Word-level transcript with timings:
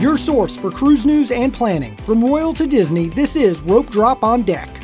Your 0.00 0.18
source 0.18 0.56
for 0.56 0.72
cruise 0.72 1.06
news 1.06 1.30
and 1.30 1.54
planning. 1.54 1.96
From 1.98 2.22
Royal 2.22 2.52
to 2.54 2.66
Disney, 2.66 3.08
this 3.10 3.36
is 3.36 3.60
Rope 3.60 3.90
Drop 3.90 4.24
on 4.24 4.42
Deck. 4.42 4.82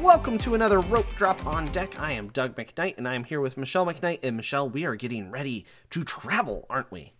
Welcome 0.00 0.38
to 0.38 0.54
another 0.54 0.78
Rope 0.78 1.12
Drop 1.16 1.44
on 1.44 1.66
Deck. 1.72 1.98
I 1.98 2.12
am 2.12 2.28
Doug 2.28 2.54
McKnight, 2.54 2.96
and 2.96 3.08
I 3.08 3.16
am 3.16 3.24
here 3.24 3.40
with 3.40 3.56
Michelle 3.56 3.84
McKnight. 3.84 4.20
And 4.22 4.36
Michelle, 4.36 4.70
we 4.70 4.84
are 4.84 4.94
getting 4.94 5.32
ready 5.32 5.66
to 5.90 6.04
travel, 6.04 6.64
aren't 6.70 6.92
we? 6.92 7.12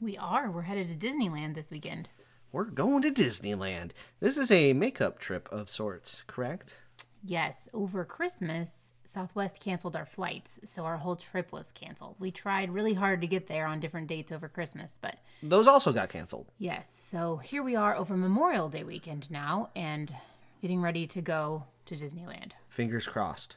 We 0.00 0.18
are. 0.18 0.50
We're 0.50 0.62
headed 0.62 0.88
to 0.88 0.94
Disneyland 1.06 1.54
this 1.54 1.70
weekend. 1.70 2.08
We're 2.50 2.64
going 2.64 3.02
to 3.02 3.12
Disneyland. 3.12 3.92
This 4.18 4.36
is 4.36 4.50
a 4.50 4.72
makeup 4.72 5.20
trip 5.20 5.48
of 5.52 5.68
sorts, 5.68 6.24
correct? 6.26 6.80
Yes, 7.24 7.68
over 7.72 8.04
Christmas, 8.04 8.89
Southwest 9.10 9.60
canceled 9.60 9.96
our 9.96 10.04
flights, 10.04 10.60
so 10.64 10.84
our 10.84 10.96
whole 10.96 11.16
trip 11.16 11.50
was 11.50 11.72
canceled. 11.72 12.14
We 12.20 12.30
tried 12.30 12.70
really 12.70 12.94
hard 12.94 13.20
to 13.22 13.26
get 13.26 13.48
there 13.48 13.66
on 13.66 13.80
different 13.80 14.06
dates 14.06 14.30
over 14.30 14.48
Christmas, 14.48 15.00
but 15.02 15.16
Those 15.42 15.66
also 15.66 15.92
got 15.92 16.10
canceled. 16.10 16.46
yes, 16.58 16.88
so 16.88 17.38
here 17.38 17.64
we 17.64 17.74
are 17.74 17.96
over 17.96 18.16
Memorial 18.16 18.68
Day 18.68 18.84
weekend 18.84 19.28
now 19.28 19.70
and 19.74 20.14
getting 20.62 20.80
ready 20.80 21.08
to 21.08 21.20
go 21.20 21.64
to 21.86 21.96
Disneyland. 21.96 22.52
Fingers 22.68 23.08
crossed. 23.08 23.56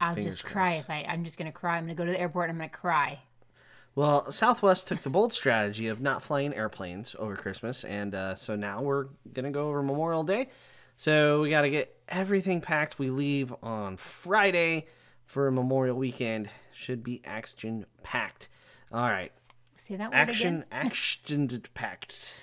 I'll 0.00 0.14
Fingers 0.14 0.40
just 0.40 0.44
cry 0.46 0.72
if 0.76 0.88
I 0.88 1.04
I'm 1.06 1.22
just 1.22 1.36
going 1.36 1.52
to 1.52 1.56
cry. 1.56 1.76
I'm 1.76 1.84
going 1.84 1.94
to 1.94 2.00
go 2.00 2.06
to 2.06 2.10
the 2.10 2.20
airport 2.20 2.48
and 2.48 2.56
I'm 2.56 2.58
going 2.58 2.70
to 2.70 2.76
cry. 2.76 3.20
Well, 3.94 4.30
Southwest 4.32 4.88
took 4.88 5.00
the 5.00 5.10
bold 5.10 5.34
strategy 5.34 5.86
of 5.86 6.00
not 6.00 6.22
flying 6.22 6.54
airplanes 6.54 7.14
over 7.18 7.36
Christmas, 7.36 7.84
and 7.84 8.14
uh, 8.14 8.34
so 8.36 8.56
now 8.56 8.80
we're 8.80 9.08
gonna 9.34 9.50
go 9.50 9.68
over 9.68 9.82
Memorial 9.82 10.24
Day. 10.24 10.48
So 11.02 11.40
we 11.40 11.50
got 11.50 11.62
to 11.62 11.68
get 11.68 11.96
everything 12.08 12.60
packed. 12.60 12.96
We 12.96 13.10
leave 13.10 13.52
on 13.60 13.96
Friday 13.96 14.86
for 15.24 15.50
Memorial 15.50 15.96
Weekend. 15.96 16.48
Should 16.72 17.02
be 17.02 17.20
action 17.24 17.86
packed. 18.04 18.48
All 18.92 19.08
right, 19.08 19.32
Say 19.74 19.96
that 19.96 20.10
word 20.10 20.14
action, 20.16 20.54
again. 20.58 20.66
action 20.70 21.62
packed, 21.74 22.36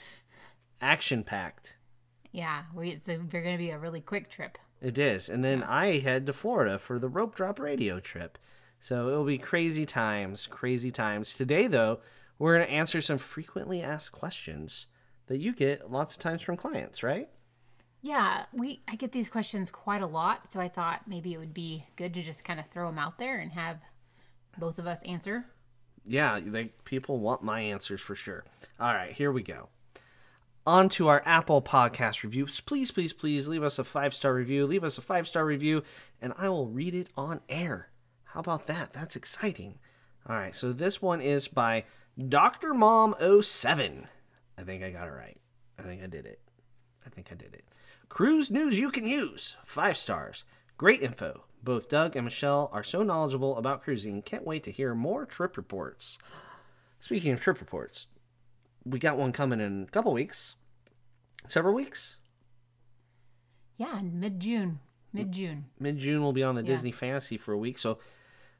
action 0.81 1.23
packed. 1.23 1.77
Yeah, 2.33 2.63
we 2.75 2.89
it's 2.89 3.07
a, 3.07 3.19
we're 3.31 3.41
going 3.41 3.55
to 3.55 3.57
be 3.57 3.69
a 3.69 3.79
really 3.79 4.01
quick 4.01 4.29
trip. 4.29 4.57
It 4.81 4.97
is. 4.97 5.29
And 5.29 5.41
then 5.41 5.63
I 5.63 5.99
head 5.99 6.25
to 6.25 6.33
Florida 6.33 6.77
for 6.77 6.99
the 6.99 7.07
Rope 7.07 7.35
Drop 7.35 7.59
Radio 7.59 8.01
trip. 8.01 8.37
So 8.77 9.07
it'll 9.07 9.23
be 9.23 9.37
crazy 9.37 9.85
times, 9.85 10.47
crazy 10.47 10.91
times. 10.91 11.33
Today, 11.33 11.67
though, 11.67 12.01
we're 12.37 12.57
going 12.57 12.67
to 12.67 12.73
answer 12.73 12.99
some 12.99 13.19
frequently 13.19 13.81
asked 13.81 14.11
questions 14.11 14.87
that 15.27 15.37
you 15.37 15.53
get 15.53 15.89
lots 15.89 16.13
of 16.13 16.19
times 16.19 16.41
from 16.41 16.57
clients, 16.57 17.03
right? 17.03 17.29
Yeah, 18.01 18.45
we 18.53 18.81
I 18.87 18.95
get 18.95 19.11
these 19.11 19.29
questions 19.29 19.69
quite 19.69 20.01
a 20.01 20.07
lot, 20.07 20.51
so 20.51 20.59
I 20.59 20.69
thought 20.69 21.01
maybe 21.07 21.33
it 21.33 21.37
would 21.37 21.53
be 21.53 21.85
good 21.95 22.13
to 22.13 22.21
just 22.21 22.45
kind 22.45 22.59
of 22.59 22.67
throw 22.67 22.87
them 22.87 22.97
out 22.97 23.17
there 23.17 23.39
and 23.39 23.51
have 23.51 23.77
both 24.57 24.79
of 24.79 24.87
us 24.87 25.01
answer. 25.03 25.45
Yeah, 26.05 26.39
they, 26.39 26.65
people 26.85 27.19
want 27.19 27.43
my 27.43 27.61
answers 27.61 28.01
for 28.01 28.15
sure. 28.15 28.45
All 28.79 28.93
right, 28.93 29.11
here 29.11 29.31
we 29.31 29.43
go. 29.43 29.69
On 30.65 30.87
to 30.89 31.07
our 31.07 31.21
Apple 31.25 31.61
podcast 31.61 32.23
reviews. 32.23 32.61
Please, 32.61 32.91
please, 32.91 33.11
please 33.11 33.47
leave 33.47 33.63
us 33.63 33.79
a 33.79 33.83
five 33.83 34.13
star 34.13 34.33
review. 34.33 34.65
Leave 34.65 34.83
us 34.83 34.97
a 34.97 35.01
five 35.01 35.27
star 35.27 35.45
review, 35.45 35.83
and 36.21 36.33
I 36.37 36.47
will 36.49 36.67
read 36.67 36.95
it 36.95 37.09
on 37.17 37.41
air. 37.49 37.89
How 38.23 38.39
about 38.39 38.67
that? 38.67 38.93
That's 38.93 39.15
exciting. 39.15 39.79
All 40.27 40.35
right, 40.35 40.55
so 40.55 40.71
this 40.71 41.01
one 41.01 41.21
is 41.21 41.47
by 41.47 41.85
Dr. 42.27 42.73
Mom 42.73 43.15
07. 43.41 44.07
I 44.57 44.61
think 44.63 44.83
I 44.83 44.91
got 44.91 45.07
it 45.07 45.11
right. 45.11 45.37
I 45.77 45.83
think 45.83 46.03
I 46.03 46.07
did 46.07 46.25
it. 46.25 46.39
I 47.05 47.09
think 47.09 47.29
I 47.31 47.35
did 47.35 47.53
it. 47.53 47.63
Cruise 48.09 48.49
news 48.49 48.77
you 48.77 48.89
can 48.89 49.07
use. 49.07 49.55
Five 49.63 49.95
stars. 49.95 50.43
Great 50.77 51.01
info. 51.01 51.43
Both 51.63 51.89
Doug 51.89 52.15
and 52.15 52.25
Michelle 52.25 52.69
are 52.73 52.83
so 52.83 53.03
knowledgeable 53.03 53.55
about 53.55 53.83
cruising. 53.83 54.23
Can't 54.23 54.45
wait 54.45 54.63
to 54.63 54.71
hear 54.71 54.95
more 54.95 55.25
trip 55.25 55.55
reports. 55.55 56.17
Speaking 56.99 57.31
of 57.31 57.39
trip 57.39 57.59
reports, 57.59 58.07
we 58.83 58.97
got 58.97 59.17
one 59.17 59.31
coming 59.31 59.61
in 59.61 59.83
a 59.83 59.91
couple 59.91 60.11
weeks. 60.11 60.55
Several 61.47 61.73
weeks. 61.73 62.17
Yeah, 63.77 64.01
mid 64.01 64.39
June. 64.39 64.79
Mid 65.13 65.31
June. 65.31 65.65
Mid 65.79 65.97
June, 65.97 66.21
we'll 66.21 66.33
be 66.33 66.43
on 66.43 66.55
the 66.55 66.63
Disney 66.63 66.91
Fantasy 66.91 67.37
for 67.37 67.53
a 67.53 67.57
week. 67.57 67.77
So 67.77 67.99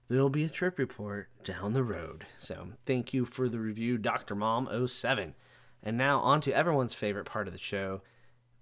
there'll 0.09 0.29
be 0.29 0.45
a 0.45 0.49
trip 0.49 0.77
report 0.77 1.27
down 1.43 1.73
the 1.73 1.83
road. 1.83 2.25
So 2.37 2.69
thank 2.85 3.13
you 3.13 3.25
for 3.25 3.49
the 3.49 3.59
review, 3.59 3.97
Dr. 3.97 4.35
Mom 4.35 4.87
07. 4.87 5.33
And 5.81 5.97
now 5.97 6.19
on 6.19 6.39
to 6.41 6.53
everyone's 6.53 6.93
favorite 6.93 7.25
part 7.25 7.47
of 7.47 7.53
the 7.53 7.59
show 7.59 8.01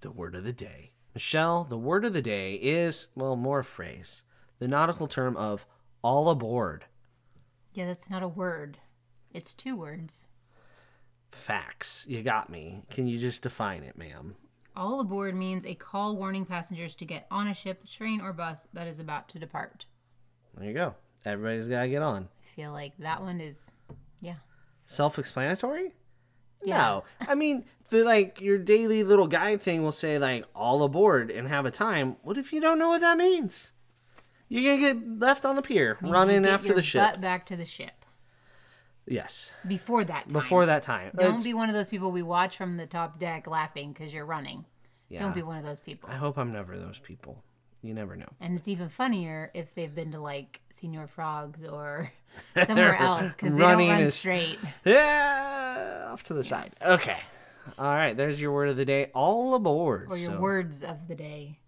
the 0.01 0.11
word 0.11 0.35
of 0.35 0.43
the 0.43 0.53
day. 0.53 0.91
Michelle, 1.13 1.63
the 1.63 1.77
word 1.77 2.05
of 2.05 2.13
the 2.13 2.21
day 2.21 2.53
is, 2.55 3.07
well, 3.15 3.35
more 3.35 3.59
a 3.59 3.63
phrase, 3.63 4.23
the 4.59 4.67
nautical 4.67 5.07
term 5.07 5.35
of 5.35 5.65
all 6.01 6.29
aboard. 6.29 6.85
Yeah, 7.73 7.85
that's 7.87 8.09
not 8.09 8.23
a 8.23 8.27
word. 8.27 8.77
It's 9.33 9.53
two 9.53 9.75
words. 9.75 10.27
Facts. 11.31 12.05
You 12.07 12.23
got 12.23 12.49
me. 12.49 12.83
Can 12.89 13.07
you 13.07 13.17
just 13.17 13.43
define 13.43 13.83
it, 13.83 13.97
ma'am? 13.97 14.35
All 14.75 14.99
aboard 14.99 15.35
means 15.35 15.65
a 15.65 15.73
call 15.75 16.15
warning 16.15 16.45
passengers 16.45 16.95
to 16.95 17.05
get 17.05 17.25
on 17.31 17.47
a 17.47 17.53
ship, 17.53 17.87
train, 17.89 18.21
or 18.21 18.31
bus 18.31 18.67
that 18.73 18.87
is 18.87 18.99
about 18.99 19.27
to 19.29 19.39
depart. 19.39 19.85
There 20.55 20.67
you 20.67 20.73
go. 20.73 20.95
Everybody's 21.25 21.67
got 21.67 21.83
to 21.83 21.89
get 21.89 22.01
on. 22.01 22.29
I 22.43 22.55
feel 22.55 22.71
like 22.71 22.93
that 22.99 23.21
one 23.21 23.41
is, 23.41 23.71
yeah. 24.21 24.35
Self 24.85 25.19
explanatory? 25.19 25.93
Yeah. 26.63 26.77
No. 26.77 27.03
I 27.27 27.35
mean, 27.35 27.65
the 27.89 28.03
like 28.03 28.41
your 28.41 28.57
daily 28.57 29.03
little 29.03 29.27
guide 29.27 29.61
thing 29.61 29.83
will 29.83 29.91
say 29.91 30.17
like 30.19 30.45
all 30.55 30.83
aboard 30.83 31.29
and 31.31 31.47
have 31.47 31.65
a 31.65 31.71
time. 31.71 32.17
What 32.23 32.37
if 32.37 32.51
you 32.51 32.59
don't 32.61 32.79
know 32.79 32.89
what 32.89 33.01
that 33.01 33.17
means? 33.17 33.71
You're 34.49 34.75
gonna 34.77 34.93
get 34.93 35.19
left 35.19 35.45
on 35.45 35.55
the 35.55 35.61
pier 35.61 35.97
Means 36.01 36.11
running 36.11 36.35
you 36.37 36.41
get 36.41 36.51
after 36.53 36.67
your 36.67 36.75
the 36.77 36.81
ship. 36.81 37.01
butt 37.01 37.21
back 37.21 37.45
to 37.47 37.55
the 37.57 37.65
ship 37.65 38.05
Yes. 39.05 39.51
before 39.67 40.03
that. 40.05 40.23
Time. 40.25 40.33
Before 40.33 40.65
that 40.65 40.83
time. 40.83 41.11
Don't 41.15 41.25
It's- 41.27 41.43
be 41.43 41.53
one 41.53 41.69
of 41.69 41.75
those 41.75 41.89
people 41.89 42.11
we 42.11 42.21
watch 42.23 42.57
from 42.57 42.77
the 42.77 42.85
top 42.87 43.17
deck 43.19 43.47
laughing 43.47 43.93
because 43.93 44.13
you're 44.13 44.25
running. 44.25 44.65
yeah. 45.09 45.21
Don't 45.21 45.35
be 45.35 45.41
one 45.43 45.57
of 45.57 45.63
those 45.63 45.79
people. 45.79 46.09
I 46.09 46.15
hope 46.15 46.37
I'm 46.37 46.51
never 46.51 46.77
those 46.77 46.99
people. 46.99 47.43
You 47.81 47.93
never 47.93 48.15
know. 48.15 48.27
And 48.39 48.57
it's 48.57 48.67
even 48.67 48.89
funnier 48.89 49.51
if 49.53 49.73
they've 49.75 49.93
been 49.93 50.11
to 50.11 50.19
like 50.19 50.61
Senior 50.71 51.07
Frogs 51.07 51.63
or 51.63 52.11
somewhere 52.65 52.95
else 52.97 53.31
because 53.33 53.53
they 53.53 53.59
don't 53.61 53.87
run 53.87 54.01
is- 54.03 54.15
straight. 54.15 54.59
Yeah, 54.85 56.07
off 56.11 56.23
to 56.23 56.33
the 56.33 56.43
side. 56.43 56.75
Okay. 56.83 57.19
All 57.77 57.85
right. 57.85 58.15
There's 58.15 58.39
your 58.41 58.51
word 58.53 58.69
of 58.69 58.77
the 58.77 58.85
day. 58.85 59.11
All 59.13 59.53
aboard. 59.53 60.07
Or 60.09 60.17
your 60.17 60.31
So, 60.33 60.39
words 60.39 60.83
of 60.83 61.07
the 61.07 61.15
day. 61.15 61.59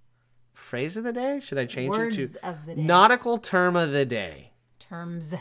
phrase 0.53 0.97
of 0.97 1.03
the 1.03 1.13
day. 1.13 1.39
Should 1.39 1.57
I 1.57 1.65
change 1.65 1.89
Words 1.95 2.17
it 2.17 2.33
to 2.33 2.47
of 2.49 2.65
the 2.65 2.75
day. 2.75 2.81
nautical 2.81 3.37
term 3.37 3.75
of 3.75 3.91
the 3.91 4.05
day? 4.05 4.51
Terms. 4.79 5.33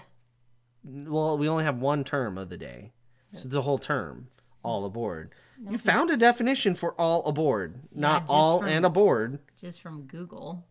Well, 0.85 1.39
we 1.39 1.49
only 1.49 1.65
have 1.65 1.79
one 1.81 2.05
term 2.05 2.37
of 2.39 2.49
the 2.49 2.57
day. 2.57 2.93
So 3.33 3.47
it's 3.47 3.55
a 3.57 3.63
whole 3.63 3.79
term. 3.79 4.29
All 4.63 4.85
aboard. 4.85 5.33
You 5.69 5.79
found 5.79 6.11
a 6.11 6.17
definition 6.17 6.75
for 6.75 6.93
all 7.01 7.25
aboard, 7.27 7.81
not 7.95 8.25
all 8.29 8.61
from- 8.61 8.69
and 8.69 8.85
aboard. 8.87 9.39
Just 9.61 9.81
from 9.81 10.03
Google, 10.03 10.67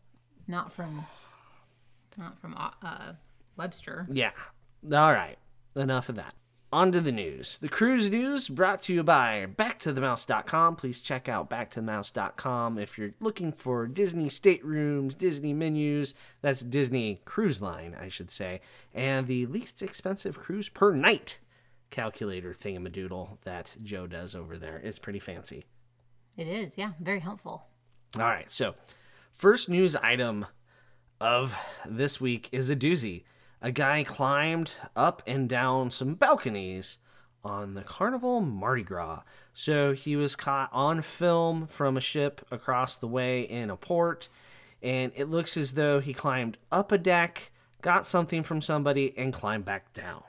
not 0.47 0.71
from, 0.71 1.05
not 2.17 2.39
from 2.39 2.53
uh, 2.55 2.71
uh, 2.81 3.13
Webster. 3.57 4.07
Yeah. 4.11 4.31
All 4.85 5.11
right. 5.13 5.37
Enough 5.75 6.09
of 6.09 6.15
that. 6.15 6.33
On 6.71 6.91
to 6.91 6.99
the 6.99 7.11
news. 7.13 7.57
The 7.59 7.69
cruise 7.69 8.09
news 8.09 8.49
brought 8.49 8.81
to 8.83 8.93
you 8.93 9.01
by 9.03 9.47
backtothemouse.com. 9.55 10.75
Please 10.75 11.01
check 11.01 11.29
out 11.29 11.49
backtothemouse.com 11.49 12.77
if 12.77 12.97
you're 12.97 13.13
looking 13.21 13.51
for 13.53 13.87
Disney 13.87 14.27
staterooms, 14.29 15.15
Disney 15.15 15.53
menus. 15.53 16.13
That's 16.41 16.61
Disney 16.61 17.21
Cruise 17.25 17.61
Line, 17.61 17.95
I 17.99 18.09
should 18.09 18.29
say. 18.29 18.59
And 18.93 19.27
the 19.27 19.45
least 19.45 19.81
expensive 19.81 20.37
cruise 20.37 20.67
per 20.69 20.93
night 20.93 21.39
calculator 21.89 22.53
thingamadoodle 22.53 23.37
that 23.43 23.75
Joe 23.81 24.07
does 24.07 24.35
over 24.35 24.57
there. 24.57 24.77
It's 24.77 24.99
pretty 24.99 25.19
fancy. 25.19 25.65
It 26.37 26.47
is, 26.47 26.77
yeah, 26.77 26.91
very 26.99 27.19
helpful. 27.19 27.65
All 28.15 28.21
right, 28.21 28.51
so 28.51 28.75
first 29.33 29.69
news 29.69 29.95
item 29.95 30.45
of 31.19 31.57
this 31.85 32.21
week 32.21 32.49
is 32.51 32.69
a 32.69 32.75
doozy. 32.75 33.23
A 33.61 33.71
guy 33.71 34.03
climbed 34.03 34.71
up 34.95 35.23
and 35.25 35.49
down 35.49 35.89
some 35.89 36.13
balconies 36.13 36.99
on 37.43 37.73
the 37.73 37.81
Carnival 37.81 38.41
Mardi 38.41 38.83
Gras. 38.83 39.21
So 39.53 39.93
he 39.93 40.15
was 40.15 40.35
caught 40.35 40.69
on 40.71 41.01
film 41.01 41.67
from 41.67 41.97
a 41.97 42.01
ship 42.01 42.45
across 42.51 42.97
the 42.97 43.07
way 43.07 43.41
in 43.41 43.69
a 43.69 43.77
port, 43.77 44.29
and 44.81 45.11
it 45.15 45.29
looks 45.29 45.57
as 45.57 45.73
though 45.73 45.99
he 45.99 46.13
climbed 46.13 46.57
up 46.71 46.91
a 46.91 46.97
deck, 46.97 47.51
got 47.81 48.05
something 48.05 48.43
from 48.43 48.61
somebody, 48.61 49.13
and 49.17 49.33
climbed 49.33 49.65
back 49.65 49.91
down. 49.93 50.23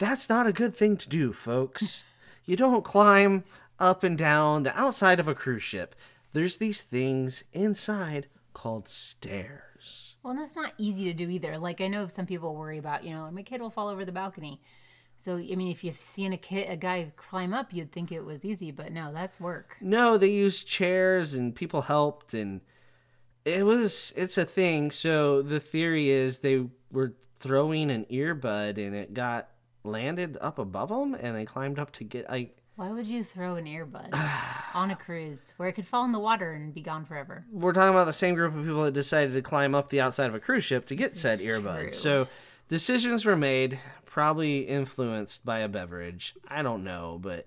That's 0.00 0.30
not 0.30 0.46
a 0.46 0.52
good 0.52 0.74
thing 0.74 0.96
to 0.96 1.08
do, 1.10 1.30
folks. 1.30 2.04
you 2.46 2.56
don't 2.56 2.82
climb 2.82 3.44
up 3.78 4.02
and 4.02 4.16
down 4.16 4.62
the 4.62 4.76
outside 4.76 5.20
of 5.20 5.28
a 5.28 5.34
cruise 5.34 5.62
ship. 5.62 5.94
There's 6.32 6.56
these 6.56 6.80
things 6.80 7.44
inside 7.52 8.26
called 8.54 8.88
stairs. 8.88 10.16
Well, 10.22 10.30
and 10.30 10.40
that's 10.40 10.56
not 10.56 10.72
easy 10.78 11.04
to 11.04 11.12
do 11.12 11.28
either. 11.28 11.58
Like 11.58 11.82
I 11.82 11.88
know 11.88 12.08
some 12.08 12.24
people 12.24 12.56
worry 12.56 12.78
about, 12.78 13.04
you 13.04 13.12
know, 13.12 13.30
my 13.30 13.42
kid 13.42 13.60
will 13.60 13.68
fall 13.68 13.88
over 13.88 14.06
the 14.06 14.10
balcony. 14.10 14.62
So 15.18 15.36
I 15.36 15.54
mean, 15.54 15.70
if 15.70 15.84
you've 15.84 16.00
seen 16.00 16.32
a 16.32 16.38
kid, 16.38 16.70
a 16.70 16.78
guy 16.78 17.12
climb 17.18 17.52
up, 17.52 17.74
you'd 17.74 17.92
think 17.92 18.10
it 18.10 18.24
was 18.24 18.42
easy, 18.42 18.70
but 18.70 18.92
no, 18.92 19.12
that's 19.12 19.38
work. 19.38 19.76
No, 19.82 20.16
they 20.16 20.30
used 20.30 20.66
chairs 20.66 21.34
and 21.34 21.54
people 21.54 21.82
helped 21.82 22.32
and 22.32 22.62
it 23.44 23.66
was 23.66 24.14
it's 24.16 24.38
a 24.38 24.46
thing. 24.46 24.90
So 24.90 25.42
the 25.42 25.60
theory 25.60 26.08
is 26.08 26.38
they 26.38 26.68
were 26.90 27.16
throwing 27.38 27.90
an 27.90 28.06
earbud 28.10 28.78
and 28.78 28.94
it 28.94 29.12
got 29.12 29.50
landed 29.84 30.36
up 30.40 30.58
above 30.58 30.88
them 30.88 31.14
and 31.14 31.36
they 31.36 31.44
climbed 31.44 31.78
up 31.78 31.90
to 31.92 32.04
get 32.04 32.28
like 32.28 32.56
Why 32.76 32.90
would 32.90 33.06
you 33.06 33.24
throw 33.24 33.54
an 33.54 33.64
earbud 33.64 34.10
on 34.74 34.90
a 34.90 34.96
cruise 34.96 35.54
where 35.56 35.68
it 35.68 35.72
could 35.72 35.86
fall 35.86 36.04
in 36.04 36.12
the 36.12 36.18
water 36.20 36.52
and 36.52 36.74
be 36.74 36.82
gone 36.82 37.04
forever? 37.04 37.44
we're 37.50 37.72
talking 37.72 37.90
about 37.94 38.04
the 38.06 38.12
same 38.12 38.34
group 38.34 38.54
of 38.54 38.64
people 38.64 38.84
that 38.84 38.94
decided 38.94 39.32
to 39.32 39.42
climb 39.42 39.74
up 39.74 39.88
the 39.88 40.00
outside 40.00 40.26
of 40.26 40.34
a 40.34 40.40
cruise 40.40 40.64
ship 40.64 40.86
to 40.86 40.94
get 40.94 41.12
This 41.12 41.20
said 41.22 41.38
earbud. 41.40 41.80
true. 41.82 41.92
So 41.92 42.28
decisions 42.68 43.24
were 43.24 43.36
made, 43.36 43.78
probably 44.04 44.60
influenced 44.60 45.44
by 45.44 45.60
a 45.60 45.68
beverage. 45.68 46.34
I 46.46 46.62
don't 46.62 46.84
know, 46.84 47.18
but 47.20 47.46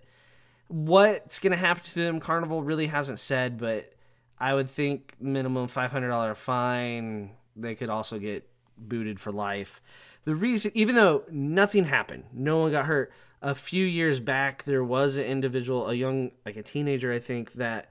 what's 0.68 1.40
going 1.40 1.52
to 1.52 1.58
happen 1.58 1.84
to 1.84 1.94
them, 1.96 2.20
Carnival 2.20 2.64
really 2.64 2.88
hasn't 2.88 3.20
said, 3.20 3.58
but 3.60 3.94
I 4.40 4.54
would 4.54 4.70
think 4.70 5.14
minimum 5.20 5.68
$500 5.68 6.36
fine. 6.36 7.32
They 7.56 7.76
could 7.76 7.90
also 7.90 8.18
get 8.18 8.50
booted 8.78 9.20
for 9.20 9.32
life. 9.32 9.82
The 10.26 10.36
reason, 10.36 10.72
even 10.74 10.96
though 10.96 11.24
nothing 11.30 11.86
happened, 11.86 12.26
no 12.34 12.60
one 12.60 12.72
got 12.72 12.86
hurt. 12.86 13.12
A 13.42 13.54
few 13.54 13.86
years 13.86 14.22
back, 14.22 14.64
there 14.64 14.84
was 14.84 15.18
an 15.18 15.26
individual, 15.26 15.90
a 15.90 15.94
young, 15.94 16.32
like 16.46 16.56
a 16.56 16.64
teenager, 16.64 17.12
I 17.12 17.20
think, 17.20 17.54
that 17.54 17.90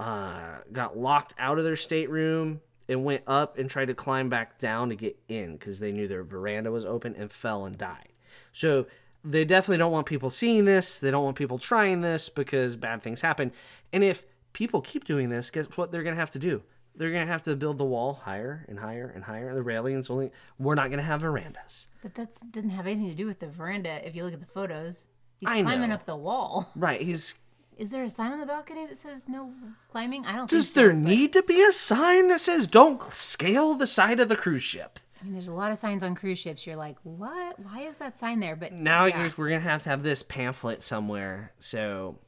uh, 0.00 0.58
got 0.72 0.98
locked 0.98 1.34
out 1.38 1.58
of 1.58 1.64
their 1.64 1.76
stateroom 1.76 2.60
and 2.88 3.04
went 3.04 3.22
up 3.26 3.58
and 3.58 3.70
tried 3.70 3.86
to 3.86 3.94
climb 3.94 4.28
back 4.28 4.58
down 4.58 4.88
to 4.88 4.96
get 4.96 5.18
in 5.28 5.52
because 5.52 5.78
they 5.78 5.92
knew 5.92 6.08
their 6.08 6.24
veranda 6.24 6.72
was 6.72 6.84
open 6.84 7.14
and 7.16 7.30
fell 7.30 7.64
and 7.64 7.76
died. 7.76 8.08
So 8.52 8.86
they 9.24 9.44
definitely 9.44 9.78
don't 9.78 9.92
want 9.92 10.06
people 10.06 10.30
seeing 10.30 10.64
this. 10.64 10.98
They 10.98 11.10
don't 11.10 11.24
want 11.24 11.36
people 11.36 11.58
trying 11.58 12.00
this 12.00 12.28
because 12.28 12.76
bad 12.76 13.02
things 13.02 13.20
happen. 13.20 13.52
And 13.92 14.02
if 14.02 14.24
people 14.52 14.80
keep 14.80 15.04
doing 15.04 15.28
this, 15.28 15.50
guess 15.50 15.66
what 15.76 15.92
they're 15.92 16.02
going 16.02 16.14
to 16.14 16.20
have 16.20 16.30
to 16.32 16.38
do? 16.38 16.62
They're 16.98 17.12
going 17.12 17.26
to 17.26 17.32
have 17.32 17.42
to 17.42 17.54
build 17.54 17.78
the 17.78 17.84
wall 17.84 18.20
higher 18.24 18.66
and 18.68 18.78
higher 18.78 19.10
and 19.14 19.22
higher. 19.24 19.54
The 19.54 19.62
railings 19.62 20.10
only, 20.10 20.32
we're 20.58 20.74
not 20.74 20.88
going 20.88 20.98
to 20.98 21.04
have 21.04 21.20
verandas. 21.20 21.86
But 22.02 22.14
that 22.16 22.30
doesn't 22.50 22.70
have 22.70 22.86
anything 22.86 23.08
to 23.08 23.14
do 23.14 23.26
with 23.26 23.38
the 23.38 23.46
veranda. 23.46 24.06
If 24.06 24.16
you 24.16 24.24
look 24.24 24.34
at 24.34 24.40
the 24.40 24.46
photos, 24.46 25.06
he's 25.38 25.48
I 25.48 25.62
climbing 25.62 25.90
know. 25.90 25.94
up 25.94 26.06
the 26.06 26.16
wall. 26.16 26.70
Right. 26.74 27.00
He's, 27.00 27.36
Is 27.78 27.92
there 27.92 28.02
a 28.02 28.10
sign 28.10 28.32
on 28.32 28.40
the 28.40 28.46
balcony 28.46 28.86
that 28.86 28.98
says 28.98 29.28
no 29.28 29.52
climbing? 29.92 30.26
I 30.26 30.34
don't. 30.34 30.50
does 30.50 30.70
think 30.70 30.74
so, 30.74 30.80
there 30.80 30.90
but- 30.92 31.08
need 31.08 31.32
to 31.34 31.42
be 31.44 31.62
a 31.62 31.70
sign 31.70 32.26
that 32.28 32.40
says 32.40 32.66
don't 32.66 33.00
scale 33.00 33.74
the 33.74 33.86
side 33.86 34.18
of 34.18 34.28
the 34.28 34.36
cruise 34.36 34.64
ship? 34.64 34.98
I 35.20 35.24
mean, 35.24 35.32
there's 35.32 35.48
a 35.48 35.52
lot 35.52 35.72
of 35.72 35.78
signs 35.78 36.02
on 36.02 36.14
cruise 36.14 36.38
ships. 36.38 36.66
You're 36.66 36.76
like, 36.76 36.96
what? 37.02 37.58
Why 37.60 37.82
is 37.82 37.96
that 37.96 38.16
sign 38.16 38.40
there? 38.40 38.54
But 38.56 38.72
now 38.72 39.06
yeah. 39.06 39.30
we're 39.36 39.48
gonna 39.48 39.60
have 39.60 39.82
to 39.84 39.90
have 39.90 40.02
this 40.02 40.22
pamphlet 40.22 40.82
somewhere. 40.82 41.52
So 41.58 42.18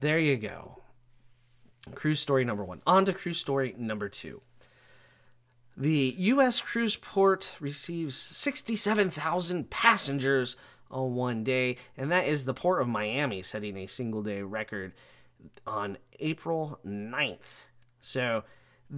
there 0.00 0.18
you 0.18 0.36
go. 0.36 0.79
Cruise 1.94 2.20
story 2.20 2.44
number 2.44 2.64
one. 2.64 2.82
On 2.86 3.04
to 3.04 3.12
cruise 3.12 3.38
story 3.38 3.74
number 3.78 4.08
two. 4.08 4.42
The 5.76 6.14
U.S. 6.18 6.60
cruise 6.60 6.96
port 6.96 7.56
receives 7.58 8.16
67,000 8.16 9.70
passengers 9.70 10.56
on 10.90 11.14
one 11.14 11.44
day, 11.44 11.76
and 11.96 12.10
that 12.12 12.26
is 12.26 12.44
the 12.44 12.52
port 12.52 12.82
of 12.82 12.88
Miami 12.88 13.42
setting 13.42 13.76
a 13.76 13.86
single 13.86 14.22
day 14.22 14.42
record 14.42 14.92
on 15.66 15.96
April 16.18 16.80
9th. 16.84 17.66
So 18.00 18.44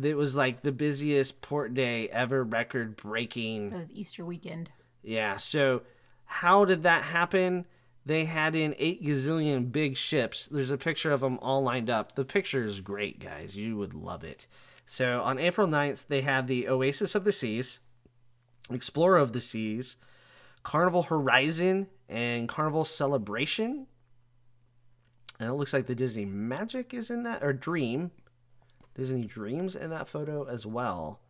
it 0.03 0.17
was 0.17 0.35
like 0.35 0.63
the 0.63 0.73
busiest 0.73 1.41
port 1.41 1.75
day 1.75 2.09
ever, 2.09 2.43
record 2.43 2.97
breaking. 2.97 3.71
That 3.71 3.79
was 3.79 3.93
Easter 3.93 4.25
weekend. 4.25 4.71
Yeah, 5.03 5.37
so 5.37 5.83
how 6.25 6.65
did 6.65 6.83
that 6.85 7.05
happen? 7.05 7.67
They 8.05 8.25
had 8.25 8.57
in 8.57 8.75
eight 8.79 9.05
gazillion 9.05 9.71
big 9.71 9.97
ships. 9.97 10.47
There's 10.47 10.71
a 10.71 10.79
picture 10.79 11.13
of 11.13 11.21
them 11.21 11.39
all 11.41 11.63
lined 11.63 11.89
up. 11.89 12.15
The 12.15 12.25
picture 12.25 12.65
is 12.65 12.81
great, 12.81 13.21
guys. 13.21 13.57
You 13.57 13.77
would 13.77 13.95
love 13.95 14.25
it. 14.25 14.47
So 14.85 15.23
on 15.23 15.39
April 15.39 15.69
9th, 15.69 16.09
they 16.09 16.23
had 16.23 16.47
the 16.49 16.69
Oasis 16.69 17.15
of 17.15 17.25
the 17.25 17.33
Seas, 17.33 17.79
Explorer 18.71 19.19
of 19.19 19.33
the 19.33 19.41
Seas, 19.41 19.97
Carnival 20.65 21.05
Horizon, 21.05 21.87
and 22.09 22.49
Carnival 22.49 22.85
Celebration. 22.85 23.87
And 25.39 25.49
it 25.49 25.55
looks 25.55 25.73
like 25.73 25.87
the 25.87 25.95
Disney 25.95 26.25
Magic 26.25 26.93
is 26.93 27.11
in 27.11 27.23
that, 27.23 27.43
or 27.43 27.53
Dream. 27.53 28.11
Disney 28.95 29.25
Dreams 29.25 29.75
in 29.75 29.91
that 29.91 30.09
photo 30.09 30.45
as 30.45 30.67
well. 30.67 31.21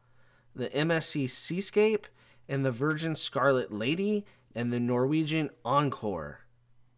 The 0.55 0.69
MSC 0.71 1.31
Seascape 1.31 2.07
and 2.49 2.65
the 2.65 2.71
Virgin 2.71 3.15
Scarlet 3.15 3.73
Lady 3.73 4.27
and 4.55 4.73
the 4.73 4.81
Norwegian 4.81 5.51
Encore. 5.65 6.41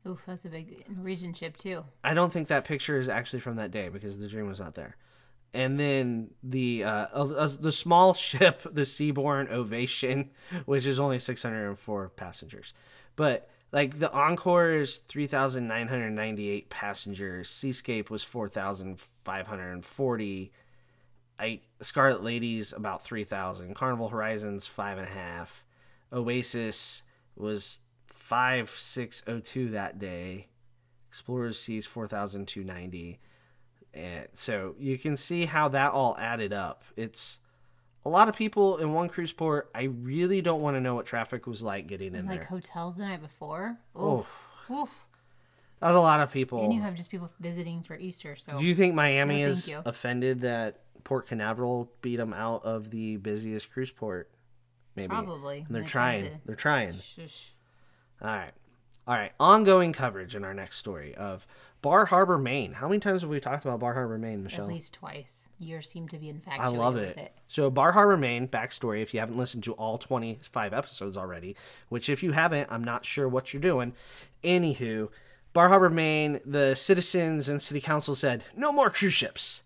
Oof, 0.07 0.23
that's 0.27 0.45
a 0.45 0.49
big 0.49 0.85
Norwegian 0.89 1.33
ship 1.33 1.57
too. 1.57 1.85
I 2.03 2.15
don't 2.15 2.33
think 2.33 2.49
that 2.49 2.65
picture 2.65 2.99
is 2.99 3.09
actually 3.09 3.39
from 3.41 3.57
that 3.57 3.71
day 3.71 3.89
because 3.89 4.19
the 4.19 4.29
dream 4.29 4.47
was 4.47 4.61
not 4.61 4.75
there. 4.75 4.97
And 5.55 5.81
then 5.81 6.31
the 6.43 6.85
uh, 6.85 7.07
uh, 7.13 7.49
the 7.59 7.73
small 7.73 8.13
ship, 8.15 8.61
the 8.65 8.83
Seabourn 8.83 9.51
Ovation, 9.51 10.31
which 10.67 10.85
is 10.85 11.01
only 11.01 11.19
604 11.19 12.11
passengers. 12.11 12.75
But 13.17 13.49
like 13.73 13.99
the 13.99 14.13
Encore 14.13 14.73
is 14.73 14.99
3,998 14.99 16.69
passengers. 16.71 17.49
Seascape 17.49 18.11
was 18.11 18.23
4,540. 18.23 20.53
I 21.39 21.61
Scarlet 21.81 22.23
Ladies 22.23 22.73
about 22.73 23.03
3,000. 23.03 23.75
Carnival 23.75 24.11
Horizons 24.11 24.67
five 24.67 24.99
and 24.99 25.09
a 25.09 25.11
half. 25.11 25.65
Oasis 26.13 27.03
was 27.37 27.79
5602 28.25 29.71
that 29.71 29.99
day. 29.99 30.49
Explorers 31.09 31.59
sees 31.61 31.87
4,290. 31.87 33.21
And 33.93 34.27
so 34.33 34.75
you 34.79 34.99
can 34.99 35.17
see 35.17 35.45
how 35.45 35.69
that 35.69 35.93
all 35.93 36.17
added 36.19 36.53
up. 36.53 36.85
It's 36.97 37.39
a 38.05 38.09
lot 38.09 38.29
of 38.29 38.35
people 38.35 38.79
in 38.79 38.93
one 38.95 39.09
cruise 39.09 39.33
port. 39.33 39.71
I 39.75 39.85
really 39.85 40.41
don't 40.41 40.63
want 40.63 40.77
to 40.77 40.81
know 40.81 40.95
what 40.95 41.05
traffic 41.07 41.47
was 41.47 41.63
like 41.63 41.87
getting 41.87 42.15
in 42.15 42.27
Like 42.27 42.41
there. 42.41 42.49
hotels 42.49 42.97
the 42.97 43.05
night 43.05 43.21
before. 43.23 43.77
Oh, 43.95 44.21
Oof. 44.21 44.27
Oof. 44.71 44.91
that 45.81 45.89
was 45.89 45.97
a 45.97 46.01
lot 46.01 46.21
of 46.21 46.33
people. 46.33 46.65
And 46.65 46.73
you 46.73 46.81
have 46.81 46.95
just 46.95 47.11
people 47.11 47.31
visiting 47.41 47.83
for 47.83 47.97
Easter. 47.99 48.37
So 48.37 48.59
Do 48.59 48.65
you 48.65 48.75
think 48.75 48.95
Miami 48.95 49.43
No, 49.43 49.49
is 49.49 49.71
you. 49.71 49.83
offended 49.85 50.41
that 50.41 50.81
Port 51.05 51.27
Canaveral 51.29 51.93
beat 52.01 52.17
them 52.17 52.33
out 52.33 52.65
of 52.65 52.91
the 52.91 53.19
busiest 53.19 53.71
cruise 53.71 53.91
port? 53.91 54.31
Maybe. 54.97 55.09
Probably. 55.11 55.59
And 55.67 55.75
they're 55.75 55.83
They 55.83 55.89
trying. 55.89 56.41
They're 56.47 56.57
trying. 56.57 56.95
Shush. 57.17 57.51
All 58.23 58.29
right. 58.29 58.53
All 59.07 59.15
right. 59.15 59.33
Ongoing 59.39 59.93
coverage 59.93 60.35
in 60.35 60.45
our 60.45 60.55
next 60.55 60.79
story 60.79 61.15
of 61.15 61.47
Bar 61.83 62.07
Harbor, 62.07 62.39
Maine. 62.39 62.73
How 62.73 62.89
many 62.89 62.99
times 62.99 63.21
have 63.21 63.29
we 63.29 63.39
talked 63.41 63.65
about 63.67 63.81
Bar 63.81 63.93
Harbor, 63.93 64.17
Maine, 64.17 64.43
Michelle? 64.43 64.65
At 64.65 64.71
least 64.71 64.95
twice. 64.95 65.49
You 65.59 65.83
seem 65.83 66.09
to 66.09 66.17
be 66.17 66.29
I 66.29 66.31
infatuated 66.31 66.79
love 66.79 66.95
with 66.95 67.03
it. 67.05 67.19
it. 67.19 67.35
So, 67.47 67.69
Bar 67.71 67.93
Harbor, 67.93 68.17
Maine, 68.17 68.49
backstory 68.49 69.03
if 69.03 69.13
you 69.13 69.21
haven't 69.21 69.37
listened 69.37 69.65
to 69.65 69.75
all 69.75 69.99
25 69.99 70.73
episodes 70.73 71.19
already, 71.19 71.57
which 71.91 72.09
if 72.09 72.23
you 72.23 72.33
haven't, 72.33 72.73
I'm 72.73 72.83
not 72.83 73.05
sure 73.05 73.29
what 73.29 73.53
you're 73.53 73.61
doing. 73.61 73.93
Anywho, 74.43 75.11
Bar 75.53 75.69
Harbor, 75.69 75.91
Maine, 75.91 76.41
the 76.47 76.75
citizens 76.75 77.51
and 77.51 77.61
city 77.61 77.83
council 77.83 78.15
said, 78.15 78.45
no 78.57 78.73
more 78.73 78.89
cruise 78.89 79.13
ships, 79.13 79.63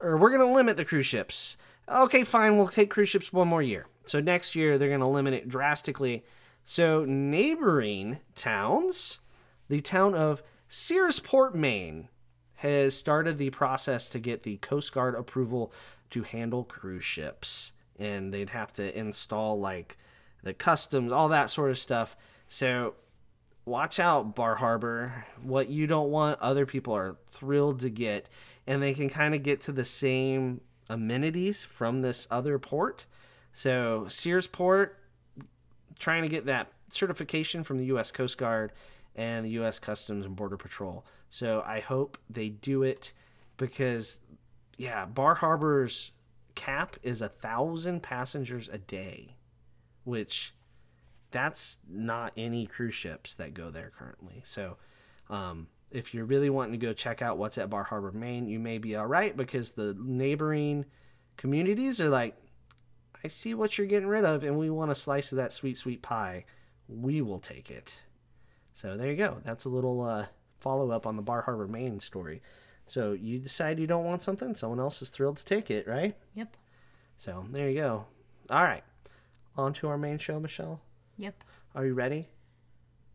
or 0.00 0.16
we're 0.16 0.30
going 0.30 0.40
to 0.40 0.54
limit 0.54 0.78
the 0.78 0.86
cruise 0.86 1.06
ships. 1.06 1.58
Okay, 1.86 2.24
fine, 2.24 2.56
we'll 2.56 2.68
take 2.68 2.88
cruise 2.88 3.10
ships 3.10 3.30
one 3.30 3.48
more 3.48 3.62
year. 3.62 3.86
So, 4.04 4.20
next 4.20 4.56
year, 4.56 4.78
they're 4.78 4.88
going 4.88 5.00
to 5.00 5.06
limit 5.06 5.34
it 5.34 5.50
drastically. 5.50 6.24
So, 6.70 7.06
neighboring 7.06 8.18
towns, 8.34 9.20
the 9.68 9.80
town 9.80 10.14
of 10.14 10.42
Searsport, 10.68 11.54
Maine, 11.54 12.08
has 12.56 12.94
started 12.94 13.38
the 13.38 13.48
process 13.48 14.10
to 14.10 14.18
get 14.18 14.42
the 14.42 14.58
Coast 14.58 14.92
Guard 14.92 15.14
approval 15.14 15.72
to 16.10 16.24
handle 16.24 16.64
cruise 16.64 17.02
ships. 17.02 17.72
And 17.98 18.34
they'd 18.34 18.50
have 18.50 18.74
to 18.74 18.96
install 18.96 19.58
like 19.58 19.96
the 20.42 20.52
customs, 20.52 21.10
all 21.10 21.30
that 21.30 21.48
sort 21.48 21.70
of 21.70 21.78
stuff. 21.78 22.18
So 22.48 22.96
watch 23.64 23.98
out, 23.98 24.34
Bar 24.34 24.56
Harbor. 24.56 25.24
What 25.40 25.70
you 25.70 25.86
don't 25.86 26.10
want, 26.10 26.38
other 26.38 26.66
people 26.66 26.92
are 26.92 27.16
thrilled 27.28 27.80
to 27.80 27.88
get. 27.88 28.28
And 28.66 28.82
they 28.82 28.92
can 28.92 29.08
kind 29.08 29.34
of 29.34 29.42
get 29.42 29.62
to 29.62 29.72
the 29.72 29.86
same 29.86 30.60
amenities 30.90 31.64
from 31.64 32.02
this 32.02 32.28
other 32.30 32.58
port. 32.58 33.06
So 33.54 34.04
Searsport, 34.08 34.90
trying 35.98 36.22
to 36.22 36.28
get 36.28 36.46
that 36.46 36.72
certification 36.88 37.64
from 37.64 37.78
the 37.78 37.86
U.S. 37.86 38.10
Coast 38.12 38.38
Guard 38.38 38.72
and 39.14 39.44
the 39.44 39.50
U.S. 39.50 39.78
Customs 39.78 40.24
and 40.24 40.36
Border 40.36 40.56
Patrol. 40.56 41.04
So 41.28 41.62
I 41.66 41.80
hope 41.80 42.16
they 42.30 42.48
do 42.48 42.82
it 42.82 43.12
because, 43.56 44.20
yeah, 44.76 45.04
Bar 45.04 45.36
Harbor's 45.36 46.12
cap 46.54 46.96
is 47.02 47.20
a 47.20 47.28
thousand 47.28 48.02
passengers 48.02 48.68
a 48.68 48.78
day, 48.78 49.36
which 50.04 50.54
that's 51.30 51.78
not 51.88 52.32
any 52.36 52.66
cruise 52.66 52.94
ships 52.94 53.34
that 53.34 53.54
go 53.54 53.70
there 53.70 53.92
currently. 53.96 54.40
So, 54.44 54.76
um, 55.28 55.66
if 55.90 56.12
you're 56.12 56.24
really 56.24 56.50
wanting 56.50 56.78
to 56.78 56.86
go 56.86 56.92
check 56.92 57.22
out 57.22 57.38
what's 57.38 57.58
at 57.58 57.70
Bar 57.70 57.84
Harbor, 57.84 58.12
Maine, 58.12 58.46
you 58.46 58.58
may 58.58 58.78
be 58.78 58.94
all 58.96 59.06
right 59.06 59.36
because 59.36 59.72
the 59.72 59.96
neighboring 59.98 60.84
communities 61.36 62.00
are 62.00 62.10
like, 62.10 62.36
I 63.22 63.28
see 63.28 63.54
what 63.54 63.76
you're 63.76 63.86
getting 63.86 64.08
rid 64.08 64.24
of, 64.24 64.44
and 64.44 64.58
we 64.58 64.70
want 64.70 64.90
a 64.90 64.94
slice 64.94 65.32
of 65.32 65.36
that 65.36 65.52
sweet, 65.52 65.76
sweet 65.76 66.02
pie. 66.02 66.44
We 66.88 67.20
will 67.20 67.40
take 67.40 67.70
it. 67.70 68.02
So 68.72 68.96
there 68.96 69.10
you 69.10 69.16
go. 69.16 69.38
That's 69.44 69.64
a 69.64 69.70
little 69.70 70.02
uh, 70.02 70.26
follow 70.60 70.90
up 70.90 71.06
on 71.06 71.16
the 71.16 71.22
Bar 71.22 71.42
Harbor, 71.42 71.66
Maine 71.66 72.00
story. 72.00 72.42
So 72.86 73.12
you 73.12 73.38
decide 73.38 73.78
you 73.78 73.86
don't 73.86 74.04
want 74.04 74.22
something, 74.22 74.54
someone 74.54 74.80
else 74.80 75.02
is 75.02 75.10
thrilled 75.10 75.36
to 75.38 75.44
take 75.44 75.70
it, 75.70 75.86
right? 75.86 76.16
Yep. 76.34 76.56
So 77.16 77.44
there 77.50 77.68
you 77.68 77.80
go. 77.80 78.06
All 78.48 78.62
right. 78.62 78.84
On 79.56 79.72
to 79.74 79.88
our 79.88 79.98
main 79.98 80.18
show, 80.18 80.38
Michelle. 80.38 80.80
Yep. 81.18 81.42
Are 81.74 81.84
you 81.84 81.94
ready? 81.94 82.28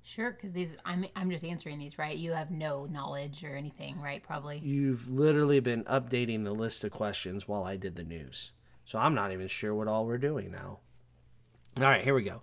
Sure, 0.04 0.32
because 0.32 0.52
these 0.52 0.76
I'm 0.84 1.06
I'm 1.16 1.32
just 1.32 1.46
answering 1.46 1.80
these, 1.80 1.98
right? 1.98 2.18
You 2.18 2.34
have 2.34 2.52
no 2.52 2.86
knowledge 2.86 3.44
or 3.46 3.56
anything, 3.56 4.02
right? 4.02 4.22
Probably. 4.22 4.60
You've 4.60 5.10
literally 5.10 5.62
been 5.62 5.86
updating 5.86 6.44
the 6.44 6.52
list 6.52 6.84
of 6.84 6.92
questions 6.92 7.48
while 7.48 7.64
I 7.64 7.78
did 7.78 7.96
the 7.96 8.04
news. 8.04 8.52
So 8.86 9.00
I'm 9.00 9.13
not 9.13 9.32
even 9.32 9.48
sure 9.48 9.74
what 9.74 9.88
all 9.88 10.06
we're 10.06 10.18
doing 10.18 10.52
now. 10.52 10.80
All 11.78 11.84
right, 11.84 12.04
here 12.04 12.13
we 12.13 12.24
go. 12.24 12.42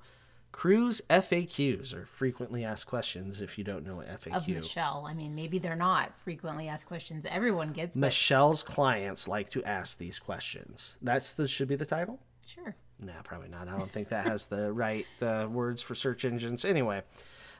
Cruise 0.53 1.01
FAQs 1.09 1.95
or 1.95 2.07
frequently 2.07 2.65
asked 2.65 2.87
questions 2.87 3.41
if 3.41 3.57
you 3.57 3.65
don't 3.65 3.87
know 3.87 3.97
what 3.97 4.09
FAQ. 4.09 4.37
Of 4.37 4.49
Michelle. 4.49 5.07
I 5.09 5.15
mean, 5.15 5.35
maybe 5.35 5.59
they're 5.59 5.77
not 5.77 6.13
frequently 6.19 6.69
asked 6.69 6.87
questions 6.87 7.25
everyone 7.29 7.73
gets, 7.73 7.95
but 7.95 8.01
Michelle's 8.01 8.63
clients 8.63 9.29
like 9.29 9.49
to 9.51 9.63
ask 9.65 9.99
these 9.99 10.19
questions. 10.19 10.99
That's 11.01 11.33
the 11.33 11.47
should 11.47 11.69
be 11.69 11.77
the 11.77 11.87
title? 11.87 12.19
sure. 12.47 12.75
Nah, 12.99 13.23
probably 13.23 13.49
not. 13.49 13.69
I 13.69 13.79
don't 13.79 13.91
think 13.91 14.09
that 14.09 14.27
has 14.27 14.47
the 14.47 14.73
right 14.75 15.07
uh, 15.23 15.47
words 15.51 15.83
for 15.83 15.95
search 15.95 16.25
engines. 16.25 16.65
Anyway, 16.65 17.03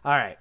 all 0.05 0.13
right. 0.13 0.37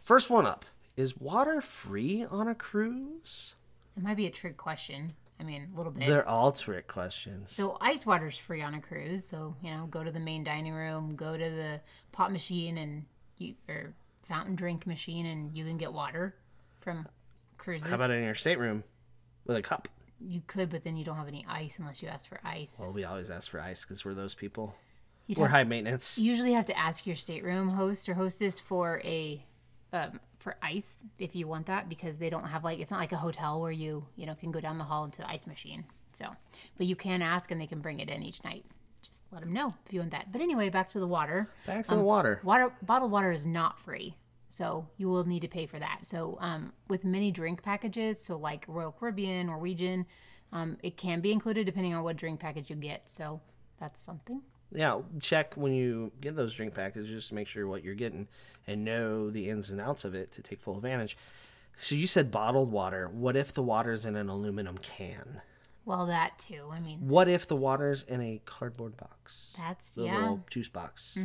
First 0.00 0.30
one 0.30 0.46
up 0.46 0.64
is 0.96 1.16
water 1.18 1.60
free 1.60 2.24
on 2.30 2.46
a 2.46 2.54
cruise? 2.54 3.54
It 3.96 4.02
might 4.02 4.16
be 4.16 4.26
a 4.26 4.30
trick 4.30 4.56
question. 4.56 5.14
I 5.40 5.42
mean, 5.42 5.70
a 5.72 5.76
little 5.76 5.92
bit. 5.92 6.06
They're 6.06 6.28
all 6.28 6.52
trick 6.52 6.86
questions. 6.86 7.50
So 7.52 7.78
ice 7.80 8.04
water's 8.04 8.36
free 8.36 8.62
on 8.62 8.74
a 8.74 8.80
cruise. 8.80 9.26
So 9.26 9.56
you 9.62 9.70
know, 9.70 9.86
go 9.86 10.04
to 10.04 10.10
the 10.10 10.20
main 10.20 10.44
dining 10.44 10.74
room, 10.74 11.16
go 11.16 11.36
to 11.36 11.50
the 11.50 11.80
pot 12.12 12.32
machine 12.32 12.78
and 12.78 13.04
you 13.38 13.54
or 13.68 13.94
fountain 14.28 14.54
drink 14.54 14.86
machine, 14.86 15.26
and 15.26 15.56
you 15.56 15.64
can 15.64 15.78
get 15.78 15.92
water 15.92 16.34
from 16.80 17.08
cruises. 17.58 17.88
How 17.88 17.96
about 17.96 18.10
in 18.10 18.22
your 18.22 18.34
stateroom 18.34 18.84
with 19.46 19.56
a 19.56 19.62
cup? 19.62 19.88
you 20.20 20.42
could, 20.46 20.70
but 20.70 20.84
then 20.84 20.96
you 20.96 21.04
don't 21.04 21.16
have 21.16 21.28
any 21.28 21.44
ice 21.48 21.78
unless 21.78 22.02
you 22.02 22.08
ask 22.08 22.28
for 22.28 22.40
ice. 22.44 22.76
Well, 22.78 22.92
we 22.92 23.04
always 23.04 23.30
ask 23.30 23.50
for 23.50 23.60
ice 23.60 23.84
because 23.84 24.04
we're 24.04 24.14
those 24.14 24.34
people. 24.34 24.74
You'd 25.26 25.38
We're 25.38 25.48
high 25.48 25.64
maintenance. 25.64 26.18
you 26.18 26.30
usually 26.30 26.52
have 26.52 26.66
to 26.66 26.78
ask 26.78 27.06
your 27.06 27.16
stateroom 27.16 27.70
host 27.70 28.08
or 28.08 28.14
hostess 28.14 28.58
for 28.58 29.00
a 29.04 29.44
um, 29.92 30.20
for 30.40 30.56
ice 30.62 31.04
if 31.18 31.36
you 31.36 31.46
want 31.46 31.66
that 31.66 31.88
because 31.88 32.18
they 32.18 32.30
don't 32.30 32.44
have 32.44 32.64
like 32.64 32.80
it's 32.80 32.90
not 32.90 32.98
like 32.98 33.12
a 33.12 33.16
hotel 33.16 33.60
where 33.60 33.70
you 33.70 34.04
you 34.16 34.26
know 34.26 34.34
can 34.34 34.50
go 34.50 34.60
down 34.60 34.78
the 34.78 34.84
hall 34.84 35.04
into 35.04 35.18
the 35.18 35.28
ice 35.28 35.46
machine. 35.46 35.84
So, 36.12 36.26
but 36.76 36.86
you 36.86 36.96
can 36.96 37.22
ask 37.22 37.50
and 37.52 37.60
they 37.60 37.66
can 37.66 37.80
bring 37.80 38.00
it 38.00 38.08
in 38.08 38.22
each 38.22 38.42
night. 38.42 38.64
Just 39.02 39.22
let 39.30 39.42
them 39.42 39.52
know 39.52 39.74
if 39.86 39.92
you 39.92 40.00
want 40.00 40.10
that. 40.10 40.32
But 40.32 40.40
anyway, 40.40 40.68
back 40.68 40.90
to 40.90 41.00
the 41.00 41.06
water. 41.06 41.50
Back 41.66 41.86
to 41.86 41.94
the 41.94 42.02
water. 42.02 42.40
Water 42.42 42.72
bottled 42.82 43.12
water 43.12 43.30
is 43.30 43.46
not 43.46 43.78
free, 43.78 44.16
so 44.48 44.88
you 44.96 45.08
will 45.08 45.24
need 45.24 45.40
to 45.40 45.48
pay 45.48 45.66
for 45.66 45.78
that. 45.78 46.00
So 46.02 46.36
um, 46.40 46.72
with 46.88 47.04
many 47.04 47.30
drink 47.30 47.62
packages, 47.62 48.20
so 48.20 48.36
like 48.36 48.64
Royal 48.66 48.92
Caribbean, 48.92 49.46
Norwegian, 49.46 50.04
um, 50.52 50.76
it 50.82 50.96
can 50.96 51.20
be 51.20 51.32
included 51.32 51.64
depending 51.64 51.94
on 51.94 52.02
what 52.02 52.16
drink 52.16 52.40
package 52.40 52.70
you 52.70 52.76
get. 52.76 53.08
So 53.08 53.40
that's 53.78 54.00
something. 54.00 54.42
Yeah, 54.72 55.00
check 55.20 55.54
when 55.54 55.72
you 55.72 56.12
get 56.20 56.36
those 56.36 56.54
drink 56.54 56.74
packages 56.74 57.08
just 57.10 57.28
to 57.30 57.34
make 57.34 57.48
sure 57.48 57.66
what 57.66 57.82
you're 57.82 57.94
getting 57.94 58.28
and 58.66 58.84
know 58.84 59.28
the 59.30 59.48
ins 59.48 59.70
and 59.70 59.80
outs 59.80 60.04
of 60.04 60.14
it 60.14 60.30
to 60.32 60.42
take 60.42 60.60
full 60.60 60.76
advantage. 60.76 61.16
So 61.76 61.94
you 61.94 62.06
said 62.06 62.30
bottled 62.30 62.70
water. 62.70 63.08
What 63.08 63.36
if 63.36 63.52
the 63.52 63.62
water's 63.62 64.04
in 64.06 64.14
an 64.16 64.28
aluminum 64.28 64.78
can? 64.78 65.40
Well, 65.86 66.06
that 66.06 66.38
too. 66.38 66.68
I 66.70 66.78
mean, 66.78 66.98
What 67.08 67.26
if 67.26 67.48
the 67.48 67.56
water's 67.56 68.02
in 68.04 68.20
a 68.20 68.40
cardboard 68.44 68.96
box? 68.96 69.54
that's 69.58 69.94
The 69.94 70.04
yeah. 70.04 70.18
little 70.18 70.44
juice 70.50 70.68
box. 70.68 71.18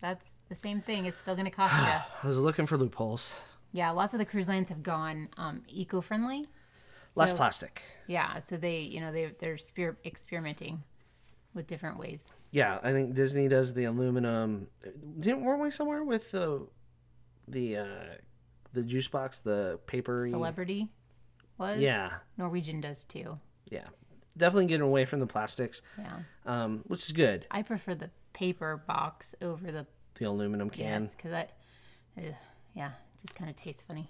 That's 0.00 0.34
the 0.48 0.54
same 0.54 0.80
thing. 0.82 1.06
It's 1.06 1.18
still 1.18 1.34
going 1.34 1.46
to 1.46 1.50
cost 1.50 1.72
you. 1.74 1.88
I 2.22 2.26
was 2.26 2.38
looking 2.38 2.66
for 2.66 2.76
loopholes. 2.76 3.40
Yeah, 3.72 3.90
lots 3.90 4.12
of 4.12 4.18
the 4.18 4.26
cruise 4.26 4.48
lines 4.48 4.68
have 4.68 4.82
gone 4.82 5.28
um, 5.38 5.62
eco-friendly. 5.66 6.46
Less 7.16 7.30
So- 7.30 7.36
plastic. 7.36 7.82
Yeah, 8.06 8.38
so 8.44 8.58
they, 8.58 8.80
you 8.80 9.00
know, 9.00 9.10
they 9.12 9.32
they're 9.40 9.56
spear- 9.58 9.96
experimenting 10.04 10.82
with 11.54 11.66
different 11.66 11.98
ways. 11.98 12.28
Yeah, 12.50 12.78
I 12.82 12.92
think 12.92 13.14
Disney 13.14 13.48
does 13.48 13.74
the 13.74 13.84
aluminum. 13.84 14.68
Didn't 15.20 15.44
weren't 15.44 15.60
we 15.60 15.70
somewhere 15.70 16.02
with 16.04 16.30
the 16.32 16.66
the 17.48 17.76
uh, 17.78 17.86
the 18.72 18.82
juice 18.82 19.08
box, 19.08 19.38
the 19.38 19.78
paper? 19.86 20.26
Celebrity 20.28 20.88
was 21.58 21.78
Yeah, 21.80 22.10
Norwegian 22.36 22.80
does 22.80 23.04
too. 23.04 23.38
yeah. 23.70 23.88
Definitely 24.34 24.66
getting 24.66 24.80
away 24.86 25.04
from 25.04 25.20
the 25.20 25.26
plastics, 25.26 25.82
Yeah, 25.98 26.20
um, 26.46 26.84
which 26.86 27.02
is 27.04 27.12
good. 27.12 27.46
I 27.50 27.60
prefer 27.60 27.94
the 27.94 28.08
paper 28.32 28.82
box 28.86 29.34
over 29.42 29.70
the 29.70 29.86
The 30.14 30.24
aluminum 30.24 30.70
can. 30.70 31.02
yes 31.02 31.14
because 31.14 31.32
I, 31.34 31.48
uh, 32.18 32.22
yeah, 32.74 32.92
just 33.20 33.34
kind 33.34 33.50
of 33.50 33.56
tastes 33.56 33.82
funny. 33.82 34.08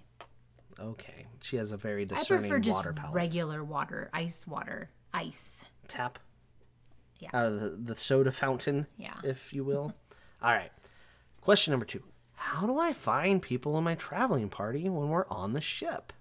Okay, 0.78 1.26
she 1.40 1.56
has 1.56 1.72
a 1.72 1.76
very 1.76 2.02
I 2.02 2.04
discerning 2.04 2.50
prefer 2.50 2.60
just 2.60 2.76
water 2.86 2.94
regular 3.10 3.64
water, 3.64 4.10
ice 4.12 4.46
water, 4.46 4.90
ice. 5.12 5.64
Tap. 5.88 6.20
Yeah. 7.22 7.30
Out 7.32 7.46
of 7.52 7.60
the, 7.60 7.68
the 7.70 7.96
soda 7.96 8.32
fountain, 8.32 8.86
Yeah. 8.98 9.14
if 9.22 9.52
you 9.52 9.62
will. 9.64 9.94
All 10.42 10.50
right. 10.52 10.72
Question 11.40 11.70
number 11.70 11.86
two. 11.86 12.02
How 12.34 12.66
do 12.66 12.78
I 12.78 12.92
find 12.92 13.40
people 13.40 13.78
in 13.78 13.84
my 13.84 13.94
traveling 13.94 14.48
party 14.48 14.88
when 14.88 15.08
we're 15.08 15.28
on 15.28 15.52
the 15.52 15.60
ship? 15.60 16.12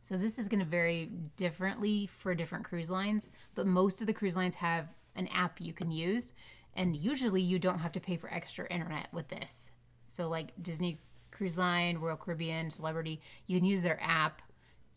So 0.00 0.16
this 0.16 0.38
is 0.38 0.48
going 0.48 0.60
to 0.60 0.66
vary 0.66 1.10
differently 1.36 2.06
for 2.06 2.34
different 2.34 2.64
cruise 2.64 2.88
lines, 2.88 3.30
but 3.54 3.66
most 3.66 4.00
of 4.00 4.06
the 4.06 4.14
cruise 4.14 4.36
lines 4.36 4.54
have 4.54 4.88
an 5.16 5.28
app 5.28 5.60
you 5.60 5.74
can 5.74 5.90
use, 5.90 6.32
and 6.74 6.96
usually 6.96 7.42
you 7.42 7.58
don't 7.58 7.80
have 7.80 7.92
to 7.92 8.00
pay 8.00 8.16
for 8.16 8.32
extra 8.32 8.66
internet 8.72 9.08
with 9.12 9.28
this. 9.28 9.70
So 10.06 10.28
like 10.28 10.52
Disney 10.62 11.00
Cruise 11.30 11.58
Line, 11.58 11.98
Royal 11.98 12.16
Caribbean, 12.16 12.70
Celebrity, 12.70 13.20
you 13.46 13.58
can 13.58 13.66
use 13.66 13.82
their 13.82 14.00
app 14.02 14.40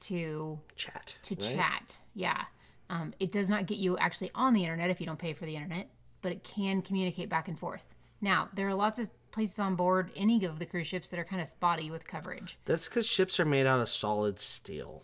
to 0.03 0.59
Chat. 0.77 1.17
to 1.23 1.35
right? 1.35 1.43
chat. 1.43 1.99
Yeah. 2.13 2.45
Um, 2.91 3.13
it 3.21 3.31
does 3.31 3.49
not 3.49 3.67
get 3.67 3.77
you 3.77 3.97
actually 3.97 4.31
on 4.35 4.53
the 4.53 4.63
internet 4.63 4.89
if 4.89 4.99
you 4.99 5.07
don't 5.07 5.17
pay 5.17 5.33
for 5.33 5.45
the 5.45 5.55
internet, 5.55 5.89
but 6.21 6.33
it 6.33 6.43
can 6.43 6.81
communicate 6.81 7.29
back 7.29 7.47
and 7.47 7.57
forth. 7.57 7.95
Now, 8.19 8.49
there 8.53 8.67
are 8.67 8.75
lots 8.75 8.99
of 8.99 9.09
places 9.31 9.57
on 9.59 9.75
board 9.75 10.11
any 10.13 10.43
of 10.43 10.59
the 10.59 10.65
cruise 10.65 10.87
ships 10.87 11.07
that 11.09 11.19
are 11.19 11.23
kind 11.23 11.41
of 11.41 11.47
spotty 11.47 11.89
with 11.89 12.05
coverage. 12.05 12.59
That's 12.65 12.89
because 12.89 13.07
ships 13.07 13.39
are 13.39 13.45
made 13.45 13.65
out 13.65 13.79
of 13.79 13.87
solid 13.87 14.39
steel. 14.39 15.03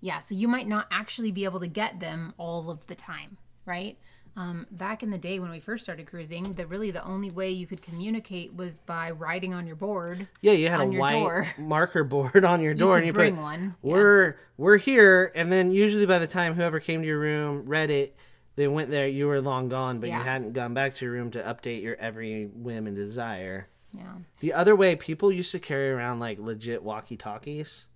Yeah, 0.00 0.20
so 0.20 0.34
you 0.34 0.48
might 0.48 0.66
not 0.66 0.86
actually 0.90 1.30
be 1.30 1.44
able 1.44 1.60
to 1.60 1.68
get 1.68 2.00
them 2.00 2.32
all 2.38 2.70
of 2.70 2.86
the 2.86 2.94
time, 2.94 3.36
right? 3.66 3.98
Um, 4.36 4.66
back 4.70 5.02
in 5.02 5.10
the 5.10 5.18
day 5.18 5.38
when 5.40 5.50
we 5.50 5.60
first 5.60 5.82
started 5.84 6.06
cruising, 6.06 6.54
the 6.54 6.66
really 6.66 6.90
the 6.90 7.04
only 7.04 7.30
way 7.30 7.50
you 7.50 7.66
could 7.66 7.82
communicate 7.82 8.54
was 8.54 8.78
by 8.78 9.10
writing 9.10 9.52
on 9.54 9.66
your 9.66 9.76
board. 9.76 10.28
Yeah, 10.40 10.52
you 10.52 10.68
had 10.68 10.80
a 10.80 10.86
white 10.86 11.12
door. 11.12 11.46
marker 11.58 12.04
board 12.04 12.44
on 12.44 12.60
your 12.62 12.74
door, 12.74 12.94
could 12.94 12.98
and 12.98 13.06
you 13.08 13.12
bring 13.12 13.34
put 13.34 13.42
one, 13.42 13.74
"We're 13.82 14.36
we're 14.56 14.76
here," 14.78 15.32
and 15.34 15.50
then 15.50 15.72
usually 15.72 16.06
by 16.06 16.18
the 16.20 16.26
time 16.28 16.54
whoever 16.54 16.78
came 16.80 17.02
to 17.02 17.06
your 17.08 17.18
room 17.18 17.64
read 17.66 17.90
it, 17.90 18.16
they 18.56 18.68
went 18.68 18.90
there. 18.90 19.08
You 19.08 19.26
were 19.26 19.40
long 19.40 19.68
gone, 19.68 19.98
but 20.00 20.08
you 20.08 20.14
hadn't 20.14 20.52
gone 20.52 20.74
back 20.74 20.94
to 20.94 21.04
your 21.04 21.12
room 21.14 21.30
to 21.32 21.42
update 21.42 21.82
your 21.82 21.96
every 21.96 22.46
whim 22.46 22.86
and 22.86 22.96
desire. 22.96 23.68
Yeah. 23.92 24.12
The 24.38 24.52
other 24.52 24.76
way, 24.76 24.94
people 24.94 25.32
used 25.32 25.50
to 25.52 25.58
carry 25.58 25.90
around 25.90 26.20
like 26.20 26.38
legit 26.38 26.84
walkie 26.84 27.16
talkies, 27.16 27.88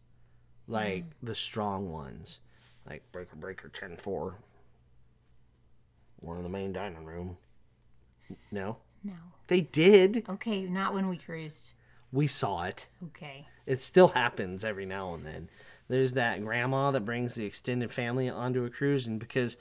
like 0.67 1.05
Mm. 1.05 1.11
the 1.23 1.35
strong 1.37 1.91
ones, 1.93 2.41
like 2.89 3.05
breaker 3.13 3.37
breaker 3.37 3.69
ten 3.69 3.97
four. 3.97 4.39
One 6.25 6.37
in 6.39 6.43
the 6.43 6.49
main 6.49 6.73
dining 6.73 7.05
room. 7.05 7.37
No, 8.51 8.79
No. 9.03 9.13
they 9.49 9.61
did. 9.61 10.25
Okay, 10.29 10.65
not 10.65 10.95
when 10.95 11.09
we 11.09 11.19
cruised. 11.19 11.73
We 12.13 12.27
saw 12.27 12.65
it. 12.65 12.89
Okay. 13.09 13.47
It 13.67 13.83
still 13.83 14.09
happens 14.09 14.65
every 14.65 14.87
now 14.87 15.15
and 15.15 15.25
then. 15.27 15.51
There's 15.89 16.13
that 16.15 16.43
grandma 16.43 16.91
that 16.93 17.05
brings 17.05 17.35
the 17.35 17.45
extended 17.45 17.91
family 17.91 18.29
onto 18.31 18.65
a 18.65 18.71
cruise, 18.71 19.07
and 19.07 19.19
because 19.21 19.57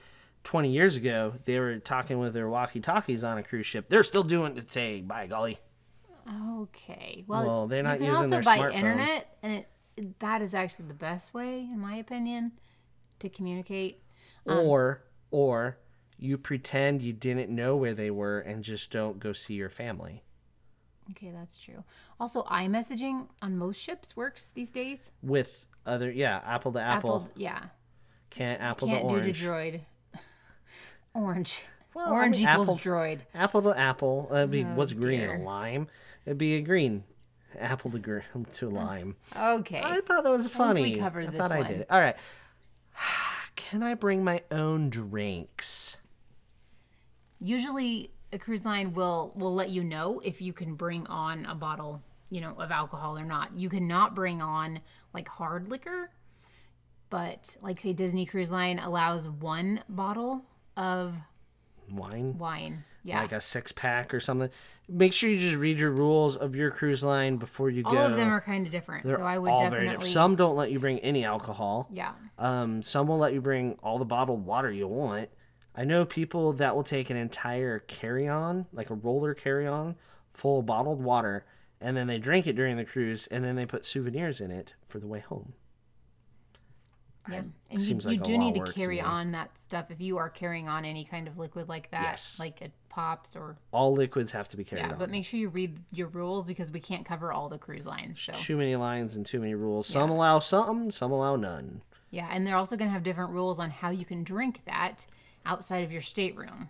20 0.46 0.70
years 0.72 0.96
ago 0.96 1.34
they 1.46 1.60
were 1.60 1.80
talking 1.80 2.20
with 2.20 2.34
their 2.34 2.48
walkie 2.48 2.80
talkies 2.80 3.24
on 3.24 3.38
a 3.38 3.44
cruise 3.44 3.66
ship, 3.66 3.90
they're 3.90 4.04
still 4.04 4.24
doing 4.24 4.56
it 4.58 4.70
today. 4.70 5.02
By 5.02 5.28
golly. 5.28 5.58
Okay. 6.62 7.24
Well, 7.28 7.46
Well, 7.46 7.68
they're 7.68 7.84
not 7.84 8.00
you 8.00 8.06
can 8.06 8.16
using 8.16 8.18
also 8.18 8.30
their 8.30 8.42
buy 8.44 8.58
smartphone. 8.60 8.74
internet, 8.76 9.38
and 9.44 9.66
it, 9.98 10.20
that 10.20 10.42
is 10.42 10.56
actually 10.56 10.88
the 10.88 10.94
best 10.94 11.34
way, 11.34 11.60
in 11.62 11.80
my 11.80 11.96
opinion, 11.98 12.54
to 13.20 13.30
communicate. 13.30 14.02
Um, 14.48 14.60
or 14.60 15.04
or 15.32 15.78
you 16.24 16.38
pretend 16.38 17.02
you 17.02 17.12
didn't 17.14 17.50
know 17.54 17.76
where 17.76 17.94
they 17.94 18.10
were 18.10 18.40
and 18.40 18.64
just 18.64 18.90
don't 18.92 19.20
go 19.20 19.34
see 19.34 19.54
your 19.56 19.70
family 19.70 20.24
Okay, 21.12 21.32
that's 21.32 21.58
true. 21.58 21.84
Also, 22.18 22.44
iMessaging 22.44 23.28
on 23.42 23.58
most 23.58 23.78
ships 23.82 24.16
works 24.16 24.52
these 24.56 24.72
days. 24.72 25.12
with 25.22 25.68
other 25.86 26.10
yeah 26.10 26.40
apple 26.46 26.72
to 26.72 26.80
apple, 26.80 27.28
yeah. 27.36 27.60
can't 28.30 28.62
apple 28.62 28.88
Can't 28.88 29.10
to 29.10 29.22
do 29.22 29.34
to 29.34 29.46
droid. 29.46 29.82
Orange. 31.14 31.66
Well, 31.94 32.08
I 32.08 32.12
orange 32.12 32.38
mean, 32.40 32.48
equals 32.50 32.70
apple- 32.70 32.78
droid. 32.78 33.20
apple 33.36 33.62
to 33.64 33.78
apple 33.78 34.30
that'd 34.32 34.50
be 34.50 34.64
Oh, 34.64 34.68
what's 34.76 34.94
green 34.94 35.20
dear. 35.20 35.36
a 35.36 35.40
lime 35.44 35.88
it'd 36.26 36.38
be 36.40 36.56
a 36.56 36.62
green 36.62 37.04
apple 37.60 37.92
to 37.92 38.22
to 38.54 38.70
lime 38.70 39.16
Okay. 39.38 39.80
i 39.84 40.00
thought 40.02 40.24
that 40.24 40.32
was 40.32 40.48
funny 40.48 40.82
We 40.84 40.96
covered 40.96 41.28
i 41.28 41.30
this 41.32 41.38
thought 41.40 41.52
i 41.52 41.60
one. 41.60 41.68
did 41.68 41.86
all 41.90 42.00
right 42.00 42.16
can 43.56 43.84
i 43.84 43.94
bring 43.94 44.24
my 44.24 44.42
own 44.50 44.90
drinks 44.90 45.83
Usually, 47.44 48.12
a 48.32 48.40
cruise 48.40 48.66
line 48.66 48.94
will 48.94 49.34
will 49.36 49.54
let 49.54 49.70
you 49.70 49.84
know 49.84 50.22
if 50.24 50.42
you 50.42 50.54
can 50.54 50.76
bring 50.76 51.06
on 51.08 51.46
a 51.46 51.54
bottle, 51.54 52.02
you 52.30 52.42
know, 52.42 52.56
of 52.58 52.72
alcohol 52.72 53.18
or 53.18 53.26
not. 53.26 53.52
You 53.58 53.70
cannot 53.70 54.16
bring 54.16 54.42
on 54.42 54.80
like 55.14 55.28
hard 55.28 55.68
liquor, 55.70 56.10
but 57.10 57.56
like 57.62 57.80
say 57.80 57.94
Disney 57.94 58.26
Cruise 58.26 58.52
Line 58.52 58.80
allows 58.80 59.28
one 59.28 59.84
bottle 59.90 60.42
of 60.78 61.14
wine 61.92 62.38
wine. 62.38 62.84
Yeah. 63.06 63.22
like 63.22 63.34
a 63.34 63.42
six 63.42 63.74
pack 63.74 64.14
or 64.14 64.22
something. 64.22 64.50
Make 64.88 65.12
sure 65.12 65.30
you 65.30 65.38
just 65.38 65.58
read 65.58 65.78
your 65.78 65.92
rules 65.92 66.38
of 66.38 66.56
your 66.56 66.72
cruise 66.72 67.04
line 67.04 67.36
before 67.36 67.70
you 67.70 67.84
All 67.86 67.92
go. 67.92 67.98
All 67.98 68.06
of 68.08 68.16
them 68.16 68.30
are 68.30 68.40
kind 68.40 68.66
of 68.66 68.72
different. 68.72 69.06
They're 69.06 69.18
so 69.18 69.24
I 69.24 69.38
would 69.38 69.50
all 69.52 69.60
very 69.70 69.84
definitely. 69.84 69.90
different. 69.90 70.14
Some 70.14 70.36
don't 70.38 70.56
let 70.56 70.72
you 70.72 70.80
bring 70.80 71.00
any 71.00 71.26
alcohol. 71.26 71.90
yeah. 71.92 72.14
Um, 72.40 72.82
some 72.82 73.08
will 73.08 73.18
let 73.18 73.34
you 73.34 73.42
bring 73.42 73.78
all 73.84 74.00
the 74.00 74.06
bottled 74.06 74.46
water 74.46 74.72
you 74.72 74.88
want. 74.88 75.30
I 75.76 75.84
know 75.86 76.06
people 76.06 76.54
that 76.54 76.76
will 76.76 76.84
take 76.84 77.10
an 77.10 77.18
entire 77.18 77.80
carry 77.80 78.28
on, 78.28 78.68
like 78.72 78.90
a 78.90 78.96
roller 78.96 79.34
carry 79.34 79.66
on, 79.68 79.96
full 80.34 80.60
of 80.60 80.66
bottled 80.66 81.02
water, 81.04 81.46
and 81.82 81.98
then 81.98 82.08
they 82.08 82.20
drink 82.20 82.46
it 82.48 82.56
during 82.56 82.78
the 82.78 82.86
cruise, 82.86 83.28
and 83.28 83.44
then 83.44 83.56
they 83.56 83.66
put 83.66 83.84
souvenirs 83.86 84.40
in 84.40 84.52
it 84.52 84.76
for 84.88 85.00
the 85.00 85.08
way 85.08 85.20
home. 85.20 85.54
Yeah. 87.30 87.38
It 87.38 87.46
And 87.72 87.80
you, 87.82 87.96
you 87.96 88.02
like 88.02 88.20
a 88.20 88.24
do 88.24 88.38
need 88.38 88.54
to 88.56 88.60
work 88.60 88.70
to 88.70 88.74
carry 88.74 89.00
on 89.00 89.32
that 89.32 89.58
stuff 89.58 89.90
if 89.90 90.02
you 90.02 90.18
are 90.18 90.30
carrying 90.30 90.68
on 90.68 90.84
any 90.84 91.06
kind 91.06 91.28
of 91.28 91.38
liquid 91.38 91.70
like 91.70 91.90
that, 91.92 92.02
Yes. 92.04 92.38
like 92.38 92.62
it 92.62 92.74
pops 92.90 93.36
or 93.36 93.56
All 93.72 93.94
liquids 93.94 94.34
have 94.34 94.50
to 94.50 94.58
be 94.58 94.64
carried 94.66 94.82
yeah. 94.84 94.92
on. 94.92 95.00
But 95.00 95.10
make 95.10 95.24
sure 95.26 95.40
you 95.40 95.48
read 95.50 95.80
your 95.94 96.08
rules 96.10 96.46
because 96.48 96.70
we 96.70 96.82
can't 96.82 97.06
cover 97.06 97.32
all 97.32 97.48
the 97.48 97.58
cruise 97.58 97.86
lines. 97.86 98.20
So 98.20 98.34
Too 98.34 98.58
many 98.58 98.76
lines 98.76 99.16
and 99.16 99.26
too 99.26 99.40
many 99.40 99.56
rules. 99.56 99.88
Some 99.88 100.10
Yeah. 100.10 100.16
allow 100.18 100.40
some, 100.40 100.92
some 100.92 101.12
allow 101.14 101.38
none. 101.38 101.82
yeah, 102.12 102.28
and 102.30 102.46
they're 102.46 102.58
also 102.58 102.76
going 102.76 102.90
to 102.90 102.94
have 102.94 103.04
different 103.04 103.32
rules 103.32 103.58
on 103.58 103.70
how 103.72 103.90
you 103.90 104.04
can 104.06 104.24
drink 104.24 104.62
that 104.66 105.06
outside 105.46 105.84
of 105.84 105.92
your 105.92 106.02
stateroom. 106.02 106.70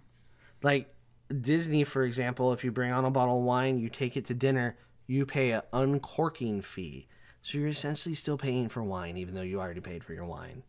Like 0.62 0.94
Disney, 1.42 1.84
for 1.84 2.04
example, 2.04 2.54
if 2.54 2.64
you 2.64 2.72
bring 2.72 2.92
on 2.92 3.06
a 3.06 3.12
bottle 3.12 3.40
of 3.40 3.44
wine, 3.44 3.78
you 3.80 3.90
take 3.90 4.16
it 4.18 4.26
to 4.26 4.34
dinner, 4.34 4.78
you 5.08 5.26
pay 5.26 5.52
an 5.52 5.62
uncorking 5.74 6.62
fee. 6.62 7.08
So 7.42 7.58
you're 7.58 7.68
essentially 7.68 8.16
still 8.16 8.38
paying 8.38 8.70
for 8.70 8.82
wine, 8.84 9.18
even 9.18 9.34
though 9.34 9.42
you 9.42 9.60
already 9.60 9.82
paid 9.82 10.04
for 10.04 10.14
your 10.14 10.26
wine. 10.26 10.64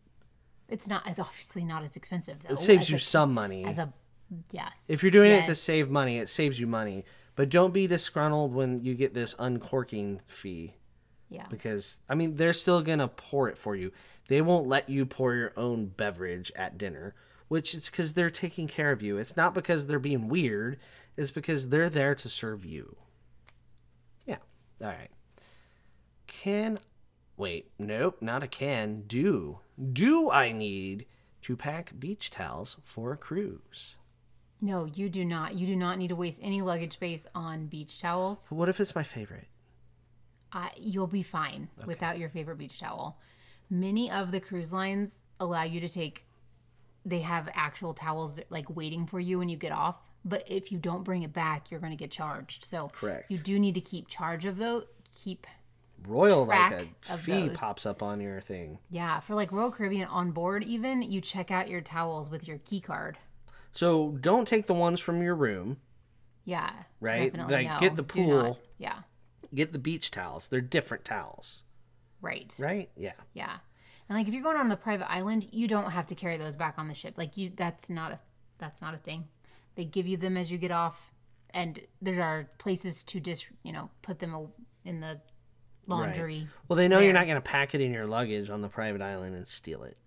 It's 0.67 0.87
not 0.87 1.07
as 1.07 1.19
obviously 1.19 1.63
not 1.63 1.83
as 1.83 1.95
expensive 1.95 2.37
though. 2.45 2.53
It 2.55 2.59
saves 2.59 2.89
you 2.89 2.97
a, 2.97 2.99
some 2.99 3.33
money. 3.33 3.63
as 3.65 3.77
a 3.77 3.93
yes. 4.51 4.71
If 4.87 5.01
you're 5.03 5.11
doing 5.11 5.31
it 5.31 5.45
to 5.45 5.55
save 5.55 5.89
money, 5.89 6.17
it 6.17 6.27
saves 6.27 6.59
you 6.59 6.67
money. 6.67 7.05
But 7.35 7.49
don't 7.49 7.73
be 7.73 7.85
disgruntled 7.87 8.53
when 8.53 8.83
you 8.83 8.95
get 8.95 9.13
this 9.13 9.35
uncorking 9.37 10.21
fee. 10.25 10.73
yeah. 11.29 11.45
Because, 11.49 11.97
I 12.09 12.15
mean, 12.15 12.35
they're 12.35 12.53
still 12.53 12.81
going 12.81 12.99
to 12.99 13.07
pour 13.09 13.49
it 13.49 13.57
for 13.57 13.75
you. 13.75 13.91
They 14.27 14.41
won't 14.41 14.67
let 14.67 14.89
you 14.89 15.05
pour 15.05 15.35
your 15.35 15.53
own 15.55 15.87
beverage 15.87 16.51
at 16.55 16.77
dinner, 16.77 17.13
which 17.47 17.73
is 17.73 17.89
because 17.89 18.13
they're 18.13 18.29
taking 18.29 18.67
care 18.67 18.91
of 18.91 19.01
you. 19.01 19.17
It's 19.17 19.37
not 19.37 19.53
because 19.53 19.87
they're 19.87 19.99
being 19.99 20.27
weird, 20.27 20.77
it's 21.17 21.31
because 21.31 21.69
they're 21.69 21.89
there 21.89 22.15
to 22.15 22.29
serve 22.29 22.65
you. 22.65 22.95
Yeah. 24.25 24.37
All 24.81 24.87
right. 24.87 25.11
Can. 26.27 26.79
Wait, 27.37 27.71
nope, 27.77 28.17
not 28.21 28.43
a 28.43 28.47
can. 28.47 29.03
Do. 29.07 29.59
Do 29.91 30.31
I 30.31 30.51
need 30.51 31.05
to 31.41 31.55
pack 31.55 31.93
beach 31.99 32.29
towels 32.29 32.77
for 32.83 33.11
a 33.11 33.17
cruise? 33.17 33.97
No, 34.61 34.85
you 34.85 35.09
do 35.09 35.25
not. 35.25 35.53
You 35.53 35.67
do 35.67 35.75
not 35.75 35.97
need 35.97 36.07
to 36.07 36.15
waste 36.15 36.39
any 36.41 36.61
luggage 36.61 36.93
space 36.93 37.27
on 37.35 37.67
beach 37.67 37.99
towels. 38.01 38.47
What 38.49 38.69
if 38.69 38.79
it's 38.79 38.95
my 38.95 39.03
favorite? 39.03 39.47
I, 40.51 40.71
you'll 40.77 41.07
be 41.07 41.23
fine 41.23 41.67
without 41.85 42.17
your 42.17 42.29
favorite 42.29 42.57
beach 42.57 42.79
towel. 42.79 43.19
Many 43.69 44.09
of 44.09 44.31
the 44.31 44.39
cruise 44.39 44.71
lines 44.71 45.25
allow 45.39 45.63
you 45.63 45.81
to 45.81 45.89
take, 45.89 46.24
they 47.05 47.19
have 47.21 47.47
actual 47.53 47.93
towels 47.93 48.39
like 48.49 48.75
waiting 48.75 49.05
for 49.05 49.19
you 49.19 49.39
when 49.39 49.47
you 49.49 49.57
get 49.57 49.71
off. 49.71 49.97
But 50.23 50.43
if 50.47 50.71
you 50.71 50.79
don't 50.79 51.03
bring 51.03 51.21
it 51.23 51.33
back, 51.33 51.69
you're 51.69 51.79
going 51.79 51.91
to 51.91 51.97
get 51.97 52.09
charged. 52.11 52.65
So 52.65 52.89
Correct. 52.93 53.29
you 53.29 53.37
do 53.37 53.59
need 53.59 53.75
to 53.75 53.81
keep 53.81 54.07
charge 54.07 54.45
of 54.45 54.57
those. 54.57 54.85
Keep, 55.23 55.45
Royal, 56.07 56.45
like 56.45 56.87
a 57.09 57.17
fee 57.17 57.47
those. 57.47 57.57
pops 57.57 57.85
up 57.85 58.03
on 58.03 58.19
your 58.19 58.41
thing. 58.41 58.79
yeah, 58.89 59.19
for 59.21 59.33
like 59.35 59.51
Royal 59.51 59.71
Caribbean 59.71 60.07
on 60.07 60.31
board, 60.31 60.63
even 60.63 61.01
you 61.01 61.21
check 61.21 61.51
out 61.51 61.69
your 61.69 61.81
towels 61.81 62.29
with 62.29 62.47
your 62.47 62.57
key 62.59 62.81
card. 62.81 63.17
So 63.71 64.11
don't 64.19 64.47
take 64.47 64.65
the 64.67 64.73
ones 64.73 64.99
from 64.99 65.21
your 65.21 65.35
room. 65.35 65.77
Yeah. 66.43 66.71
Right? 66.99 67.35
Like, 67.35 67.49
no, 67.67 67.77
get 67.79 67.95
the 67.95 68.03
pool. 68.03 68.59
Yeah. 68.77 68.99
Get 69.53 69.71
the 69.73 69.79
beach 69.79 70.11
towels. 70.11 70.47
They're 70.47 70.59
different 70.61 71.05
towels, 71.05 71.63
Right. 72.21 72.53
right? 72.59 72.89
Yeah. 72.97 73.13
Yeah. 73.33 73.57
And 74.07 74.17
like 74.17 74.27
if 74.27 74.33
you're 74.33 74.43
going 74.43 74.57
on 74.57 74.69
the 74.69 74.77
private 74.77 75.09
island, 75.11 75.47
you 75.51 75.67
don't 75.67 75.91
have 75.91 76.07
to 76.07 76.15
carry 76.15 76.37
those 76.37 76.55
back 76.55 76.75
on 76.77 76.87
the 76.87 76.93
ship. 76.93 77.15
Like 77.17 77.37
you 77.37 77.51
that's 77.55 77.89
not 77.89 78.11
a 78.11 78.19
that's 78.57 78.81
not 78.81 78.93
a 78.93 78.97
thing. 78.97 79.27
They 79.75 79.85
give 79.85 80.07
you 80.07 80.17
them 80.17 80.37
as 80.37 80.51
you 80.51 80.57
get 80.57 80.71
off 80.71 81.11
and 81.55 81.79
there 82.01 82.21
are 82.21 82.49
places 82.57 83.01
to 83.03 83.19
just, 83.19 83.47
you 83.63 83.71
know, 83.71 83.89
put 84.01 84.19
them 84.19 84.49
in 84.83 84.99
the 84.99 85.21
laundry. 85.87 86.47
Well, 86.67 86.75
they 86.77 86.87
know 86.87 86.99
you're 86.99 87.13
not 87.13 87.25
going 87.25 87.37
to 87.37 87.41
pack 87.41 87.73
it 87.73 87.81
in 87.81 87.93
your 87.93 88.05
luggage 88.05 88.49
on 88.49 88.61
the 88.61 88.67
private 88.67 89.01
island 89.01 89.35
and 89.35 89.47
steal 89.47 89.83
it. 89.83 89.97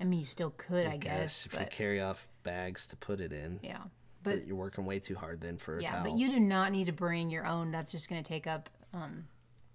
I 0.00 0.04
mean, 0.04 0.20
you 0.20 0.26
still 0.26 0.50
could, 0.56 0.86
I, 0.86 0.96
guess 0.96 1.44
guess, 1.44 1.46
if 1.46 1.60
you 1.60 1.66
carry 1.70 2.00
off 2.00 2.28
bags 2.44 2.86
to 2.88 2.96
put 2.96 3.20
it 3.20 3.32
in, 3.32 3.58
yeah. 3.62 3.78
but 4.22 4.36
But 4.36 4.46
you're 4.46 4.56
working 4.56 4.86
way 4.86 5.00
too 5.00 5.16
hard 5.16 5.40
then 5.40 5.58
for 5.58 5.78
a 5.78 5.82
yeah, 5.82 5.96
towel. 5.96 6.04
but 6.04 6.12
you 6.12 6.30
do 6.30 6.38
not 6.38 6.70
need 6.70 6.84
to 6.84 6.92
bring 6.92 7.28
your 7.30 7.44
own. 7.44 7.72
That's 7.72 7.90
just 7.90 8.08
going 8.08 8.22
to 8.22 8.28
take 8.28 8.46
up 8.46 8.70
um 8.94 9.24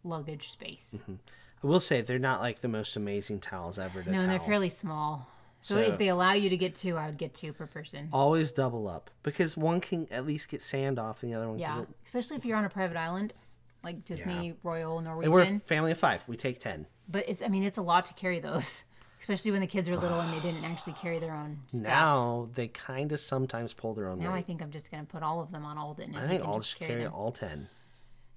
luggage 0.05 0.51
space. 0.51 0.95
Mm-hmm. 1.01 1.15
I 1.63 1.67
will 1.67 1.79
say 1.79 2.01
they're 2.01 2.19
not 2.19 2.41
like 2.41 2.59
the 2.59 2.67
most 2.67 2.95
amazing 2.97 3.39
towels 3.39 3.79
ever 3.79 4.03
to 4.03 4.11
No, 4.11 4.19
and 4.19 4.29
they're 4.29 4.39
fairly 4.39 4.69
small. 4.69 5.27
So, 5.61 5.75
So- 5.75 5.81
if 5.81 5.97
they 5.97 6.09
allow 6.09 6.33
you 6.33 6.49
to 6.49 6.57
get 6.57 6.75
two, 6.75 6.97
I 6.97 7.05
would 7.05 7.17
get 7.17 7.33
two 7.33 7.53
per 7.53 7.65
person. 7.67 8.09
Always 8.11 8.51
double 8.51 8.87
up 8.89 9.09
because 9.23 9.55
one 9.55 9.79
can 9.79 10.07
at 10.11 10.25
least 10.25 10.49
get 10.49 10.61
sand 10.61 10.99
off 10.99 11.23
and 11.23 11.31
the 11.31 11.37
other 11.37 11.47
one 11.47 11.57
Yeah, 11.57 11.75
can 11.75 11.87
especially 12.05 12.35
if 12.35 12.43
you're 12.45 12.57
on 12.57 12.65
a 12.65 12.69
private 12.69 12.97
island 12.97 13.33
like 13.81 14.03
Disney 14.05 14.55
Royal 14.63 14.97
And 14.97 15.05
Norwegian. 15.07 15.31
we're 15.31 15.41
a 15.41 15.59
family 15.59 15.91
of 15.93 15.97
five. 15.97 16.27
We 16.27 16.35
take 16.35 16.59
ten. 16.59 16.85
But 17.07 17.27
it's 17.29 17.41
I 17.41 17.47
mean 17.47 17.63
it's 17.63 17.77
a 17.77 17.81
lot 17.81 18.05
to 18.07 18.13
carry 18.13 18.39
those, 18.41 18.83
especially 19.21 19.51
when 19.51 19.61
the 19.61 19.67
kids 19.67 19.87
are 19.87 19.95
little 19.95 20.19
and 20.19 20.33
they 20.33 20.41
didn't 20.41 20.65
actually 20.65 20.93
carry 20.93 21.19
their 21.19 21.33
own 21.33 21.61
stuff. 21.67 21.81
Now 21.83 22.49
they 22.53 22.67
kind 22.67 23.13
of 23.13 23.21
sometimes 23.21 23.73
pull 23.73 23.93
their 23.93 24.09
own 24.09 24.19
Now 24.19 24.33
I 24.33 24.41
think 24.41 24.61
I'm 24.61 24.71
just 24.71 24.91
gonna 24.91 25.05
put 25.05 25.23
all 25.23 25.39
of 25.39 25.51
them 25.51 25.63
on 25.65 25.77
Alden. 25.77 26.09
And 26.13 26.17
I 26.17 26.27
think 26.27 26.43
I'll 26.43 26.55
just 26.55 26.71
just 26.77 26.79
carry 26.79 27.01
carry 27.03 27.07
all 27.07 27.31
ten. 27.31 27.69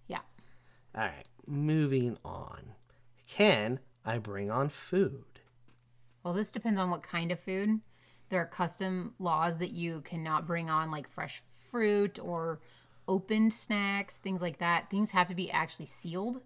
Yeah. 0.07 0.21
All 0.95 1.05
right, 1.07 1.27
moving 1.47 2.19
on. 2.25 2.76
Can 3.29 3.81
I 4.05 4.19
bring 4.19 4.51
on 4.51 4.69
food? 4.69 5.25
Well, 6.23 6.35
this 6.35 6.53
depends 6.53 6.81
on 6.81 6.91
what 6.91 7.03
kind 7.03 7.31
of 7.33 7.41
food. 7.41 7.81
There 8.29 8.41
are 8.41 8.47
custom 8.47 9.15
laws 9.19 9.59
that 9.59 9.71
you 9.71 10.01
cannot 10.03 10.47
bring 10.47 10.69
on 10.71 10.91
like 10.91 11.09
fresh 11.09 11.43
fruit 11.71 12.19
or 12.21 12.61
opened 13.09 13.53
snacks, 13.53 14.17
things 14.17 14.41
like 14.43 14.59
that. 14.59 14.91
Things 14.91 15.13
have 15.13 15.29
to 15.29 15.35
be 15.35 15.51
actually 15.51 15.87
sealed. 15.87 16.41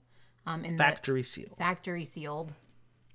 Um, 0.46 0.64
in 0.64 0.76
Factory 0.78 1.22
seal. 1.22 1.48
the 1.50 1.56
factory 1.56 2.04
sealed. 2.06 2.54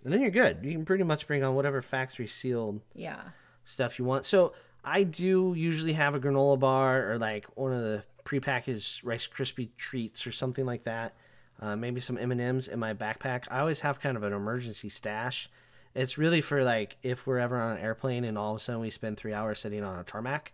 And 0.04 0.14
then 0.14 0.22
you're 0.22 0.30
good. 0.30 0.60
You 0.64 0.72
can 0.74 0.86
pretty 0.86 1.04
much 1.04 1.26
bring 1.26 1.44
on 1.44 1.56
whatever 1.56 1.82
factory 1.82 2.28
sealed 2.28 2.82
Yeah. 2.94 3.20
stuff 3.64 3.98
you 3.98 4.06
want. 4.06 4.26
So 4.26 4.54
I 4.84 5.04
do 5.04 5.54
usually 5.58 5.94
have 5.94 6.14
a 6.14 6.20
granola 6.20 6.60
bar 6.60 7.12
or 7.12 7.18
like 7.18 7.46
one 7.58 7.74
of 7.74 7.82
the 7.82 8.04
prepackaged 8.24 9.04
Rice 9.04 9.28
Krispie 9.28 9.76
treats 9.76 10.26
or 10.28 10.32
something 10.32 10.66
like 10.68 10.84
that. 10.84 11.16
Uh, 11.60 11.76
maybe 11.76 12.02
some 12.02 12.18
M 12.18 12.32
and 12.32 12.42
M's 12.42 12.68
in 12.68 12.80
my 12.80 12.94
backpack. 12.94 13.46
I 13.50 13.60
always 13.60 13.82
have 13.82 14.00
kind 14.00 14.18
of 14.18 14.24
an 14.24 14.34
emergency 14.34 14.90
stash. 14.90 15.50
It's 15.94 16.18
really 16.18 16.42
for 16.42 16.64
like 16.64 16.98
if 17.02 17.26
we're 17.26 17.40
ever 17.40 17.60
on 17.60 17.78
an 17.78 17.84
airplane 17.84 18.26
and 18.26 18.38
all 18.38 18.52
of 18.52 18.58
a 18.58 18.60
sudden 18.60 18.82
we 18.82 18.90
spend 18.90 19.18
three 19.18 19.34
hours 19.34 19.60
sitting 19.60 19.84
on 19.84 19.98
a 19.98 20.04
tarmac. 20.04 20.52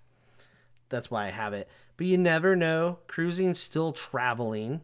That's 0.90 1.10
why 1.10 1.28
I 1.28 1.32
have 1.32 1.54
it. 1.54 1.68
But 1.98 2.06
you 2.06 2.18
never 2.18 2.56
know. 2.56 3.00
Cruising's 3.08 3.60
still 3.60 3.94
traveling. 3.94 4.82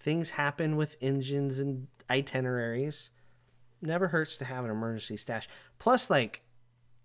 Things 0.00 0.30
happen 0.30 0.76
with 0.76 0.96
engines 1.00 1.58
and 1.58 1.86
itineraries. 2.10 3.10
Never 3.80 4.08
hurts 4.08 4.36
to 4.38 4.44
have 4.44 4.64
an 4.64 4.70
emergency 4.70 5.16
stash. 5.16 5.48
Plus, 5.78 6.08
like, 6.08 6.42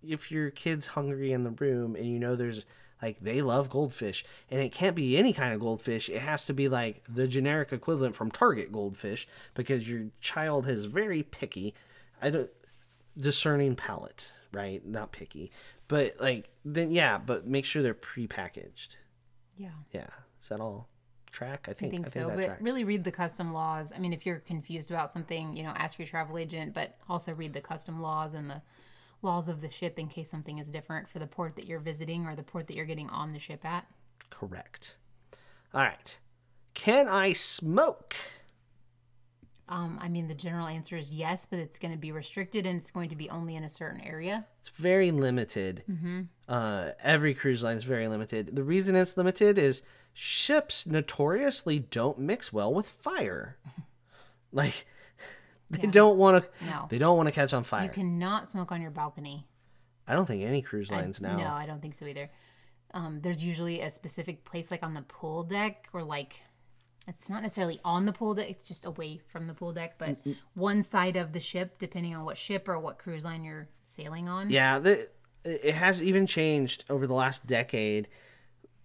if 0.02 0.32
your 0.32 0.50
kid's 0.50 0.88
hungry 0.88 1.32
in 1.32 1.44
the 1.44 1.50
room 1.50 1.94
and 1.94 2.06
you 2.06 2.18
know 2.18 2.34
there's 2.34 2.64
like 3.02 3.20
they 3.20 3.42
love 3.42 3.68
goldfish 3.68 4.24
and 4.50 4.60
it 4.60 4.72
can't 4.72 4.96
be 4.96 5.18
any 5.18 5.32
kind 5.32 5.52
of 5.52 5.60
goldfish. 5.60 6.08
It 6.08 6.22
has 6.22 6.44
to 6.46 6.54
be 6.54 6.68
like 6.68 7.02
the 7.08 7.26
generic 7.26 7.72
equivalent 7.72 8.14
from 8.14 8.30
target 8.30 8.72
goldfish 8.72 9.26
because 9.54 9.88
your 9.88 10.04
child 10.20 10.66
has 10.66 10.84
very 10.84 11.22
picky. 11.22 11.74
I 12.20 12.30
don't 12.30 12.50
discerning 13.18 13.76
palate 13.76 14.26
right? 14.52 14.86
Not 14.86 15.12
picky. 15.12 15.50
But 15.88 16.14
like 16.20 16.48
then 16.64 16.90
yeah 16.90 17.18
but 17.18 17.46
make 17.46 17.64
sure 17.64 17.82
they're 17.82 17.94
pre-packaged. 17.94 18.96
Yeah. 19.56 19.70
yeah. 19.92 20.08
Is 20.42 20.48
that 20.48 20.60
all 20.60 20.88
track? 21.30 21.66
I 21.68 21.72
I 21.72 21.74
think 21.74 21.92
think, 21.92 22.06
i 22.06 22.10
think, 22.10 22.28
so, 22.28 22.34
but 22.34 22.44
tracks. 22.44 22.62
really 22.62 22.84
read 22.84 23.04
the 23.04 23.12
custom 23.12 23.52
laws. 23.52 23.92
I 23.94 23.98
mean, 23.98 24.12
if 24.12 24.24
you're 24.24 24.38
confused 24.38 24.90
about 24.90 25.10
something, 25.10 25.56
you 25.56 25.62
know, 25.62 25.70
ask 25.70 25.98
your 25.98 26.06
travel 26.06 26.38
agent, 26.38 26.74
but 26.74 26.96
also 27.08 27.32
read 27.34 27.52
the 27.52 27.60
custom 27.60 28.00
laws 28.00 28.34
and 28.34 28.48
the 28.48 28.62
laws 29.22 29.48
of 29.48 29.60
the 29.60 29.70
ship 29.70 29.98
in 29.98 30.08
case 30.08 30.28
something 30.30 30.58
is 30.58 30.68
different 30.70 31.08
for 31.08 31.18
the 31.18 31.26
port 31.26 31.56
that 31.56 31.66
you're 31.66 31.78
visiting 31.80 32.26
or 32.26 32.34
the 32.36 32.42
port 32.42 32.66
that 32.66 32.74
you're 32.76 32.84
getting 32.86 33.08
on 33.10 33.32
the 33.32 33.38
ship 33.38 33.64
at. 33.64 33.86
correct 34.30 34.96
all 35.74 35.82
right 35.82 36.18
can 36.74 37.08
i 37.08 37.32
smoke 37.32 38.14
Um, 39.68 39.98
I 40.02 40.08
mean, 40.08 40.28
the 40.28 40.34
general 40.34 40.66
answer 40.66 40.96
is 40.98 41.08
yes, 41.10 41.46
but 41.48 41.58
it's 41.58 41.78
going 41.78 41.92
to 41.92 41.98
be 41.98 42.12
restricted 42.12 42.66
and 42.66 42.78
it's 42.78 42.90
going 42.90 43.08
to 43.08 43.16
be 43.16 43.30
only 43.30 43.56
in 43.56 43.64
a 43.64 43.70
certain 43.70 44.02
area. 44.02 44.44
It's 44.60 44.68
very 44.68 45.10
limited. 45.10 45.82
Uh, 46.46 46.90
every 47.02 47.32
cruise 47.32 47.62
line 47.62 47.76
is 47.78 47.84
very 47.84 48.06
limited. 48.06 48.54
The 48.54 48.64
reason 48.64 48.96
it's 48.96 49.16
limited 49.16 49.56
is 49.56 49.80
ships 50.12 50.84
notoriously 50.86 51.78
don't 51.78 52.18
mix 52.18 52.52
well 52.52 52.74
with 52.74 52.86
fire. 52.86 53.56
like 54.52 54.84
they 55.72 55.88
don't 55.88 56.16
want 56.16 56.44
to. 56.44 56.66
No. 56.66 56.86
They 56.88 56.98
don't 56.98 57.16
want 57.16 57.26
to 57.28 57.32
catch 57.32 57.52
on 57.52 57.62
fire. 57.62 57.84
You 57.84 57.90
cannot 57.90 58.48
smoke 58.48 58.72
on 58.72 58.80
your 58.80 58.90
balcony. 58.90 59.46
I 60.06 60.14
don't 60.14 60.26
think 60.26 60.42
any 60.42 60.62
cruise 60.62 60.90
lines 60.90 61.20
now. 61.20 61.36
No, 61.36 61.48
I 61.48 61.66
don't 61.66 61.80
think 61.80 61.94
so 61.94 62.06
either. 62.06 62.30
Um, 62.94 63.20
there's 63.22 63.42
usually 63.42 63.80
a 63.80 63.90
specific 63.90 64.44
place 64.44 64.70
like 64.70 64.82
on 64.82 64.94
the 64.94 65.02
pool 65.02 65.44
deck 65.44 65.88
or 65.92 66.02
like 66.02 66.34
it's 67.08 67.28
not 67.28 67.42
necessarily 67.42 67.80
on 67.84 68.06
the 68.06 68.12
pool 68.12 68.34
deck, 68.34 68.48
it's 68.48 68.68
just 68.68 68.84
away 68.84 69.20
from 69.28 69.46
the 69.46 69.54
pool 69.54 69.72
deck, 69.72 69.94
but 69.98 70.16
one 70.54 70.82
side 70.82 71.16
of 71.16 71.32
the 71.32 71.40
ship, 71.40 71.78
depending 71.78 72.14
on 72.14 72.24
what 72.24 72.36
ship 72.36 72.68
or 72.68 72.78
what 72.78 72.98
cruise 72.98 73.24
line 73.24 73.42
you're 73.42 73.68
sailing 73.84 74.28
on. 74.28 74.50
Yeah, 74.50 74.78
the, 74.78 75.08
it 75.44 75.74
has 75.74 76.02
even 76.02 76.26
changed 76.26 76.84
over 76.88 77.06
the 77.06 77.14
last 77.14 77.46
decade. 77.46 78.08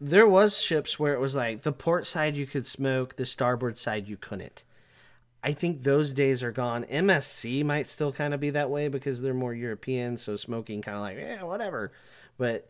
There 0.01 0.27
was 0.27 0.59
ships 0.59 0.97
where 0.97 1.13
it 1.13 1.19
was 1.19 1.35
like 1.35 1.61
the 1.61 1.71
port 1.71 2.07
side 2.07 2.35
you 2.35 2.47
could 2.47 2.65
smoke, 2.65 3.17
the 3.17 3.25
starboard 3.25 3.77
side 3.77 4.07
you 4.07 4.17
couldn't. 4.17 4.63
I 5.47 5.53
think 5.53 5.83
those 5.83 6.11
days 6.11 6.43
are 6.43 6.51
gone. 6.51 6.83
MSC 6.83 7.63
might 7.63 7.87
still 7.87 8.11
kind 8.11 8.33
of 8.33 8.41
be 8.41 8.49
that 8.49 8.69
way 8.69 8.89
because 8.89 9.21
they're 9.21 9.33
more 9.33 9.53
European, 9.53 10.17
so 10.17 10.35
smoking 10.35 10.81
kind 10.81 10.97
of 10.97 11.01
like, 11.03 11.17
yeah, 11.17 11.43
whatever. 11.43 11.93
But 12.37 12.69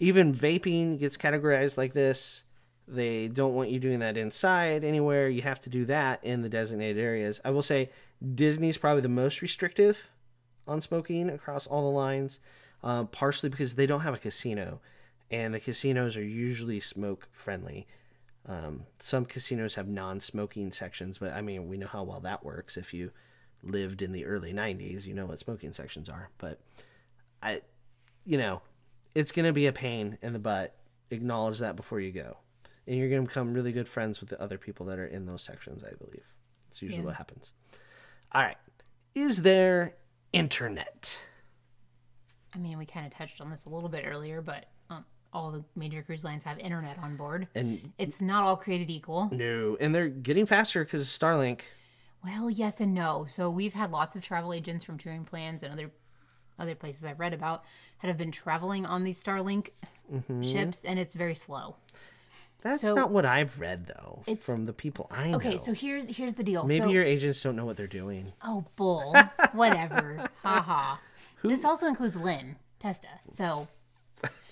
even 0.00 0.34
vaping 0.34 0.98
gets 0.98 1.16
categorized 1.16 1.78
like 1.78 1.92
this. 1.92 2.42
They 2.88 3.28
don't 3.28 3.54
want 3.54 3.70
you 3.70 3.78
doing 3.78 4.00
that 4.00 4.16
inside 4.16 4.82
anywhere. 4.82 5.28
You 5.28 5.42
have 5.42 5.60
to 5.60 5.70
do 5.70 5.84
that 5.84 6.18
in 6.24 6.42
the 6.42 6.48
designated 6.48 7.00
areas. 7.00 7.40
I 7.44 7.50
will 7.50 7.62
say 7.62 7.90
Disney's 8.34 8.76
probably 8.76 9.02
the 9.02 9.08
most 9.08 9.40
restrictive 9.40 10.10
on 10.66 10.80
smoking 10.80 11.30
across 11.30 11.68
all 11.68 11.82
the 11.82 11.96
lines, 11.96 12.40
uh, 12.82 13.04
partially 13.04 13.50
because 13.50 13.76
they 13.76 13.86
don't 13.86 14.00
have 14.00 14.14
a 14.14 14.18
casino, 14.18 14.80
and 15.30 15.54
the 15.54 15.60
casinos 15.60 16.16
are 16.16 16.24
usually 16.24 16.80
smoke 16.80 17.28
friendly. 17.30 17.86
Um, 18.48 18.84
some 18.98 19.24
casinos 19.24 19.74
have 19.74 19.88
non-smoking 19.88 20.70
sections, 20.72 21.18
but 21.18 21.32
I 21.32 21.40
mean, 21.42 21.68
we 21.68 21.76
know 21.76 21.88
how 21.88 22.04
well 22.04 22.20
that 22.20 22.44
works. 22.44 22.76
If 22.76 22.94
you 22.94 23.10
lived 23.62 24.02
in 24.02 24.12
the 24.12 24.24
early 24.24 24.52
'90s, 24.52 25.04
you 25.06 25.14
know 25.14 25.26
what 25.26 25.38
smoking 25.40 25.72
sections 25.72 26.08
are. 26.08 26.30
But 26.38 26.60
I, 27.42 27.62
you 28.24 28.38
know, 28.38 28.62
it's 29.14 29.32
gonna 29.32 29.52
be 29.52 29.66
a 29.66 29.72
pain 29.72 30.18
in 30.22 30.32
the 30.32 30.38
butt. 30.38 30.76
Acknowledge 31.10 31.58
that 31.58 31.74
before 31.76 31.98
you 32.00 32.12
go, 32.12 32.36
and 32.86 32.96
you're 32.96 33.08
gonna 33.08 33.22
become 33.22 33.52
really 33.52 33.72
good 33.72 33.88
friends 33.88 34.20
with 34.20 34.28
the 34.28 34.40
other 34.40 34.58
people 34.58 34.86
that 34.86 34.98
are 34.98 35.06
in 35.06 35.26
those 35.26 35.42
sections. 35.42 35.82
I 35.82 35.94
believe 35.94 36.24
it's 36.68 36.80
usually 36.82 37.00
Yeah. 37.00 37.06
what 37.06 37.16
happens. 37.16 37.52
All 38.32 38.42
right, 38.42 38.58
is 39.14 39.42
there 39.42 39.96
internet? 40.32 41.20
I 42.54 42.58
mean, 42.58 42.78
we 42.78 42.86
kind 42.86 43.06
of 43.06 43.12
touched 43.12 43.40
on 43.40 43.50
this 43.50 43.64
a 43.66 43.68
little 43.68 43.88
bit 43.88 44.04
earlier, 44.06 44.40
but 44.40 44.66
all 45.32 45.50
the 45.50 45.64
major 45.74 46.02
cruise 46.02 46.24
lines 46.24 46.44
have 46.44 46.58
internet 46.58 46.98
on 46.98 47.16
board. 47.16 47.46
And 47.54 47.92
It's 47.98 48.20
not 48.22 48.44
all 48.44 48.56
created 48.56 48.90
equal. 48.90 49.28
no, 49.32 49.76
and 49.80 49.94
they're 49.94 50.08
getting 50.08 50.46
faster 50.46 50.84
because 50.84 51.06
Starlink. 51.06 51.60
Well, 52.24 52.50
yes 52.50 52.80
and 52.80 52.94
no. 52.94 53.26
So 53.28 53.50
we've 53.50 53.74
had 53.74 53.92
lots 53.92 54.16
of 54.16 54.22
travel 54.22 54.52
agents 54.52 54.84
from 54.84 54.98
Touring 54.98 55.24
Plans 55.24 55.62
and 55.62 55.72
other 55.72 55.90
other 56.58 56.74
places 56.74 57.04
I've 57.04 57.20
read 57.20 57.34
about 57.34 57.64
that 58.00 58.08
have 58.08 58.16
been 58.16 58.30
traveling 58.32 58.86
on 58.86 59.04
these 59.04 59.22
Starlink 59.22 59.68
Mm-hmm. 60.12 60.40
ships, 60.42 60.84
and 60.84 60.98
it's 61.00 61.14
very 61.14 61.34
slow. 61.34 61.74
That's 62.62 62.80
So- 62.80 62.94
not 62.94 63.10
what 63.10 63.26
I've 63.26 63.58
read 63.60 63.86
though 63.86 64.22
It's- 64.26 64.44
from 64.44 64.64
the 64.64 64.72
people 64.72 65.08
I 65.10 65.30
know. 65.30 65.36
Okay, 65.36 65.58
so 65.58 65.72
here's 65.72 66.06
here's 66.16 66.34
the 66.34 66.42
deal. 66.44 66.64
maybe 66.64 66.86
so, 66.86 66.90
your 66.92 67.04
agents 67.04 67.40
don't 67.42 67.56
know 67.56 67.64
what 67.66 67.76
they're 67.76 67.86
doing. 67.88 68.32
oh 68.42 68.64
bull, 68.76 69.14
whatever, 69.52 70.24
Ha 70.42 70.62
haha. 70.62 70.96
This 71.42 71.64
also 71.64 71.86
includes 71.86 72.16
Len 72.16 72.56
Testa. 72.80 73.08
So 73.32 73.68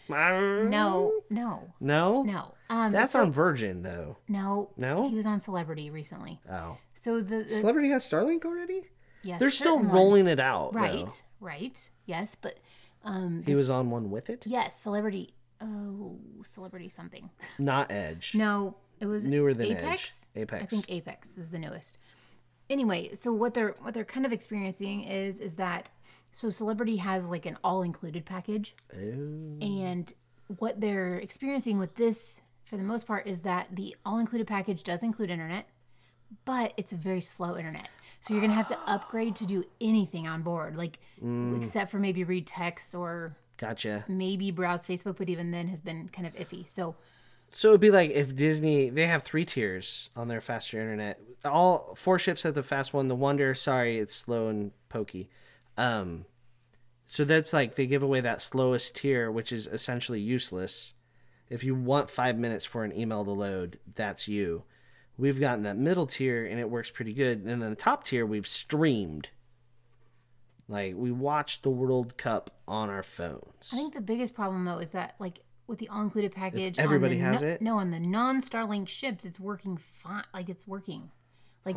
no, 0.08 1.12
no, 1.30 1.72
no, 1.80 2.22
no. 2.22 2.54
Um, 2.70 2.92
That's 2.92 3.12
so- 3.12 3.22
on 3.22 3.32
Virgin 3.32 3.82
though. 3.82 4.16
no, 4.28 4.70
No? 4.76 5.08
He 5.08 5.14
was 5.16 5.26
on 5.26 5.40
Celebrity 5.40 5.90
recently. 5.90 6.40
Oh, 6.50 6.78
So 6.94 7.20
the, 7.20 7.42
the 7.44 7.48
Celebrity 7.48 7.88
has 7.90 8.08
Starlink 8.08 8.44
already. 8.44 8.82
yes, 9.22 9.38
They're 9.40 9.50
still 9.50 9.74
certain 9.76 9.88
ones. 9.88 9.94
rolling 9.94 10.26
it 10.26 10.40
out. 10.40 10.72
though. 10.72 10.78
Right, 10.80 11.22
right. 11.40 11.90
Yes, 12.06 12.36
but 12.40 12.58
um, 13.04 13.42
He 13.46 13.54
was 13.54 13.70
on 13.70 13.90
one 13.90 14.10
with 14.10 14.30
it. 14.30 14.46
yes, 14.46 14.78
Celebrity. 14.80 15.34
Oh, 15.60 16.18
Celebrity 16.44 16.88
something. 16.88 17.30
Not 17.58 17.90
Edge. 17.92 18.34
No, 18.34 18.76
it 19.00 19.06
was 19.06 19.24
Newer 19.24 19.54
than 19.54 19.66
Apex. 19.72 19.84
Edge. 20.36 20.42
Apex. 20.42 20.62
I 20.62 20.66
think 20.66 20.90
Apex 20.90 21.36
is 21.36 21.50
the 21.50 21.58
newest. 21.58 21.98
Anyway, 22.70 23.14
so 23.14 23.32
what 23.32 23.52
they're 23.54 23.76
what 23.82 23.92
they're 23.94 24.04
kind 24.04 24.24
of 24.26 24.32
experiencing 24.32 25.04
is 25.04 25.38
is 25.38 25.54
that 25.54 25.90
so 26.34 26.50
Celebrity 26.50 26.96
has 26.96 27.28
like 27.28 27.46
an 27.46 27.56
all 27.62 27.82
included 27.82 28.24
package, 28.24 28.74
Oh. 28.92 28.96
and 29.62 30.12
what 30.58 30.80
they're 30.80 31.16
experiencing 31.18 31.78
with 31.78 31.94
this 31.94 32.40
for 32.64 32.76
the 32.76 32.82
most 32.82 33.06
part 33.06 33.26
is 33.26 33.42
that 33.42 33.68
the 33.76 33.94
all 34.04 34.18
included 34.18 34.46
package 34.46 34.82
does 34.82 35.02
include 35.02 35.30
internet, 35.30 35.68
but 36.44 36.72
it's 36.76 36.92
a 36.92 36.96
very 36.96 37.20
slow 37.20 37.56
internet. 37.56 37.88
So 38.20 38.34
you're 38.34 38.40
gonna 38.40 38.54
have 38.54 38.66
to 38.68 38.78
upgrade 38.86 39.36
to 39.36 39.46
do 39.46 39.64
anything 39.80 40.26
on 40.26 40.42
board, 40.42 40.76
like 40.76 40.98
Mm. 41.22 41.56
except 41.56 41.90
for 41.90 41.98
maybe 41.98 42.24
read 42.24 42.46
text 42.46 42.94
or 42.94 43.36
Gotcha. 43.56 44.04
maybe 44.08 44.50
browse 44.50 44.86
Facebook, 44.86 45.16
but 45.18 45.28
even 45.28 45.50
then 45.52 45.68
has 45.68 45.80
been 45.80 46.08
kind 46.08 46.26
of 46.26 46.34
iffy. 46.34 46.68
So 46.68 46.96
So 47.50 47.68
it'd 47.68 47.80
be 47.80 47.90
like 47.92 48.10
if 48.10 48.34
Disney 48.34 48.88
they 48.90 49.06
have 49.06 49.22
three 49.22 49.44
tiers 49.44 50.10
on 50.16 50.26
their 50.26 50.40
faster 50.40 50.80
internet. 50.80 51.20
All 51.44 51.94
four 51.94 52.18
ships 52.18 52.42
have 52.42 52.54
the 52.54 52.64
fast 52.64 52.92
one. 52.92 53.06
The 53.06 53.14
Wonder, 53.14 53.54
sorry, 53.54 53.98
it's 53.98 54.14
slow 54.14 54.48
and 54.48 54.72
pokey. 54.88 55.28
Um, 55.76 56.26
so 57.06 57.24
that's 57.24 57.52
like 57.52 57.74
they 57.74 57.86
give 57.86 58.02
away 58.02 58.20
that 58.20 58.42
slowest 58.42 58.96
tier, 58.96 59.30
which 59.30 59.52
is 59.52 59.66
essentially 59.66 60.20
useless. 60.20 60.94
If 61.48 61.62
you 61.62 61.74
want 61.74 62.10
five 62.10 62.38
minutes 62.38 62.64
for 62.64 62.84
an 62.84 62.96
email 62.96 63.24
to 63.24 63.30
load, 63.30 63.78
that's 63.94 64.26
you. 64.26 64.64
We've 65.16 65.38
gotten 65.38 65.62
that 65.62 65.76
middle 65.76 66.06
tier 66.06 66.44
and 66.44 66.58
it 66.58 66.68
works 66.68 66.90
pretty 66.90 67.12
good. 67.12 67.44
And 67.44 67.62
then 67.62 67.70
the 67.70 67.76
top 67.76 68.04
tier 68.04 68.26
we've 68.26 68.46
streamed. 68.46 69.28
Like 70.66 70.94
we 70.96 71.12
watched 71.12 71.62
the 71.62 71.70
World 71.70 72.16
Cup 72.16 72.50
on 72.66 72.88
our 72.88 73.02
phones. 73.02 73.70
I 73.72 73.76
think 73.76 73.94
the 73.94 74.00
biggest 74.00 74.34
problem 74.34 74.64
though 74.64 74.78
is 74.78 74.90
that 74.90 75.14
like 75.18 75.40
with 75.66 75.78
the 75.78 75.88
all 75.88 76.02
included 76.02 76.32
package, 76.32 76.78
everybody 76.78 77.14
on 77.14 77.20
the 77.20 77.26
has 77.26 77.42
no, 77.42 77.48
it? 77.48 77.62
No, 77.62 77.78
on 77.78 77.90
the 77.90 78.00
non 78.00 78.40
Starlink 78.40 78.88
ships, 78.88 79.24
it's 79.24 79.38
working 79.38 79.76
fine. 79.76 80.24
Like 80.32 80.48
it's 80.48 80.66
working. 80.66 81.10
Like 81.64 81.76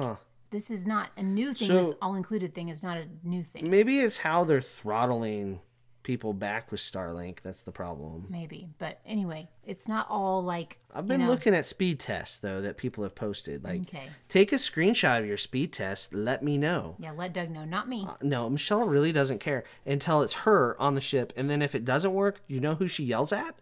this 0.52 0.70
is 0.72 0.86
not 0.88 1.10
a 1.18 1.24
new 1.24 1.54
thing. 1.54 1.68
this 1.70 1.94
all 2.02 2.16
included 2.16 2.54
thing 2.56 2.70
is 2.70 2.82
not 2.84 2.98
a 2.98 3.06
new 3.24 3.44
thing. 3.44 3.70
Maybe 3.70 4.00
it's 4.00 4.20
how 4.20 4.44
they're 4.44 4.62
throttling 4.62 5.60
people 6.04 6.32
back 6.32 6.72
with 6.72 6.80
Starlink. 6.80 7.42
That's 7.42 7.64
the 7.64 7.72
problem. 7.74 8.28
Maybe, 8.30 8.70
but 8.80 9.02
anyway, 9.06 9.50
it's 9.66 9.90
not 9.90 10.08
all 10.10 10.42
like 10.42 10.80
I've 10.96 11.04
you 11.04 11.10
been 11.10 11.22
know, 11.22 11.28
looking 11.28 11.54
at 11.54 11.66
speed 11.66 12.00
tests 12.00 12.40
though 12.40 12.62
that 12.62 12.78
people 12.78 13.04
have 13.04 13.14
posted. 13.14 13.62
Like, 13.64 13.82
Okay. 13.82 14.08
take 14.30 14.54
a 14.54 14.56
screenshot 14.56 15.20
of 15.20 15.26
your 15.26 15.36
speed 15.36 15.74
test. 15.74 16.14
Let 16.14 16.42
me 16.44 16.58
know. 16.58 16.96
Yeah, 16.98 17.12
let 17.12 17.34
Doug 17.34 17.50
know, 17.50 17.66
not 17.66 17.90
me. 17.90 18.06
Uh, 18.08 18.14
No, 18.22 18.50
Michelle 18.50 18.88
really 18.88 19.12
doesn't 19.12 19.40
care 19.40 19.66
until 19.86 20.22
it's 20.22 20.34
her 20.46 20.82
on 20.82 20.96
the 20.96 21.02
ship, 21.02 21.34
and 21.36 21.50
then 21.50 21.62
if 21.62 21.76
it 21.76 21.84
doesn't 21.84 22.14
work, 22.14 22.40
you 22.48 22.62
know 22.62 22.76
who 22.76 22.88
she 22.88 23.04
yells 23.04 23.34
at? 23.34 23.60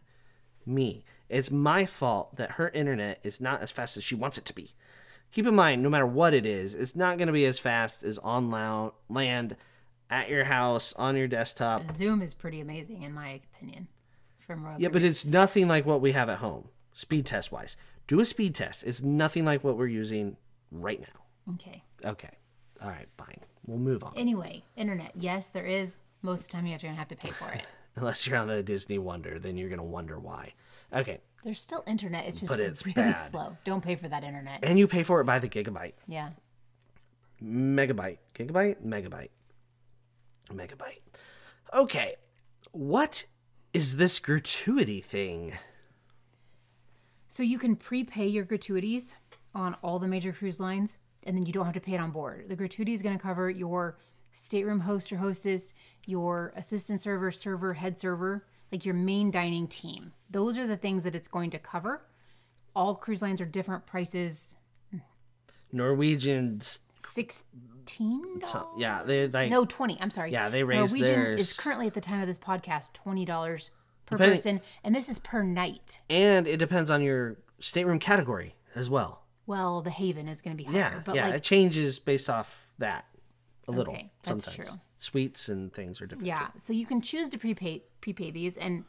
Me. 0.67 1.03
It's 1.29 1.49
my 1.49 1.87
fault 1.87 2.35
that 2.35 2.51
her 2.53 2.69
internet 2.69 3.19
is 3.23 3.41
not 3.41 3.61
as 3.63 3.71
fast 3.71 3.97
as 3.97 4.03
she 4.03 4.13
wants 4.13 4.37
it 4.37 4.45
to 4.45 4.53
be. 4.53 4.75
Keep 5.31 5.47
in 5.47 5.55
mind, 5.55 5.83
no 5.83 5.89
matter 5.89 6.05
what 6.05 6.33
it 6.33 6.45
is, 6.45 6.75
it's 6.75 6.95
not 6.95 7.17
going 7.17 7.27
to 7.27 7.33
be 7.33 7.45
as 7.45 7.59
fast 7.59 8.03
as 8.03 8.17
on 8.19 8.49
land, 9.09 9.57
at 10.09 10.29
your 10.29 10.45
house, 10.45 10.93
on 10.93 11.15
your 11.17 11.27
desktop, 11.27 11.91
Zoom 11.91 12.21
is 12.21 12.33
pretty 12.33 12.61
amazing 12.61 13.03
in 13.03 13.13
my 13.13 13.41
opinion. 13.55 13.87
From 14.39 14.63
Royal 14.63 14.79
Yeah, 14.79 14.89
but 14.89 15.03
it's 15.03 15.25
nothing 15.25 15.67
like 15.67 15.85
what 15.85 16.01
we 16.01 16.11
have 16.11 16.29
at 16.29 16.37
home, 16.37 16.69
speed 16.93 17.25
test 17.25 17.51
wise. 17.51 17.75
Do 18.07 18.19
a 18.19 18.25
speed 18.25 18.53
test. 18.53 18.83
It's 18.83 19.01
nothing 19.01 19.43
like 19.45 19.63
what 19.63 19.77
we're 19.77 19.87
using 19.87 20.37
right 20.71 21.01
now. 21.01 21.53
okay. 21.55 21.83
Okay. 22.03 22.29
All 22.83 22.89
right, 22.89 23.07
fine. 23.17 23.39
We'll 23.65 23.79
move 23.79 24.03
on. 24.03 24.13
Anyway, 24.15 24.63
internet. 24.75 25.11
Yes, 25.15 25.47
there 25.47 25.65
is. 25.65 25.97
Most 26.21 26.41
of 26.41 26.47
the 26.47 26.51
time, 26.53 26.65
you 26.67 26.73
have 26.73 26.81
to 26.81 26.87
have 26.89 27.07
to 27.07 27.15
pay 27.15 27.31
for 27.31 27.49
it. 27.49 27.63
Unless 27.95 28.27
you're 28.27 28.37
on 28.37 28.47
the 28.47 28.61
Disney 28.61 28.99
Wonder, 28.99 29.39
then 29.39 29.57
you're 29.57 29.69
going 29.69 29.79
to 29.79 29.83
wonder 29.83 30.19
why. 30.19 30.53
Okay. 30.93 31.19
There's 31.45 31.61
still 31.61 31.83
internet. 31.85 32.25
It's 32.25 32.39
just 32.39 32.49
But 32.49 32.59
it's 32.59 32.83
really 32.87 32.95
bad. 32.95 33.29
slow. 33.29 33.55
Don't 33.65 33.83
pay 33.83 33.95
for 33.95 34.07
that 34.09 34.23
internet. 34.23 34.61
And 34.63 34.79
you 34.79 34.87
pay 34.87 35.03
for 35.03 35.21
it 35.21 35.25
by 35.25 35.37
the 35.37 35.47
gigabyte. 35.47 35.93
Yeah. 36.07 36.31
Megabyte. 37.41 38.17
Gigabyte? 38.33 38.83
Megabyte. 38.83 39.29
Megabyte. 40.49 41.01
Okay. 41.71 42.15
What 42.71 43.25
is 43.73 43.97
this 43.97 44.17
gratuity 44.17 45.01
thing? 45.01 45.53
So 47.27 47.43
you 47.43 47.59
can 47.59 47.75
prepay 47.75 48.25
your 48.25 48.43
gratuities 48.43 49.15
on 49.53 49.75
all 49.83 49.99
the 49.99 50.07
major 50.07 50.33
cruise 50.33 50.59
lines, 50.59 50.97
and 51.23 51.37
then 51.37 51.45
you 51.45 51.53
don't 51.53 51.65
have 51.65 51.75
to 51.75 51.79
pay 51.79 51.93
it 51.93 51.99
on 51.99 52.09
board. 52.09 52.45
The 52.49 52.55
gratuity 52.55 52.93
is 52.93 53.03
going 53.03 53.15
to 53.15 53.21
cover 53.21 53.51
your 53.51 53.99
stateroom 54.31 54.79
host 54.79 55.13
or 55.13 55.17
hostess, 55.17 55.75
your 56.07 56.53
assistant 56.55 57.01
server, 57.01 57.29
server, 57.29 57.75
head 57.75 57.99
server, 57.99 58.47
like 58.75 58.85
your 58.85 58.93
main 58.95 59.31
dining 59.31 59.67
team. 59.67 60.11
Those 60.29 60.57
are 60.57 60.67
the 60.67 60.75
things 60.75 61.05
that 61.05 61.15
it's 61.15 61.29
going 61.29 61.49
to 61.51 61.59
cover. 61.59 62.05
All 62.75 62.93
cruise 62.95 63.21
lines 63.21 63.39
are 63.39 63.45
different 63.45 63.85
prices. 63.85 64.57
Norwegian's. 65.71 66.79
Sixteen. 67.07 68.41
So, 68.41 68.59
uh, 68.59 68.65
yeah, 68.77 69.03
they 69.03 69.27
like. 69.27 69.49
No, 69.51 69.63
twenty. 69.63 69.97
I'm 70.01 70.09
sorry. 70.09 70.31
Yeah, 70.31 70.49
they 70.49 70.63
raised 70.63 70.93
Norwegian 70.93 71.15
theirs. 71.15 71.39
is 71.39 71.57
currently 71.57 71.87
at 71.87 71.93
the 71.93 72.01
time 72.01 72.19
of 72.19 72.27
this 72.27 72.39
podcast 72.39 72.91
twenty 72.93 73.23
dollars 73.25 73.69
per 74.07 74.17
Depending- 74.17 74.37
person, 74.37 74.61
and 74.83 74.93
this 74.95 75.07
is 75.07 75.19
per 75.19 75.43
night. 75.43 76.01
And 76.09 76.47
it 76.47 76.57
depends 76.57 76.89
on 76.91 77.01
your 77.03 77.37
stateroom 77.59 77.99
category 77.99 78.55
as 78.75 78.89
well. 78.89 79.23
Well, 79.45 79.81
the 79.81 79.91
Haven 79.91 80.27
is 80.27 80.41
going 80.41 80.57
to 80.57 80.61
be 80.61 80.67
higher, 80.69 80.75
Yeah, 80.95 81.01
but 81.05 81.15
yeah, 81.15 81.25
like 81.27 81.35
it 81.35 81.43
changes 81.43 81.99
based 81.99 82.29
off 82.29 82.67
that 82.79 83.05
a 83.67 83.71
little. 83.71 83.93
Okay, 83.93 84.11
that's 84.23 84.43
sometimes 84.43 84.69
true. 84.69 84.79
suites 84.97 85.47
and 85.47 85.71
things 85.71 86.01
are 86.01 86.07
different. 86.07 86.25
Yeah, 86.27 86.47
so 86.59 86.73
you 86.73 86.87
can 86.87 86.99
choose 87.01 87.29
to 87.29 87.37
prepay 87.37 87.83
prepay 88.05 88.31
these, 88.31 88.55
and 88.57 88.83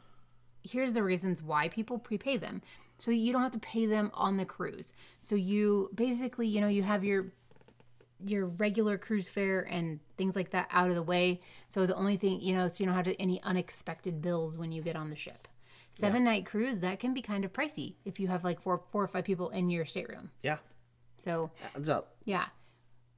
here's 0.63 0.93
the 0.93 1.03
reasons 1.03 1.41
why 1.41 1.67
people 1.69 1.97
prepay 1.97 2.37
them. 2.37 2.61
So 2.99 3.11
you 3.11 3.31
don't 3.31 3.41
have 3.41 3.51
to 3.51 3.59
pay 3.59 3.85
them 3.85 4.11
on 4.13 4.37
the 4.37 4.45
cruise. 4.45 4.93
So 5.21 5.35
you 5.35 5.89
basically, 5.93 6.47
you 6.47 6.61
know, 6.61 6.67
you 6.67 6.83
have 6.83 7.03
your 7.03 7.33
your 8.25 8.47
regular 8.47 8.97
cruise 8.97 9.29
fare 9.29 9.61
and 9.61 9.99
things 10.17 10.35
like 10.35 10.49
that 10.49 10.67
out 10.71 10.89
of 10.89 10.95
the 10.95 11.03
way. 11.03 11.39
So 11.69 11.85
the 11.85 11.95
only 11.95 12.17
thing, 12.17 12.41
you 12.41 12.55
know, 12.55 12.67
so 12.67 12.77
you 12.79 12.87
don't 12.87 12.95
have 12.95 13.05
to, 13.05 13.21
any 13.21 13.39
unexpected 13.43 14.23
bills 14.23 14.57
when 14.57 14.71
you 14.71 14.81
get 14.81 14.95
on 14.95 15.11
the 15.11 15.15
ship. 15.15 15.47
Seven 15.91 16.23
night 16.23 16.45
cruise 16.45 16.79
that 16.79 16.99
can 16.99 17.13
be 17.13 17.21
kind 17.21 17.45
of 17.45 17.53
pricey 17.53 17.95
if 18.05 18.19
you 18.19 18.27
have 18.27 18.43
like 18.43 18.59
four 18.61 18.81
four 18.91 19.03
or 19.03 19.07
five 19.07 19.23
people 19.23 19.49
in 19.49 19.69
your 19.69 19.85
stateroom. 19.85 20.29
Yeah. 20.43 20.57
So 21.17 21.51
Adds 21.75 21.89
up. 21.89 22.15
yeah. 22.25 22.45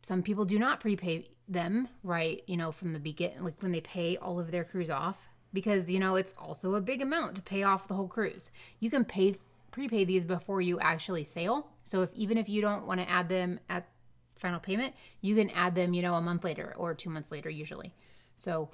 Some 0.02 0.24
people 0.24 0.46
do 0.46 0.58
not 0.58 0.80
prepay 0.80 1.26
them, 1.50 1.90
right? 2.04 2.42
You 2.48 2.56
know, 2.58 2.72
from 2.72 2.94
the 2.94 3.00
begin, 3.00 3.44
like 3.44 3.62
when 3.62 3.72
they 3.74 3.82
pay 3.82 4.16
all 4.18 4.40
of 4.40 4.52
their 4.52 4.64
cruise 4.64 4.90
off, 4.90 5.18
because, 5.54 5.90
you 5.90 6.00
know, 6.00 6.16
it's 6.16 6.34
also 6.38 6.76
a 6.76 6.82
big 6.82 7.02
amount 7.02 7.36
to 7.36 7.42
pay 7.42 7.64
off 7.64 7.88
the 7.88 7.94
whole 7.94 8.08
cruise. 8.08 8.52
You 8.80 8.90
can 8.90 9.06
pay, 9.06 9.36
prepay 9.72 10.06
these 10.06 10.24
before 10.24 10.62
you 10.62 10.80
actually 10.80 11.24
sail. 11.24 11.68
So 11.84 12.02
if, 12.02 12.14
even 12.14 12.38
if 12.38 12.48
you 12.50 12.62
don't 12.62 12.86
want 12.86 13.00
to 13.00 13.10
add 13.10 13.30
them 13.30 13.60
at 13.70 13.88
final 14.36 14.60
payment, 14.60 14.94
you 15.22 15.36
can 15.36 15.50
add 15.52 15.76
them, 15.76 15.94
you 15.94 16.02
know, 16.02 16.16
a 16.16 16.22
month 16.22 16.44
later 16.44 16.74
or 16.78 16.94
two 16.94 17.10
months 17.10 17.32
later, 17.32 17.50
usually. 17.50 17.94
So 18.38 18.70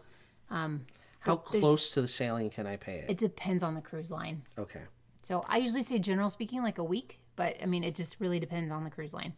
um, 0.50 0.86
How 1.20 1.38
close 1.38 1.90
to 1.92 2.02
the 2.02 2.08
sailing 2.08 2.50
can 2.50 2.68
I 2.68 2.78
pay 2.78 3.00
it? 3.00 3.10
it 3.10 3.18
depends 3.18 3.64
on 3.64 3.76
the 3.76 3.82
cruise 3.82 4.12
line. 4.12 4.44
okay. 4.58 4.82
So 5.22 5.42
I 5.50 5.58
usually 5.58 5.82
say, 5.82 5.98
general 5.98 6.30
speaking, 6.30 6.62
like 6.62 6.78
a 6.78 6.84
week, 6.84 7.20
but 7.36 7.56
I 7.60 7.66
mean, 7.66 7.84
it 7.84 7.96
just 7.96 8.18
really 8.20 8.40
depends 8.40 8.72
on 8.72 8.84
the 8.84 8.92
cruise 8.92 9.12
line. 9.12 9.34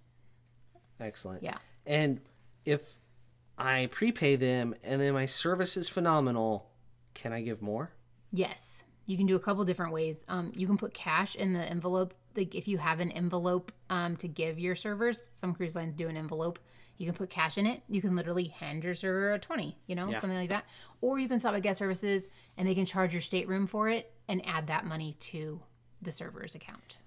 Excellent. 1.00 1.42
Yeah. 1.44 1.60
And 1.86 2.20
if 2.66 2.96
I 3.58 3.88
prepay 3.90 4.36
them 4.36 4.76
and 4.84 5.00
then 5.02 5.14
my 5.14 5.26
service 5.26 5.78
is 5.78 5.88
phenomenal, 5.88 6.67
can 7.18 7.34
I 7.34 7.42
give 7.42 7.62
more? 7.62 7.92
Yes, 8.32 8.84
you 9.06 9.18
can 9.18 9.26
do 9.26 9.36
a 9.36 9.40
couple 9.40 9.66
different 9.66 9.92
ways. 9.94 10.24
Um, 10.28 10.52
you 10.56 10.68
can 10.68 10.78
put 10.78 10.94
cash 10.94 11.36
in 11.36 11.54
the 11.54 11.60
envelope. 11.64 12.14
Like 12.36 12.54
if 12.54 12.68
you 12.68 12.78
have 12.78 13.00
an 13.00 13.12
envelope 13.12 13.72
um, 13.90 14.16
to 14.18 14.28
give 14.28 14.60
your 14.60 14.76
servers, 14.76 15.28
some 15.34 15.54
cruise 15.56 15.76
lines 15.76 15.96
do 15.96 16.08
an 16.08 16.16
envelope. 16.18 16.60
You 16.98 17.06
can 17.08 17.16
put 17.16 17.30
cash 17.30 17.58
in 17.58 17.66
it. 17.66 17.82
You 17.90 18.02
can 18.02 18.16
literally 18.16 18.46
hand 18.46 18.84
your 18.84 18.96
server 18.96 19.34
a 19.34 19.40
twenty, 19.40 19.78
you 19.88 19.96
know, 19.96 20.10
Yeah. 20.10 20.20
something 20.20 20.38
like 20.38 20.50
that. 20.50 20.66
Or 21.02 21.20
you 21.20 21.28
can 21.28 21.40
stop 21.40 21.56
at 21.56 21.62
guest 21.64 21.80
services 21.80 22.28
and 22.58 22.68
they 22.68 22.76
can 22.76 22.86
charge 22.86 23.14
your 23.14 23.22
stateroom 23.22 23.68
for 23.68 23.90
it 23.90 24.12
and 24.28 24.46
add 24.48 24.68
that 24.68 24.86
money 24.86 25.14
to 25.20 25.62
the 26.02 26.12
server's 26.12 26.54
account. 26.56 26.98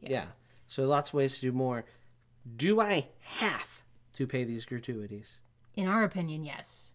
Yeah. 0.00 0.26
So 0.66 0.86
lots 0.86 1.10
of 1.10 1.14
ways 1.14 1.34
to 1.36 1.40
do 1.40 1.52
more. 1.52 1.84
Do 2.56 2.80
I 2.80 3.08
have 3.20 3.82
to 4.14 4.26
pay 4.26 4.44
these 4.44 4.64
gratuities? 4.64 5.40
In 5.74 5.86
our 5.86 6.04
opinion, 6.04 6.44
yes. 6.44 6.92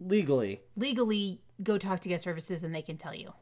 Legally, 0.00 0.60
Legally, 0.76 1.40
go 1.62 1.76
talk 1.78 2.00
to 2.00 2.08
guest 2.08 2.24
services 2.24 2.62
and 2.64 2.74
they 2.74 2.82
can 2.82 2.96
tell 2.96 3.14
you. 3.14 3.32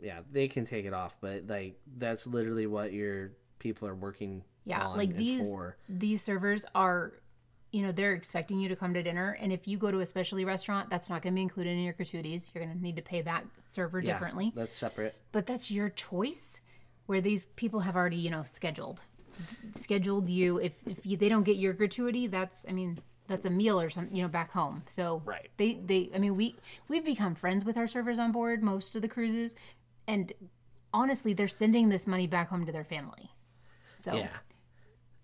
yeah, 0.00 0.20
they 0.30 0.48
can 0.48 0.64
take 0.64 0.84
it 0.84 0.94
off, 0.94 1.16
but 1.20 1.46
like 1.46 1.78
that's 1.98 2.26
literally 2.26 2.66
what 2.66 2.92
your 2.92 3.32
people 3.58 3.86
are 3.88 3.94
working 3.94 4.44
Yeah, 4.64 4.86
like 4.88 5.16
these 5.16 5.40
for. 5.40 5.76
these 5.88 6.22
servers 6.22 6.64
are, 6.74 7.14
you 7.72 7.82
know, 7.82 7.92
they're 7.92 8.14
expecting 8.14 8.58
you 8.60 8.68
to 8.68 8.76
come 8.76 8.94
to 8.94 9.02
dinner, 9.02 9.36
and 9.40 9.52
if 9.52 9.66
you 9.68 9.76
go 9.78 9.90
to 9.90 9.98
a 10.00 10.06
specialty 10.06 10.44
restaurant, 10.44 10.88
that's 10.90 11.10
not 11.10 11.22
going 11.22 11.32
to 11.34 11.36
be 11.36 11.42
included 11.42 11.70
in 11.76 11.84
your 11.84 11.92
gratuities. 11.92 12.50
You're 12.54 12.64
going 12.64 12.76
to 12.76 12.82
need 12.82 12.96
to 12.96 13.02
pay 13.02 13.22
that 13.22 13.44
server 13.66 14.00
Yeah, 14.00 14.12
differently, 14.12 14.52
That's 14.54 14.76
separate. 14.76 15.14
but 15.32 15.46
that's 15.46 15.70
your 15.70 15.88
choice. 15.90 16.60
Where 17.06 17.20
these 17.20 17.46
people 17.56 17.80
have 17.80 17.96
already, 17.96 18.16
you 18.16 18.30
know, 18.30 18.44
scheduled 18.44 19.02
scheduled 19.74 20.30
you. 20.30 20.58
If 20.58 20.74
if 20.86 21.04
you, 21.04 21.16
they 21.16 21.28
don't 21.28 21.42
get 21.42 21.56
your 21.56 21.72
gratuity, 21.72 22.26
that's 22.28 22.64
I 22.68 22.72
mean 22.72 23.00
that's 23.30 23.46
a 23.46 23.50
meal 23.50 23.80
or 23.80 23.88
something, 23.88 24.14
you 24.14 24.22
know, 24.22 24.28
back 24.28 24.50
home. 24.52 24.82
So 24.88 25.22
Right. 25.24 25.48
they 25.56 25.80
they 25.84 26.10
I 26.14 26.18
mean 26.18 26.36
we 26.36 26.56
we've 26.88 27.04
become 27.04 27.34
friends 27.34 27.64
with 27.64 27.78
our 27.78 27.86
servers 27.86 28.18
on 28.18 28.32
board 28.32 28.62
most 28.62 28.94
of 28.96 29.00
the 29.02 29.08
cruises, 29.08 29.54
and 30.06 30.32
honestly, 30.92 31.32
they're 31.32 31.48
sending 31.48 31.88
this 31.88 32.06
money 32.06 32.26
back 32.26 32.48
home 32.50 32.66
to 32.66 32.72
their 32.72 32.84
family. 32.84 33.30
So 33.96 34.14
Yeah. 34.16 34.36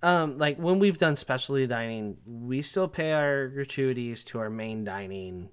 Um, 0.02 0.36
like 0.36 0.58
when 0.58 0.78
we've 0.78 0.98
done 0.98 1.16
specialty 1.16 1.66
dining, 1.66 2.18
we 2.26 2.62
still 2.62 2.86
pay 2.86 3.12
our 3.12 3.48
gratuities 3.48 4.22
to 4.24 4.38
our 4.38 4.50
main 4.50 4.84
dining 4.84 5.48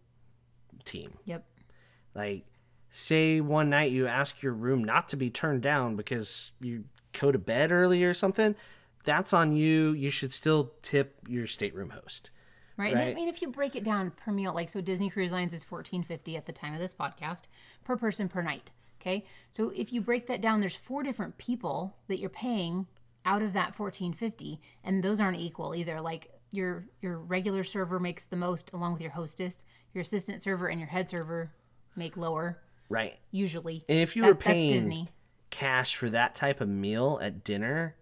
team. 0.86 1.18
yep. 1.26 1.46
Like, 2.13 2.46
say 2.92 3.39
one 3.42 3.70
night 3.70 3.92
you 3.92 4.06
ask 4.06 4.44
your 4.44 4.54
room 4.54 4.84
not 4.84 5.10
to 5.10 5.16
be 5.18 5.30
turned 5.32 5.62
down 5.63 5.96
because 5.96 6.52
you 6.60 6.84
go 7.13 7.32
to 7.32 7.39
bed 7.39 7.72
early 7.72 8.04
or 8.04 8.13
something, 8.13 8.56
that's 9.06 9.34
on 9.34 9.56
you. 9.56 9.94
You 9.94 10.10
should 10.10 10.32
still 10.34 10.74
tip 10.82 11.16
your 11.28 11.48
stateroom 11.48 11.92
host. 11.92 12.30
Right. 12.78 12.94
And 12.94 13.02
I 13.02 13.14
mean, 13.14 13.30
if 13.30 13.42
you 13.42 13.50
break 13.50 13.76
it 13.76 13.84
down 13.84 14.12
per 14.12 14.32
meal, 14.32 14.54
like 14.54 14.70
so, 14.70 14.82
Disney 14.82 15.10
Cruise 15.10 15.32
Lines 15.32 15.54
is 15.54 15.64
fourteen 15.64 16.04
fifty 16.04 16.36
at 16.38 16.46
the 16.46 16.52
time 16.52 16.74
of 16.74 16.80
this 16.80 16.94
podcast 16.94 17.44
per 17.84 17.96
person 17.98 18.28
per 18.30 18.42
night. 18.42 18.72
Okay, 19.02 19.26
so 19.52 19.72
if 19.76 19.92
you 19.92 20.02
break 20.02 20.28
that 20.28 20.40
down, 20.42 20.62
there's 20.62 20.76
four 20.78 21.04
different 21.04 21.38
people 21.38 21.96
that 22.08 22.20
you're 22.20 22.30
paying 22.30 22.88
out 23.26 23.42
of 23.42 23.54
that 23.54 23.76
fourteen 23.76 24.14
fifty, 24.14 24.60
and 24.84 25.04
those 25.04 25.20
aren't 25.22 25.40
equal 25.40 25.76
either. 25.76 26.02
Like 26.02 26.30
your 26.52 26.86
your 27.02 27.20
regular 27.20 27.64
server 27.64 28.00
makes 28.00 28.26
the 28.26 28.36
most, 28.38 28.72
along 28.74 28.94
with 28.94 29.02
your 29.02 29.12
hostess. 29.12 29.64
Your 29.94 30.02
assistant 30.02 30.42
server 30.42 30.68
and 30.68 30.80
your 30.80 30.90
head 30.90 31.08
server 31.10 31.52
make 31.96 32.18
lower 32.18 32.60
Right. 32.90 33.20
usually. 33.32 33.86
And 33.88 34.00
if 34.00 34.16
you 34.16 34.24
That- 34.24 34.28
were 34.30 34.36
paying 34.36 34.74
Disney. 34.74 35.10
cash 35.52 35.96
for 35.96 36.10
that 36.10 36.34
type 36.36 36.60
of 36.62 36.68
meal 36.70 37.20
at 37.22 37.44
dinner, 37.44 37.96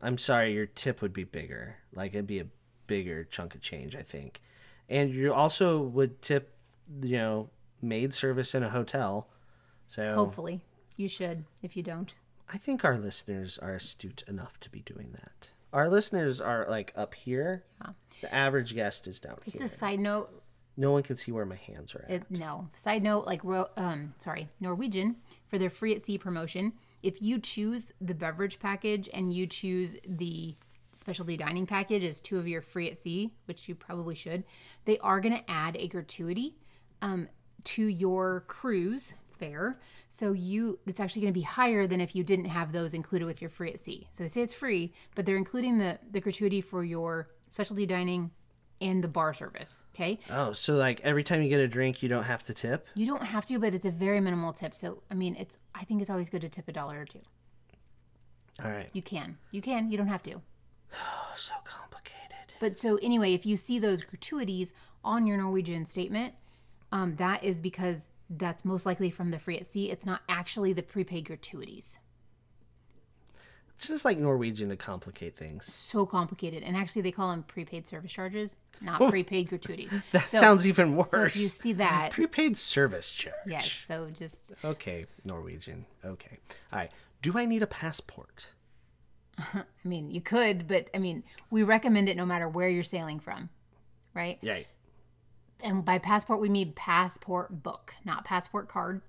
I'm 0.00 0.18
sorry, 0.18 0.52
your 0.52 0.66
tip 0.66 1.02
would 1.02 1.12
be 1.12 1.24
bigger. 1.24 1.78
Like 1.92 2.14
it'd 2.14 2.26
be 2.28 2.38
a 2.38 2.46
bigger 2.86 3.24
chunk 3.24 3.54
of 3.54 3.60
change, 3.60 3.96
I 3.96 4.02
think. 4.02 4.40
And 4.88 5.14
you 5.14 5.32
also 5.32 5.80
would 5.80 6.20
tip, 6.22 6.54
you 7.02 7.16
know, 7.16 7.50
maid 7.80 8.14
service 8.14 8.54
in 8.54 8.62
a 8.62 8.70
hotel. 8.70 9.28
So 9.86 10.14
Hopefully, 10.14 10.62
you 10.96 11.08
should. 11.08 11.44
If 11.62 11.76
you 11.76 11.82
don't, 11.82 12.14
I 12.52 12.58
think 12.58 12.84
our 12.84 12.98
listeners 12.98 13.58
are 13.58 13.74
astute 13.74 14.24
enough 14.28 14.60
to 14.60 14.70
be 14.70 14.80
doing 14.80 15.10
that. 15.12 15.50
Our 15.72 15.88
listeners 15.88 16.40
are 16.40 16.66
like 16.68 16.92
up 16.94 17.14
here. 17.14 17.64
Yeah. 17.82 17.92
The 18.20 18.34
average 18.34 18.74
guest 18.74 19.06
is 19.08 19.18
down 19.18 19.36
just 19.42 19.56
here. 19.56 19.66
a 19.66 19.68
side 19.68 19.98
note. 19.98 20.30
No 20.76 20.92
one 20.92 21.02
can 21.02 21.16
see 21.16 21.32
where 21.32 21.44
my 21.44 21.56
hands 21.56 21.94
are 21.94 22.04
at. 22.08 22.10
It, 22.10 22.22
no. 22.30 22.68
Side 22.76 23.02
note, 23.02 23.26
like 23.26 23.42
ro- 23.44 23.70
um, 23.76 24.14
sorry, 24.18 24.48
Norwegian 24.60 25.16
for 25.46 25.58
their 25.58 25.70
free 25.70 25.94
at 25.94 26.04
sea 26.04 26.18
promotion. 26.18 26.72
If 27.02 27.20
you 27.20 27.38
choose 27.38 27.92
the 28.00 28.14
beverage 28.14 28.58
package 28.58 29.08
and 29.12 29.32
you 29.34 29.46
choose 29.46 29.96
the 30.06 30.54
specialty 30.92 31.36
dining 31.36 31.66
package 31.66 32.04
is 32.04 32.20
two 32.20 32.38
of 32.38 32.46
your 32.46 32.62
free 32.62 32.90
at 32.90 32.98
sea, 32.98 33.32
which 33.46 33.68
you 33.68 33.74
probably 33.74 34.14
should, 34.14 34.44
they 34.84 34.98
are 34.98 35.20
going 35.20 35.36
to 35.36 35.50
add 35.50 35.76
a 35.76 35.88
gratuity 35.88 36.56
um, 37.00 37.28
to 37.64 37.86
your 37.86 38.44
cruise 38.46 39.14
fare. 39.38 39.80
So 40.08 40.32
you, 40.32 40.78
it's 40.86 41.00
actually 41.00 41.22
going 41.22 41.32
to 41.32 41.38
be 41.38 41.44
higher 41.44 41.86
than 41.86 42.00
if 42.00 42.14
you 42.14 42.22
didn't 42.22 42.46
have 42.46 42.72
those 42.72 42.94
included 42.94 43.24
with 43.24 43.40
your 43.40 43.50
free 43.50 43.72
at 43.72 43.80
sea. 43.80 44.06
So 44.10 44.24
they 44.24 44.28
say 44.28 44.42
it's 44.42 44.54
free, 44.54 44.92
but 45.14 45.26
they're 45.26 45.36
including 45.36 45.78
the 45.78 45.98
the 46.10 46.20
gratuity 46.20 46.60
for 46.60 46.84
your 46.84 47.28
specialty 47.50 47.86
dining 47.86 48.30
and 48.80 49.02
the 49.02 49.08
bar 49.08 49.32
service. 49.32 49.82
Okay. 49.94 50.18
oh, 50.30 50.52
so 50.52 50.74
like 50.74 51.00
every 51.02 51.22
time 51.22 51.42
you 51.42 51.48
get 51.48 51.60
a 51.60 51.68
drink, 51.68 52.02
you 52.02 52.08
don't 52.08 52.24
have 52.24 52.42
to 52.44 52.54
tip? 52.54 52.86
You 52.94 53.06
don't 53.06 53.22
have 53.22 53.46
to, 53.46 53.58
but 53.58 53.74
it's 53.74 53.86
a 53.86 53.90
very 53.90 54.20
minimal 54.20 54.52
tip. 54.52 54.74
So, 54.74 55.02
I 55.10 55.14
mean, 55.14 55.36
it's 55.36 55.58
I 55.74 55.84
think 55.84 56.00
it's 56.00 56.10
always 56.10 56.28
good 56.28 56.42
to 56.42 56.48
tip 56.48 56.68
a 56.68 56.72
dollar 56.72 57.00
or 57.00 57.04
two. 57.04 57.20
All 58.62 58.70
right. 58.70 58.88
You 58.92 59.02
can. 59.02 59.38
You 59.50 59.62
can. 59.62 59.90
You 59.90 59.96
don't 59.96 60.08
have 60.08 60.22
to. 60.24 60.40
Oh, 60.94 61.32
so 61.36 61.54
complicated. 61.64 62.54
But 62.60 62.76
so 62.76 62.96
anyway, 62.96 63.34
if 63.34 63.44
you 63.46 63.56
see 63.56 63.78
those 63.78 64.02
gratuities 64.02 64.72
on 65.04 65.26
your 65.26 65.36
Norwegian 65.36 65.84
statement, 65.86 66.34
um, 66.92 67.14
that 67.16 67.42
is 67.42 67.60
because 67.60 68.08
that's 68.30 68.64
most 68.64 68.86
likely 68.86 69.10
from 69.10 69.30
the 69.30 69.38
free 69.38 69.58
at 69.58 69.66
sea. 69.66 69.90
It's 69.90 70.06
not 70.06 70.22
actually 70.28 70.72
the 70.72 70.82
prepaid 70.82 71.26
gratuities. 71.26 71.98
It's 73.74 73.88
just 73.88 74.04
like 74.04 74.16
Norwegian 74.18 74.68
to 74.68 74.76
complicate 74.76 75.36
things. 75.36 75.64
So 75.66 76.06
complicated, 76.06 76.62
and 76.62 76.76
actually 76.76 77.02
they 77.02 77.10
call 77.10 77.30
them 77.32 77.42
prepaid 77.42 77.88
service 77.88 78.12
charges, 78.12 78.56
not 78.80 79.00
prepaid 79.10 79.48
gratuities. 79.48 79.92
That 80.12 80.28
So- 80.28 80.38
sounds 80.38 80.68
even 80.68 80.94
worse. 80.94 81.10
So 81.10 81.22
if 81.24 81.36
you 81.36 81.48
see 81.48 81.72
that, 81.74 82.10
Prepaid 82.12 82.56
service 82.56 83.12
charge. 83.12 83.34
yes. 83.46 83.68
So 83.86 84.08
just 84.12 84.52
Okay, 84.64 85.06
Norwegian. 85.24 85.86
Okay. 86.04 86.38
All 86.72 86.78
right. 86.78 86.92
Do 87.22 87.36
I 87.36 87.44
need 87.44 87.62
a 87.62 87.66
passport? 87.66 88.52
I 89.38 89.64
mean, 89.84 90.10
you 90.10 90.20
could, 90.20 90.68
but 90.68 90.88
I 90.94 90.98
mean, 90.98 91.24
we 91.50 91.62
recommend 91.62 92.08
it 92.08 92.16
no 92.16 92.26
matter 92.26 92.48
where 92.48 92.68
you're 92.68 92.82
sailing 92.82 93.20
from, 93.20 93.48
right? 94.14 94.38
Yeah. 94.42 94.60
and 95.62 95.84
by 95.84 95.98
passport 95.98 96.40
we 96.40 96.48
mean 96.48 96.72
passport 96.72 97.62
book, 97.62 97.94
not 98.04 98.24
passport 98.24 98.68
card. 98.68 99.00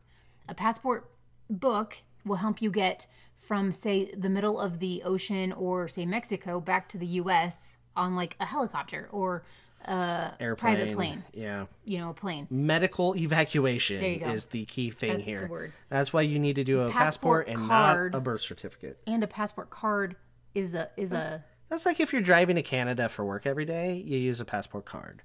A 0.47 0.53
passport 0.53 1.09
book 1.49 1.97
will 2.25 2.37
help 2.37 2.61
you 2.61 2.71
get 2.71 3.07
from 3.37 3.71
say 3.71 4.11
the 4.15 4.29
middle 4.29 4.59
of 4.59 4.79
the 4.79 5.03
ocean 5.03 5.51
or 5.51 5.87
say 5.87 6.05
Mexico 6.05 6.61
back 6.61 6.87
to 6.89 6.97
the 6.97 7.05
US 7.21 7.77
on 7.95 8.15
like 8.15 8.35
a 8.39 8.45
helicopter 8.45 9.09
or 9.11 9.43
Uh, 9.87 10.31
a 10.31 10.35
Airplane. 10.39 10.75
private 10.75 10.95
plane, 10.95 11.23
Yeah. 11.33 11.65
you 11.83 11.97
know, 11.97 12.11
a 12.11 12.13
plane. 12.13 12.47
Medical 12.49 13.15
evacuation 13.15 13.99
There 13.99 14.09
you 14.11 14.19
go. 14.19 14.29
is 14.29 14.45
the 14.45 14.65
key 14.65 14.89
thing 14.91 15.09
That's 15.11 15.25
the 15.25 15.31
here. 15.31 15.47
word. 15.47 15.73
That's 15.89 16.13
why 16.13 16.21
you 16.21 16.39
need 16.39 16.55
to 16.55 16.63
do 16.63 16.81
a 16.81 16.89
passport, 16.89 17.47
Passport 17.47 17.47
and 17.49 17.67
not 17.67 18.15
a 18.17 18.21
birth 18.21 18.41
certificate. 18.41 18.99
And 19.07 19.23
a 19.23 19.27
passport 19.27 19.69
card 19.69 20.15
is 20.55 20.73
a 20.73 20.89
is 20.95 21.11
a 21.11 21.43
That's 21.69 21.85
like 21.85 21.99
if 21.99 22.13
you're 22.13 22.21
driving 22.21 22.55
to 22.55 22.61
Canada 22.61 23.09
for 23.09 23.25
work 23.25 23.45
every 23.45 23.65
day, 23.65 23.95
you 23.95 24.17
use 24.17 24.39
a 24.39 24.45
passport 24.45 24.85
card. 24.85 25.21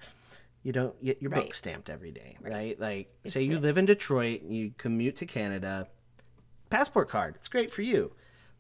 you 0.65 0.73
don't 0.73 1.03
get 1.05 1.23
your 1.23 1.31
book 1.31 1.55
stamped 1.55 1.89
every 1.89 2.11
day, 2.11 2.37
right? 2.41 2.79
Like, 2.81 3.15
say 3.27 3.43
you 3.43 3.59
live 3.61 3.79
in 3.79 3.87
Detroit, 3.87 4.43
and 4.43 4.53
you 4.55 4.73
commute 4.77 5.15
to 5.17 5.25
Canada, 5.27 5.87
passport 6.69 7.09
card, 7.09 7.37
it's 7.37 7.49
great 7.49 7.71
for 7.71 7.83
you. 7.83 8.13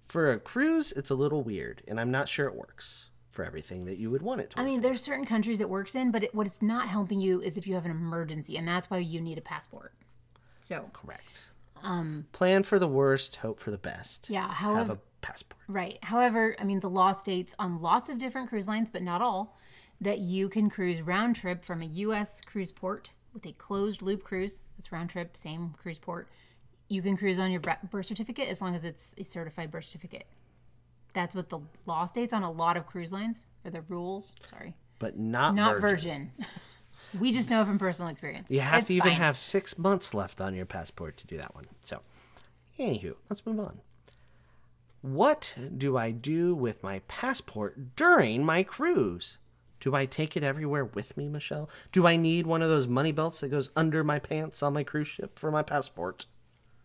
For 0.07 0.31
a 0.31 0.39
cruise, 0.39 0.93
it's 0.93 1.11
a 1.11 1.15
little 1.15 1.43
weird, 1.43 1.83
and 1.89 2.01
I'm 2.01 2.11
not 2.11 2.29
sure 2.29 2.47
it 2.47 2.55
works 2.55 3.07
for 3.31 3.45
everything 3.45 3.85
that 3.85 3.99
you 3.99 4.11
would 4.11 4.23
want 4.23 4.41
it 4.41 4.51
to. 4.51 4.61
I 4.61 4.65
mean, 4.65 4.81
there's 4.81 5.03
certain 5.03 5.27
countries 5.27 5.61
it 5.61 5.69
works 5.69 5.95
in, 5.95 6.11
but 6.11 6.25
it, 6.25 6.35
what 6.35 6.47
it's 6.47 6.63
not 6.63 6.89
helping 6.89 7.21
you 7.21 7.41
is 7.41 7.57
if 7.57 7.67
you 7.67 7.75
have 7.75 7.85
an 7.85 7.91
emergency, 7.91 8.57
and 8.57 8.67
that's 8.67 8.91
why 8.91 8.99
you 8.99 9.21
need 9.21 9.39
a 9.39 9.43
passport. 9.43 9.93
So, 10.61 10.91
Correct. 10.93 11.51
Um, 11.83 12.27
Plan 12.33 12.63
for 12.65 12.79
the 12.79 12.89
worst, 12.89 13.37
hope 13.37 13.61
for 13.61 13.71
the 13.71 13.79
best. 13.79 14.29
yeah, 14.29 14.53
Have 14.53 14.91
a 14.91 14.99
passport. 15.21 15.61
right. 15.69 15.99
However, 16.03 16.57
I 16.59 16.65
mean, 16.65 16.81
the 16.81 16.91
law 16.91 17.13
states 17.13 17.55
on 17.59 17.81
lots 17.81 18.09
of 18.09 18.19
different 18.19 18.49
cruise 18.49 18.67
lines, 18.67 18.91
but 18.91 19.03
not 19.03 19.23
all, 19.23 19.57
that 20.01 20.19
you 20.19 20.49
can 20.49 20.69
cruise 20.71 21.01
round 21.03 21.37
trip 21.37 21.65
from 21.65 21.83
a 21.83 21.87
U.S. 21.87 22.41
cruise 22.41 22.73
port 22.73 23.13
with 23.33 23.47
a 23.47 23.53
closed 23.53 24.03
loop 24.03 24.25
cruise. 24.25 24.61
That's 24.77 24.91
round 24.91 25.11
trip, 25.11 25.37
same 25.37 25.75
cruise 25.81 25.99
port. 25.99 26.29
You 26.89 27.03
can 27.03 27.17
cruise 27.17 27.39
on 27.39 27.51
your 27.53 27.61
birth 27.61 28.07
certificate 28.07 28.49
as 28.49 28.61
long 28.63 28.75
as 28.75 28.85
it's 28.85 29.15
a 29.19 29.25
certified 29.25 29.71
birth 29.71 29.85
certificate. 29.85 30.27
That's 31.19 31.35
what 31.35 31.49
the 31.49 31.59
law 31.85 32.07
states 32.07 32.33
on 32.33 32.45
a 32.45 32.51
lot 32.51 32.77
of 32.77 32.87
cruise 32.87 33.11
lines, 33.11 33.45
or 33.65 33.73
the 33.73 33.81
rules. 33.89 34.37
Sorry. 34.49 34.77
But 35.01 35.19
not, 35.19 35.53
not 35.57 35.81
virgin. 35.81 36.31
virgin. 36.39 36.53
we 37.19 37.33
just 37.33 37.51
know 37.51 37.65
from 37.65 37.77
personal 37.77 38.09
experience. 38.09 38.53
You 38.53 38.61
have 38.61 38.79
It's 38.79 38.87
to 38.87 38.95
even 38.95 39.09
fine. 39.11 39.19
have 39.19 39.37
six 39.37 39.77
months 39.77 40.15
left 40.15 40.41
on 40.41 40.55
your 40.55 40.65
passport 40.65 41.17
to 41.17 41.27
do 41.27 41.37
that 41.37 41.57
one. 41.57 41.67
So, 41.83 42.03
anywho, 42.79 43.17
let's 43.29 43.45
move 43.45 43.59
on. 43.59 43.81
What 45.03 45.57
do 45.77 45.97
I 45.97 46.13
do 46.13 46.55
with 46.55 46.85
my 46.85 47.01
passport 47.09 47.97
during 47.97 48.45
my 48.45 48.63
cruise? 48.63 49.39
Do 49.81 49.97
I 49.97 50.07
take 50.07 50.37
it 50.37 50.45
everywhere 50.45 50.85
with 50.85 51.17
me, 51.17 51.29
Michelle? 51.29 51.69
Do 51.91 52.07
I 52.07 52.15
need 52.17 52.47
one 52.47 52.63
of 52.63 52.69
those 52.69 52.87
money 52.87 53.11
belts 53.11 53.41
that 53.41 53.49
goes 53.49 53.71
under 53.75 54.05
my 54.05 54.21
pants 54.21 54.63
on 54.63 54.73
my 54.73 54.85
cruise 54.85 55.09
ship 55.09 55.37
for 55.37 55.51
my 55.51 55.65
passport? 55.65 56.27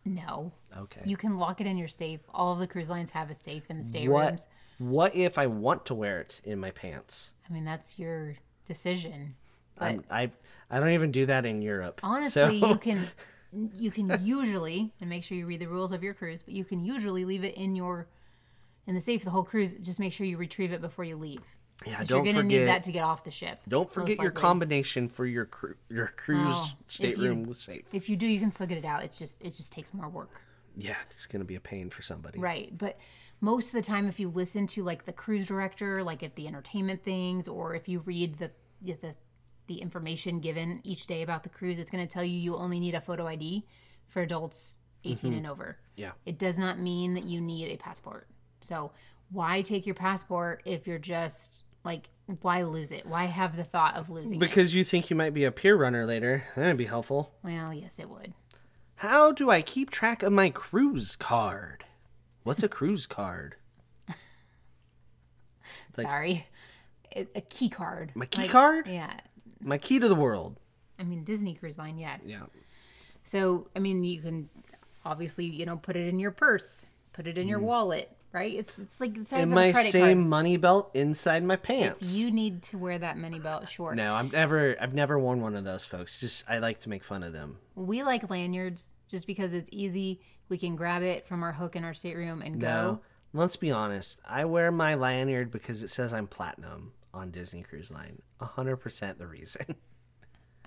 No, 0.03 0.53
Okay. 0.77 1.01
you 1.05 1.17
can 1.17 1.37
lock 1.37 1.61
it 1.61 1.67
in 1.67 1.77
your 1.77 1.87
safe. 1.87 2.21
All 2.33 2.53
of 2.53 2.59
the 2.59 2.67
cruise 2.67 2.89
lines 2.89 3.11
have 3.11 3.29
a 3.29 3.35
safe 3.35 3.63
in 3.69 3.77
the 3.77 3.83
staterooms. 3.83 4.09
what 4.09 4.47
what 4.79 5.15
if 5.15 5.37
I 5.37 5.47
want 5.47 5.85
to 5.87 5.93
wear 5.93 6.19
it 6.19 6.41
in 6.43 6.59
my 6.59 6.71
pants? 6.71 7.31
I 7.47 7.53
mean, 7.53 7.63
that's 7.63 7.99
your 7.99 8.35
decision. 8.65 9.35
But 9.75 9.85
I'm, 9.85 10.03
I 10.09 10.29
I 10.69 10.79
don't 10.79 10.89
even 10.91 11.11
do 11.11 11.25
that 11.27 11.45
in 11.45 11.61
Europe. 11.61 11.99
honestly, 12.03 12.59
so, 12.59 12.67
you 12.67 12.75
can 12.87 12.99
you 13.77 13.91
can 13.91 14.19
usually 14.23 14.91
and 14.99 15.09
make 15.09 15.23
sure 15.23 15.37
you 15.37 15.45
read 15.45 15.61
the 15.61 15.67
rules 15.67 15.91
of 15.91 16.03
your 16.03 16.13
cruise, 16.13 16.41
but 16.43 16.53
you 16.53 16.63
can 16.65 16.83
usually 16.83 17.25
leave 17.25 17.43
it 17.43 17.55
in 17.55 17.75
your 17.75 18.07
in 18.87 18.95
the 18.95 19.01
safe 19.01 19.23
the 19.23 19.29
whole 19.29 19.43
cruise. 19.43 19.73
Just 19.81 19.99
make 19.99 20.11
sure 20.11 20.25
you 20.25 20.37
retrieve 20.37 20.73
it 20.73 20.81
before 20.81 21.05
you 21.05 21.15
leave. 21.15 21.41
yeah, 21.85 22.03
don't 22.03 22.25
You're 22.25 22.33
gonna 22.33 22.43
forget 22.43 22.61
need 22.61 22.65
that 22.65 22.83
to 22.83 22.91
get 22.91 23.03
off 23.03 23.23
the 23.23 23.31
ship. 23.31 23.59
Don't 23.67 23.91
forget 23.91 24.19
your 24.19 24.31
combination 24.31 25.07
for 25.07 25.25
your 25.25 25.45
cru- 25.45 25.75
your 25.89 26.07
cruise 26.07 26.39
Oh, 26.45 26.71
stateroom 26.87 27.51
safe. 27.53 27.85
If 27.93 28.09
you 28.09 28.15
do, 28.15 28.27
you 28.27 28.39
can 28.39 28.51
still 28.51 28.67
get 28.67 28.77
it 28.77 28.85
out. 28.85 29.03
It's 29.03 29.19
just 29.19 29.41
it 29.41 29.53
just 29.53 29.71
takes 29.71 29.93
more 29.93 30.09
work. 30.09 30.41
Yeah, 30.75 30.95
it's 31.05 31.27
gonna 31.27 31.45
be 31.45 31.55
a 31.55 31.61
pain 31.61 31.89
for 31.89 32.01
somebody. 32.01 32.39
Right. 32.39 32.75
But 32.77 32.97
most 33.41 33.67
of 33.67 33.73
the 33.73 33.81
time, 33.81 34.07
if 34.07 34.19
you 34.19 34.29
listen 34.29 34.67
to 34.67 34.83
like 34.83 35.05
the 35.05 35.13
cruise 35.13 35.47
director, 35.47 36.03
like 36.03 36.23
at 36.23 36.35
the 36.35 36.47
entertainment 36.47 37.03
things, 37.03 37.47
or 37.47 37.75
if 37.75 37.87
you 37.87 37.99
read 37.99 38.37
the 38.39 38.51
the 38.81 39.15
the 39.67 39.81
information 39.81 40.39
given 40.39 40.81
each 40.83 41.07
day 41.07 41.21
about 41.21 41.43
the 41.43 41.49
cruise, 41.49 41.79
it's 41.79 41.89
going 41.89 42.05
to 42.05 42.11
tell 42.11 42.23
you 42.23 42.37
you 42.37 42.55
only 42.55 42.79
need 42.79 42.95
a 42.95 43.01
photo 43.01 43.27
ID 43.27 43.65
for 44.07 44.21
adults 44.21 44.79
18 45.05 45.15
mm-hmm. 45.17 45.37
and 45.37 45.47
over. 45.47 45.77
Yeah. 45.95 46.11
It 46.25 46.37
does 46.37 46.57
not 46.57 46.79
mean 46.79 47.13
that 47.13 47.25
you 47.25 47.39
need 47.41 47.69
a 47.71 47.77
passport. 47.77 48.27
So 48.61 48.91
why 49.31 49.61
take 49.61 49.85
your 49.85 49.95
passport 49.95 50.61
if 50.65 50.87
you're 50.87 50.99
just 50.99 51.63
like 51.83 52.09
why 52.41 52.63
lose 52.63 52.91
it? 52.91 53.05
Why 53.05 53.25
have 53.25 53.57
the 53.57 53.63
thought 53.63 53.95
of 53.95 54.09
losing 54.09 54.37
it? 54.37 54.39
Because 54.39 54.73
you 54.73 54.83
think 54.83 55.09
you 55.09 55.15
might 55.15 55.33
be 55.33 55.43
a 55.43 55.51
pier 55.51 55.75
runner 55.75 56.05
later. 56.05 56.45
That'd 56.55 56.77
be 56.77 56.85
helpful. 56.85 57.33
Well, 57.43 57.73
yes, 57.73 57.99
it 57.99 58.09
would. 58.09 58.33
How 59.03 59.33
do 59.33 59.49
I 59.49 59.61
keep 59.61 59.89
track 59.89 60.23
of 60.23 60.31
my 60.31 60.49
cruise 60.49 61.17
card? 61.17 61.83
What's 62.43 62.63
a 62.63 62.69
cruise 62.69 63.05
card? 63.05 63.57
Like- 65.97 66.07
Sorry. 66.07 66.47
A, 67.13 67.27
a 67.35 67.41
key 67.41 67.67
card. 67.67 68.13
My 68.15 68.25
key 68.25 68.43
Like, 68.43 68.51
card? 68.51 68.87
Yeah. 68.87 69.19
My 69.59 69.77
key 69.77 69.99
to 69.99 70.07
the 70.07 70.15
world. 70.15 70.57
I 70.97 71.03
mean, 71.03 71.25
Disney 71.25 71.53
Cruise 71.53 71.77
Line, 71.77 71.97
yes. 71.97 72.21
Yeah. 72.25 72.43
So, 73.25 73.67
I 73.75 73.79
mean, 73.79 74.05
you 74.05 74.21
can 74.21 74.49
obviously, 75.05 75.47
you 75.47 75.65
know, 75.65 75.75
put 75.75 75.97
it 75.97 76.07
in 76.07 76.17
your 76.17 76.31
purse, 76.31 76.87
put 77.11 77.27
it 77.27 77.37
in 77.37 77.45
your 77.45 77.59
mm. 77.59 77.63
wallet, 77.63 78.09
right? 78.31 78.53
It's 78.53 78.71
it's 78.77 79.01
like 79.01 79.15
the 79.15 79.25
size 79.25 79.43
In 79.43 79.49
my 79.49 79.73
same 79.73 80.19
card. 80.19 80.29
money 80.29 80.57
belt 80.57 80.91
inside 80.93 81.43
my 81.43 81.57
pants. 81.57 82.15
You 82.15 82.31
need 82.31 82.63
to 82.63 82.77
wear 82.77 82.97
that 82.97 83.17
money 83.17 83.39
belt 83.39 83.69
short. 83.69 83.97
No, 83.97 84.15
I'm 84.15 84.29
never 84.29 84.77
I've 84.81 84.93
never 84.93 85.19
worn 85.19 85.41
one 85.41 85.55
of 85.55 85.65
those 85.65 85.85
folks. 85.85 86.19
Just 86.19 86.49
I 86.49 86.59
like 86.59 86.79
to 86.81 86.89
make 86.89 87.03
fun 87.03 87.21
of 87.23 87.33
them. 87.33 87.57
We 87.75 88.03
like 88.03 88.29
lanyards 88.29 88.91
just 89.07 89.27
because 89.27 89.53
it's 89.53 89.69
easy. 89.71 90.21
We 90.49 90.57
can 90.57 90.75
grab 90.75 91.01
it 91.03 91.25
from 91.27 91.43
our 91.43 91.53
hook 91.53 91.75
in 91.75 91.83
our 91.83 91.93
stateroom 91.93 92.41
and 92.41 92.57
No. 92.59 92.67
go. 92.67 92.99
Let's 93.35 93.55
be 93.55 93.71
honest. 93.71 94.19
I 94.25 94.45
wear 94.45 94.71
my 94.71 94.93
lanyard 94.95 95.49
because 95.51 95.81
it 95.81 95.89
says 95.89 96.13
I'm 96.13 96.27
platinum 96.27 96.93
on 97.13 97.31
Disney 97.31 97.63
Cruise 97.63 97.89
Line. 97.91 98.21
100% 98.41 99.17
the 99.17 99.27
reason. 99.27 99.75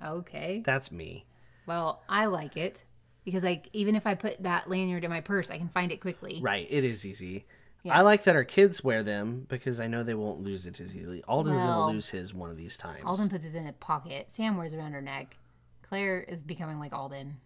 Okay. 0.04 0.62
That's 0.64 0.90
me. 0.92 1.24
Well, 1.66 2.02
I 2.08 2.26
like 2.26 2.56
it 2.56 2.84
because 3.24 3.42
like 3.42 3.68
even 3.72 3.96
if 3.96 4.06
I 4.06 4.14
put 4.14 4.42
that 4.42 4.68
lanyard 4.68 5.04
in 5.04 5.10
my 5.10 5.20
purse, 5.20 5.50
I 5.50 5.58
can 5.58 5.68
find 5.68 5.90
it 5.90 6.00
quickly. 6.00 6.38
Right. 6.42 6.66
It 6.70 6.84
is 6.84 7.04
easy. 7.06 7.46
Yeah. 7.82 7.96
I 7.98 8.00
like 8.02 8.24
that 8.24 8.34
our 8.36 8.44
kids 8.44 8.82
wear 8.82 9.02
them 9.02 9.46
because 9.48 9.78
I 9.80 9.86
know 9.86 10.02
they 10.02 10.14
won't 10.14 10.42
lose 10.42 10.66
it 10.66 10.80
as 10.80 10.94
easily. 10.96 11.22
Alden's 11.28 11.56
Well, 11.62 11.88
to 11.88 11.94
lose 11.94 12.08
his 12.10 12.34
one 12.34 12.50
of 12.50 12.56
these 12.56 12.76
times. 12.76 13.02
Alden 13.04 13.28
puts 13.28 13.44
his 13.44 13.54
in 13.54 13.66
a 13.66 13.72
pocket. 13.72 14.30
Sam 14.30 14.56
wears 14.56 14.72
it 14.72 14.76
around 14.78 14.92
her 14.92 15.00
neck. 15.00 15.36
Claire 15.82 16.20
is 16.20 16.42
becoming 16.42 16.78
like 16.80 16.92
Alden. 16.92 17.36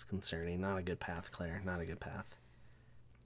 It's 0.00 0.04
concerning. 0.08 0.62
Not 0.62 0.78
a 0.78 0.82
good 0.82 0.98
path, 0.98 1.30
Claire. 1.30 1.60
Not 1.62 1.78
a 1.80 1.84
good 1.84 2.00
path. 2.00 2.38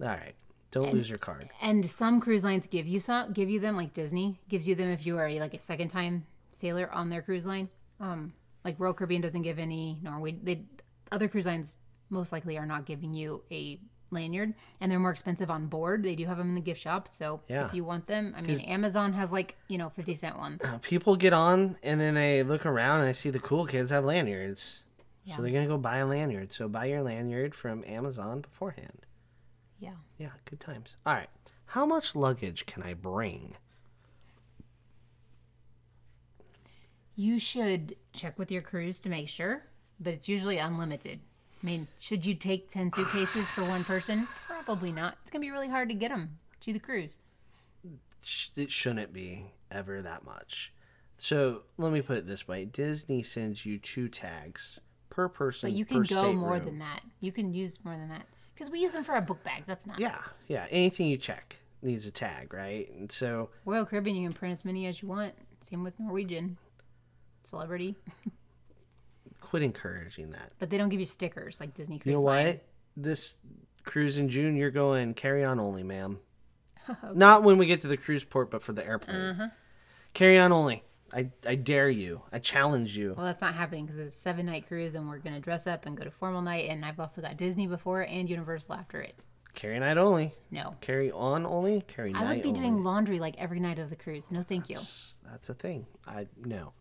All 0.01 0.09
right. 0.09 0.35
Don't 0.73 0.93
lose 0.93 1.09
your 1.09 1.21
card. 1.21 1.49
And 1.63 1.89
some 1.89 2.21
cruise 2.21 2.43
lines 2.43 2.67
give 2.67 2.85
you 2.85 2.99
some, 2.99 3.33
give 3.33 3.49
you 3.49 3.61
them, 3.61 3.77
like 3.77 3.93
Disney 3.93 4.41
gives 4.49 4.67
you 4.67 4.75
them 4.75 4.91
if 4.91 5.07
you 5.07 5.17
are 5.19 5.29
a, 5.29 5.39
like 5.39 5.55
a 5.55 5.61
second 5.61 5.87
time 5.87 6.27
sailor 6.51 6.91
on 6.93 7.11
their 7.11 7.23
cruise 7.23 7.47
line. 7.47 7.69
Um, 8.01 8.33
like 8.65 8.75
Royal 8.81 8.93
Caribbean 8.93 9.23
doesn't 9.23 9.43
give 9.43 9.61
any. 9.61 10.01
Norway, 10.03 10.33
they 10.43 10.65
other 11.13 11.29
cruise 11.29 11.47
lines 11.47 11.77
most 12.11 12.33
likely 12.33 12.59
are 12.59 12.67
not 12.67 12.87
giving 12.87 13.15
you 13.15 13.45
a 13.53 13.79
lanyard, 14.11 14.53
and 14.81 14.91
they're 14.91 14.99
more 14.99 15.13
expensive 15.13 15.53
on 15.53 15.69
board. 15.69 16.03
They 16.03 16.17
do 16.17 16.27
have 16.27 16.39
them 16.39 16.49
in 16.49 16.55
the 16.57 16.61
gift 16.61 16.81
shops, 16.81 17.13
so 17.17 17.41
Yeah. 17.47 17.67
if 17.67 17.75
you 17.75 17.85
want 17.85 18.09
them, 18.09 18.35
I 18.37 18.41
mean, 18.43 18.59
Amazon 18.63 19.13
has 19.13 19.31
like 19.31 19.57
you 19.69 19.79
know 19.79 19.91
fifty 19.91 20.15
cent 20.15 20.39
ones. 20.39 20.61
People 20.83 21.15
get 21.15 21.33
on 21.33 21.77
and 21.85 22.01
then 22.01 22.15
they 22.15 22.43
look 22.43 22.67
around 22.67 22.99
and 22.99 23.09
they 23.09 23.13
see 23.13 23.31
the 23.31 23.39
cool 23.39 23.65
kids 23.65 23.93
have 23.93 24.05
lanyards. 24.05 24.81
Yeah. 25.25 25.37
So 25.37 25.43
they're 25.43 25.53
going 25.53 25.65
to 25.65 25.69
go 25.69 25.79
buy 25.79 25.99
a 25.99 26.07
lanyard. 26.07 26.53
So 26.53 26.69
buy 26.69 26.87
your 26.87 27.03
lanyard 27.03 27.55
from 27.55 27.83
Amazon 27.87 28.41
beforehand. 28.41 29.07
Yeah. 29.79 29.95
Yeah, 30.19 30.31
good 30.45 30.61
times. 30.61 30.97
All 31.07 31.15
right. 31.15 31.29
How 31.67 31.87
much 31.87 32.15
luggage 32.15 32.67
can 32.67 32.83
I 32.83 32.95
bring? 32.95 33.57
You 37.17 37.39
should 37.39 37.97
check 38.13 38.39
with 38.39 38.51
your 38.51 38.63
cruise 38.63 39.01
to 39.01 39.09
make 39.09 39.29
sure, 39.29 39.63
but 40.01 40.13
it's 40.13 40.29
usually 40.29 40.59
unlimited. 40.59 41.21
I 41.63 41.67
mean, 41.67 41.89
should 41.99 42.27
you 42.27 42.35
take 42.35 42.71
10 42.71 42.91
suitcases 42.91 43.49
for 43.51 43.63
one 43.65 43.85
person? 43.85 44.29
Probably 44.47 44.93
not. 44.93 45.17
It's 45.23 45.31
going 45.31 45.41
to 45.41 45.47
be 45.47 45.51
really 45.51 45.69
hard 45.69 45.89
to 45.89 45.95
get 45.95 46.11
them 46.11 46.39
to 46.61 46.73
the 46.73 46.79
cruise. 46.79 47.17
it 48.57 48.71
shouldn't 48.71 49.13
be 49.13 49.47
ever 49.71 50.03
that 50.03 50.25
much. 50.25 50.75
So 51.17 51.65
let 51.79 51.93
me 51.93 52.03
put 52.03 52.19
it 52.19 52.27
this 52.27 52.49
way: 52.49 52.65
Disney 52.65 53.23
sends 53.23 53.65
you 53.65 53.79
two 53.79 54.09
tags 54.09 54.81
per 55.15 55.29
person. 55.29 55.71
But 55.71 55.77
you 55.77 55.85
can 55.85 56.03
go 56.03 56.33
more 56.33 56.57
stateroom. 56.57 56.65
than 56.65 56.79
that. 56.81 57.01
You 57.21 57.33
can 57.33 57.53
use 57.55 57.79
more 57.85 57.97
than 57.97 58.09
that. 58.09 58.27
Because 58.55 58.71
we 58.71 58.81
use 58.81 58.93
them 58.93 59.05
for 59.05 59.13
our 59.13 59.21
book 59.21 59.43
bags. 59.45 59.67
That's 59.67 59.87
not. 59.87 59.99
Yeah, 59.99 60.19
yeah. 60.49 60.67
Anything 60.71 61.07
you 61.07 61.17
check 61.17 61.57
needs 61.83 62.07
a 62.07 62.11
tag, 62.11 62.53
right? 62.53 62.91
And 62.93 63.11
so 63.11 63.51
Royal 63.65 63.85
Caribbean, 63.85 64.17
you 64.17 64.29
can 64.29 64.33
print 64.37 64.53
as 64.53 64.65
many 64.65 64.87
as 64.87 65.03
you 65.03 65.09
want. 65.09 65.35
Same 65.61 65.83
with 65.83 65.99
Norwegian. 65.99 66.57
Celebrity. 67.43 67.97
quit 69.41 69.63
encouraging 69.63 70.31
that. 70.31 70.53
But 70.59 70.71
they 70.71 70.79
don't 70.79 70.89
give 70.89 71.01
you 71.01 71.07
stickers 71.07 71.61
like 71.61 71.75
Disney 71.75 71.99
Cruise 71.99 72.11
You 72.11 72.19
know 72.19 72.25
Line. 72.25 72.47
what? 72.47 72.65
This 72.97 73.35
cruise 73.85 74.19
in 74.19 74.29
June, 74.29 74.57
you're 74.57 74.71
going 74.71 75.15
carry 75.15 75.45
on 75.45 75.61
only, 75.61 75.83
ma'am. 75.83 76.19
Not 77.15 77.43
when 77.43 77.59
we 77.59 77.67
get 77.67 77.81
to 77.83 77.89
the 77.89 77.97
cruise 77.97 78.25
port, 78.25 78.51
but 78.51 78.63
for 78.63 78.73
the 78.73 78.87
airport. 78.87 79.17
Uh-huh. 79.17 79.49
Carry 80.13 80.39
on 80.39 80.53
only. 80.53 80.83
I, 81.15 81.31
I 81.47 81.55
dare 81.55 81.89
you. 81.89 82.23
I 82.33 82.41
challenge 82.41 82.97
you. 82.97 83.15
Well, 83.17 83.27
that's 83.27 83.41
not 83.41 83.55
happening 83.55 83.87
because 83.87 84.01
it's 84.01 84.17
a 84.17 84.19
seven 84.19 84.47
night 84.47 84.67
cruise 84.67 84.95
and 84.97 85.09
we're 85.09 85.19
going 85.19 85.35
to 85.37 85.41
dress 85.41 85.67
up 85.67 85.87
and 85.87 85.97
go 85.97 86.03
to 86.05 86.11
formal 86.11 86.43
night. 86.43 86.69
And 86.69 86.85
I've 86.85 86.99
also 86.99 87.23
got 87.23 87.37
Disney 87.37 87.67
before 87.69 88.03
and 88.03 88.29
Universal 88.29 88.75
after 88.75 89.01
it. 89.01 89.15
Carry 89.55 89.79
night 89.79 89.97
only. 89.99 90.33
No. 90.51 90.75
Carry 90.81 91.13
on 91.13 91.47
only. 91.47 91.83
Carry 91.83 92.13
night 92.13 92.23
I 92.25 92.35
would 92.35 92.43
be 92.43 92.49
only. 92.49 92.61
doing 92.61 92.83
laundry 92.83 93.21
like 93.21 93.37
every 93.39 93.61
night 93.61 93.79
of 93.79 93.91
the 93.91 93.95
cruise. 93.97 94.29
No, 94.33 94.43
thank 94.43 94.69
you. 94.69 94.79
That's 95.31 95.49
a 95.49 95.55
thing. 95.55 95.87
I 96.07 96.27
no. 96.45 96.73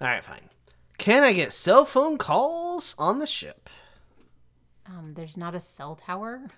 All 0.00 0.08
right, 0.08 0.24
fine. 0.24 0.50
Can 0.98 1.22
I 1.22 1.32
get 1.32 1.52
cell 1.52 1.84
phone 1.84 2.18
calls 2.18 2.96
on 2.98 3.18
the 3.18 3.26
ship? 3.26 3.70
Um, 4.86 5.14
there's 5.14 5.36
not 5.36 5.54
a 5.54 5.60
cell 5.60 5.94
tower. 5.94 6.48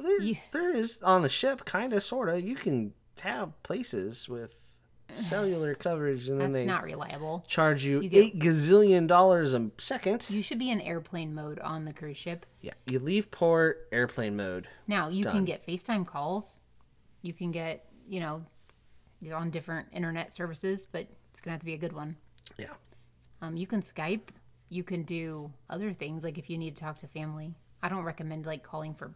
There, 0.00 0.20
You- 0.20 0.36
there 0.50 0.74
is 0.74 1.00
on 1.02 1.22
the 1.22 1.28
ship, 1.28 1.64
kind 1.64 1.92
of, 1.92 2.02
sort 2.02 2.28
of. 2.28 2.40
You 2.42 2.56
can 2.56 2.94
have 3.20 3.62
places 3.62 4.28
with 4.28 4.63
cellular 5.12 5.74
coverage, 5.74 6.28
and 6.28 6.40
then 6.40 6.52
That's 6.52 6.62
they 6.64 6.66
not 6.66 6.84
reliable. 6.84 7.44
charge 7.46 7.84
you, 7.84 8.00
You 8.00 8.08
get- 8.08 8.24
eight 8.24 8.38
gazillion 8.38 9.06
dollars 9.06 9.54
a 9.54 9.70
second. 9.78 10.28
You 10.30 10.42
should 10.42 10.58
be 10.58 10.70
in 10.70 10.80
airplane 10.80 11.34
mode 11.34 11.58
on 11.60 11.84
the 11.84 11.92
cruise 11.92 12.16
ship. 12.16 12.46
yeah, 12.60 12.72
you 12.86 12.98
leave 12.98 13.30
port, 13.30 13.86
airplane 13.92 14.36
mode. 14.36 14.68
Now 14.86 15.08
you 15.08 15.24
can 15.24 15.44
get 15.44 15.66
FaceTime 15.66 16.06
calls. 16.06 16.60
You 17.22 17.32
can 17.32 17.52
get, 17.52 17.86
you 18.08 18.20
know, 18.20 18.44
you're 19.20 19.36
on 19.36 19.50
different 19.50 19.88
internet 19.92 20.32
services, 20.32 20.86
but 20.90 21.06
it's 21.30 21.40
gonna 21.40 21.52
have 21.52 21.60
to 21.60 21.66
be 21.66 21.74
a 21.74 21.78
good 21.78 21.92
one. 21.92 22.16
Yeah. 22.58 22.72
Um, 23.40 23.56
you 23.56 23.66
can 23.66 23.80
Skype. 23.82 24.28
You 24.68 24.82
can 24.82 25.02
do 25.04 25.52
other 25.70 25.92
things 25.92 26.24
like 26.24 26.38
if 26.38 26.50
you 26.50 26.58
need 26.58 26.76
to 26.76 26.82
talk 26.82 26.96
to 26.98 27.06
family. 27.06 27.54
I 27.82 27.88
don't 27.88 28.02
recommend 28.04 28.46
like 28.46 28.62
calling 28.62 28.94
for 28.94 29.14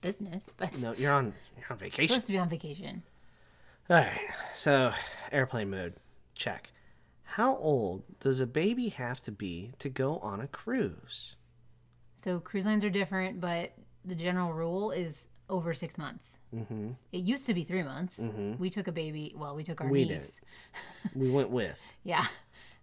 business, 0.00 0.52
but 0.56 0.80
No, 0.82 0.92
you're 0.92 1.12
on 1.12 1.32
you're 1.56 1.66
on 1.70 1.78
vacation. 1.78 2.08
supposed 2.08 2.26
to 2.26 2.32
be 2.32 2.38
on 2.38 2.48
vacation. 2.48 3.02
All 3.90 3.96
right. 3.96 4.20
So, 4.54 4.92
airplane 5.32 5.70
mode. 5.70 5.94
Check. 6.34 6.72
How 7.22 7.56
old 7.56 8.02
does 8.20 8.40
a 8.40 8.46
baby 8.46 8.88
have 8.90 9.20
to 9.22 9.32
be 9.32 9.72
to 9.78 9.88
go 9.88 10.18
on 10.18 10.40
a 10.40 10.46
cruise? 10.46 11.36
So 12.16 12.40
cruise 12.40 12.66
lines 12.66 12.84
are 12.84 12.90
different, 12.90 13.40
but 13.40 13.72
the 14.04 14.14
general 14.14 14.52
rule 14.52 14.90
is 14.90 15.28
over 15.48 15.72
six 15.72 15.96
months. 15.96 16.40
Mm-hmm. 16.54 16.90
It 17.12 17.18
used 17.18 17.46
to 17.46 17.54
be 17.54 17.64
three 17.64 17.82
months. 17.82 18.20
We 18.58 18.70
took 18.70 18.88
a 18.88 18.92
baby. 18.92 19.34
Well, 19.36 19.54
we 19.54 19.62
took 19.62 19.80
our 19.80 19.88
We 19.88 20.04
niece. 20.04 20.40
We 21.14 21.30
went 21.30 21.50
with. 21.50 21.80
Yeah. 22.04 22.26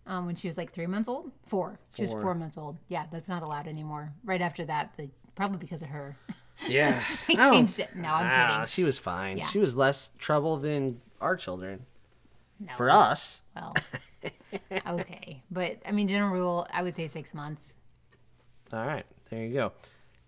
Um, 0.07 0.27
when 0.27 0.35
she 0.35 0.47
was 0.47 0.55
like 0.55 0.71
three 0.71 0.85
months 0.85 1.09
old, 1.09 1.31
four. 1.47 1.79
She 1.95 2.03
was 2.03 2.11
Four. 2.11 2.21
four 2.21 2.35
months 2.35 2.57
old. 2.59 2.77
Yeah, 2.89 3.05
that's 3.11 3.27
not 3.27 3.41
allowed 3.41 3.67
anymore. 3.67 4.13
Right 4.23 4.41
after 4.41 4.63
that, 4.65 4.93
the 4.97 5.09
probably 5.33 5.57
because 5.57 5.81
of 5.81 5.89
her, 5.89 6.15
Yeah. 6.67 7.03
I 7.29 7.35
changed 7.51 7.79
it. 7.79 7.95
No, 7.95 8.09
I'm 8.09 8.25
Ah, 8.25 8.51
kidding. 8.53 8.67
she 8.67 8.83
was 8.83 8.97
fine. 8.99 9.37
Yeah. 9.37 9.45
She 9.45 9.59
was 9.59 9.75
less 9.75 10.11
trouble 10.17 10.57
than 10.57 11.01
our 11.21 11.35
children. 11.35 11.85
No. 12.59 12.73
For 12.75 12.89
us. 12.89 13.41
Well, 13.55 13.73
okay, 14.87 15.43
but 15.51 15.77
I 15.85 15.91
mean, 15.91 16.07
general 16.07 16.31
rule, 16.31 16.67
I 16.71 16.83
would 16.83 16.95
say 16.95 17.07
six 17.09 17.33
months. 17.33 17.75
All 18.71 18.85
right. 18.85 19.05
There 19.29 19.43
you 19.43 19.53
go. 19.53 19.73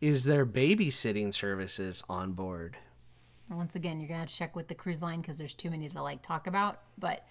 Is 0.02 0.26
there 0.26 0.46
babysitting 0.46 1.34
services 1.34 2.04
on 2.10 2.34
board? 2.34 2.78
Once 3.50 3.76
again, 3.76 4.00
you're 4.02 4.10
gonna 4.10 4.20
have 4.20 4.30
to 4.30 4.36
check 4.36 4.56
with 4.58 4.68
the 4.68 4.76
cruise 4.76 5.02
line 5.02 5.22
because 5.22 5.38
there's 5.38 5.54
too 5.54 5.70
many 5.72 5.88
to 5.88 6.04
like 6.04 6.22
talk 6.22 6.48
about. 6.48 6.82
But 6.98 7.26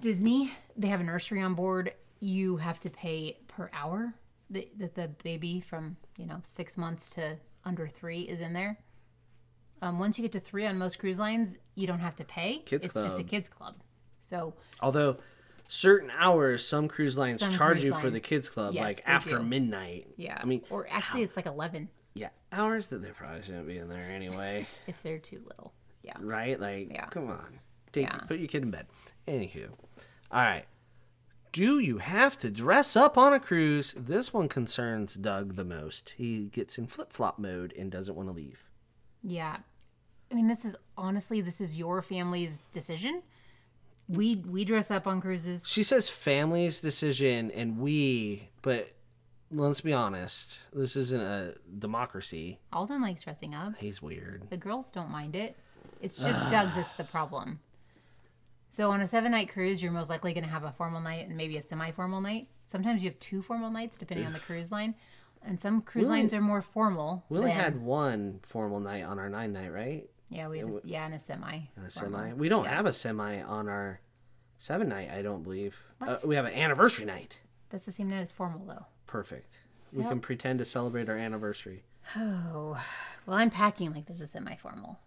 Disney, 0.00 0.52
they 0.76 0.88
have 0.88 1.00
a 1.00 1.04
nursery 1.04 1.40
on 1.40 1.54
board. 1.54 1.92
You 2.20 2.56
have 2.56 2.80
to 2.80 2.90
pay 2.90 3.38
per 3.48 3.70
hour 3.72 4.14
that, 4.50 4.76
that 4.78 4.94
the 4.96 5.08
baby 5.22 5.60
from 5.60 5.96
you 6.18 6.26
know 6.26 6.40
six 6.42 6.76
months 6.76 7.10
to 7.10 7.36
under 7.66 7.86
three 7.88 8.20
is 8.22 8.40
in 8.40 8.54
there. 8.54 8.78
Um, 9.82 9.98
once 9.98 10.18
you 10.18 10.22
get 10.22 10.32
to 10.32 10.40
three 10.40 10.64
on 10.64 10.78
most 10.78 10.98
cruise 10.98 11.18
lines, 11.18 11.56
you 11.74 11.86
don't 11.86 11.98
have 11.98 12.16
to 12.16 12.24
pay. 12.24 12.60
Kids 12.60 12.86
it's 12.86 12.94
just 12.94 13.18
a 13.20 13.24
kids 13.24 13.48
club. 13.50 13.74
So 14.20 14.54
Although 14.80 15.18
certain 15.68 16.10
hours, 16.16 16.66
some 16.66 16.88
cruise 16.88 17.18
lines 17.18 17.40
Some 17.40 17.52
charge 17.52 17.72
cruise 17.78 17.84
you 17.84 17.94
for 17.94 18.08
the 18.08 18.20
kids 18.20 18.48
club, 18.48 18.72
Yes, 18.72 18.82
like 18.82 19.02
after 19.04 19.38
do. 19.38 19.42
midnight. 19.44 20.06
yeah, 20.16 20.38
I 20.40 20.46
mean, 20.46 20.62
or 20.70 20.86
actually, 20.90 21.22
it's 21.24 21.36
like 21.36 21.46
eleven 21.46 21.90
yeah, 22.14 22.30
hours 22.50 22.88
that 22.88 23.02
they 23.02 23.10
probably 23.10 23.42
shouldn't 23.42 23.66
be 23.66 23.76
in 23.76 23.90
there 23.90 24.10
anyway, 24.10 24.66
if 24.86 25.02
they're 25.02 25.18
too 25.18 25.42
little. 25.46 25.74
Yeah. 26.02 26.14
right? 26.20 26.58
Like, 26.58 26.90
Yeah. 26.90 27.06
come 27.06 27.28
on, 27.28 27.58
take 27.92 28.06
Yeah. 28.06 28.16
put 28.28 28.38
your 28.38 28.48
kid 28.48 28.62
in 28.62 28.70
bed. 28.70 28.86
Anywho, 29.28 29.68
all 30.30 30.42
right. 30.42 30.64
Do 31.56 31.78
you 31.78 31.96
have 31.96 32.36
to 32.40 32.50
dress 32.50 32.96
up 32.96 33.16
on 33.16 33.32
a 33.32 33.40
cruise? 33.40 33.94
This 33.96 34.30
one 34.30 34.46
concerns 34.46 35.14
Doug 35.14 35.56
the 35.56 35.64
most. 35.64 36.12
He 36.18 36.48
gets 36.48 36.76
in 36.76 36.86
flip 36.86 37.14
flop 37.14 37.38
mode 37.38 37.72
and 37.78 37.90
doesn't 37.90 38.14
want 38.14 38.28
to 38.28 38.34
leave. 38.34 38.62
Yeah. 39.22 39.56
I 40.30 40.34
mean, 40.34 40.48
this 40.48 40.66
is 40.66 40.76
honestly, 40.98 41.40
this 41.40 41.62
is 41.62 41.74
your 41.74 42.02
family's 42.02 42.62
decision. 42.72 43.22
We 44.06 44.36
we 44.36 44.66
dress 44.66 44.90
up 44.90 45.06
on 45.06 45.22
cruises. 45.22 45.66
She 45.66 45.82
says 45.82 46.10
family's 46.10 46.78
decision 46.78 47.50
and 47.50 47.78
we, 47.78 48.50
but 48.60 48.90
let's 49.50 49.80
be 49.80 49.94
honest, 49.94 50.60
this 50.74 50.94
isn't 50.94 51.22
a 51.22 51.54
democracy. 51.78 52.58
Alden 52.70 53.00
likes 53.00 53.22
dressing 53.22 53.54
up. 53.54 53.72
He's 53.78 54.02
weird. 54.02 54.42
The 54.50 54.58
girls 54.58 54.90
don't 54.90 55.10
mind 55.10 55.34
it. 55.34 55.56
It's 56.02 56.16
just 56.16 56.50
Doug 56.50 56.68
that's 56.74 56.92
the 56.96 57.04
problem. 57.04 57.60
So 58.76 58.90
on 58.90 59.00
a 59.00 59.06
seven 59.06 59.32
night 59.32 59.48
cruise, 59.48 59.82
you're 59.82 59.90
most 59.90 60.10
likely 60.10 60.34
going 60.34 60.44
to 60.44 60.50
have 60.50 60.64
a 60.64 60.70
formal 60.70 61.00
night 61.00 61.26
and 61.26 61.34
maybe 61.34 61.56
a 61.56 61.62
semi 61.62 61.92
formal 61.92 62.20
night. 62.20 62.48
Sometimes 62.66 63.02
you 63.02 63.08
have 63.08 63.18
two 63.20 63.40
formal 63.40 63.70
nights 63.70 63.96
depending 63.96 64.26
on 64.26 64.34
the 64.34 64.38
cruise 64.38 64.70
line. 64.70 64.94
And 65.42 65.58
some 65.58 65.80
cruise 65.80 66.10
lines 66.10 66.34
are 66.34 66.42
more 66.42 66.60
formal. 66.60 67.24
We 67.30 67.38
only 67.38 67.52
than- 67.52 67.58
had 67.58 67.80
one 67.80 68.40
formal 68.42 68.80
night 68.80 69.04
on 69.04 69.18
our 69.18 69.30
nine 69.30 69.54
night, 69.54 69.72
right? 69.72 70.10
yeah, 70.28 70.48
we 70.48 70.58
had 70.58 70.68
a, 70.68 70.80
yeah, 70.84 71.06
and 71.06 71.14
a 71.14 71.18
semi. 71.18 71.60
A 71.86 71.88
semi. 71.88 72.34
We 72.34 72.50
don't 72.50 72.66
have 72.66 72.84
a 72.84 72.92
semi 72.92 73.40
on 73.40 73.66
our 73.70 74.00
seven 74.58 74.90
night, 74.90 75.08
I 75.10 75.22
don't 75.22 75.42
believe. 75.42 75.82
Uh, 76.02 76.18
we 76.26 76.34
have 76.34 76.44
an 76.44 76.52
anniversary 76.52 77.06
night. 77.06 77.40
That's 77.70 77.86
the 77.86 77.92
same 77.92 78.10
night 78.10 78.20
as 78.20 78.30
formal 78.32 78.66
though. 78.66 78.84
Perfect. 79.06 79.60
We 79.90 80.04
can 80.04 80.20
pretend 80.20 80.58
to 80.58 80.66
celebrate 80.66 81.08
our 81.08 81.16
anniversary. 81.16 81.84
Oh, 82.14 82.78
well, 83.24 83.38
I'm 83.38 83.48
packing 83.48 83.94
like 83.94 84.04
there's 84.04 84.20
a 84.20 84.26
semi 84.26 84.56
formal. 84.56 84.98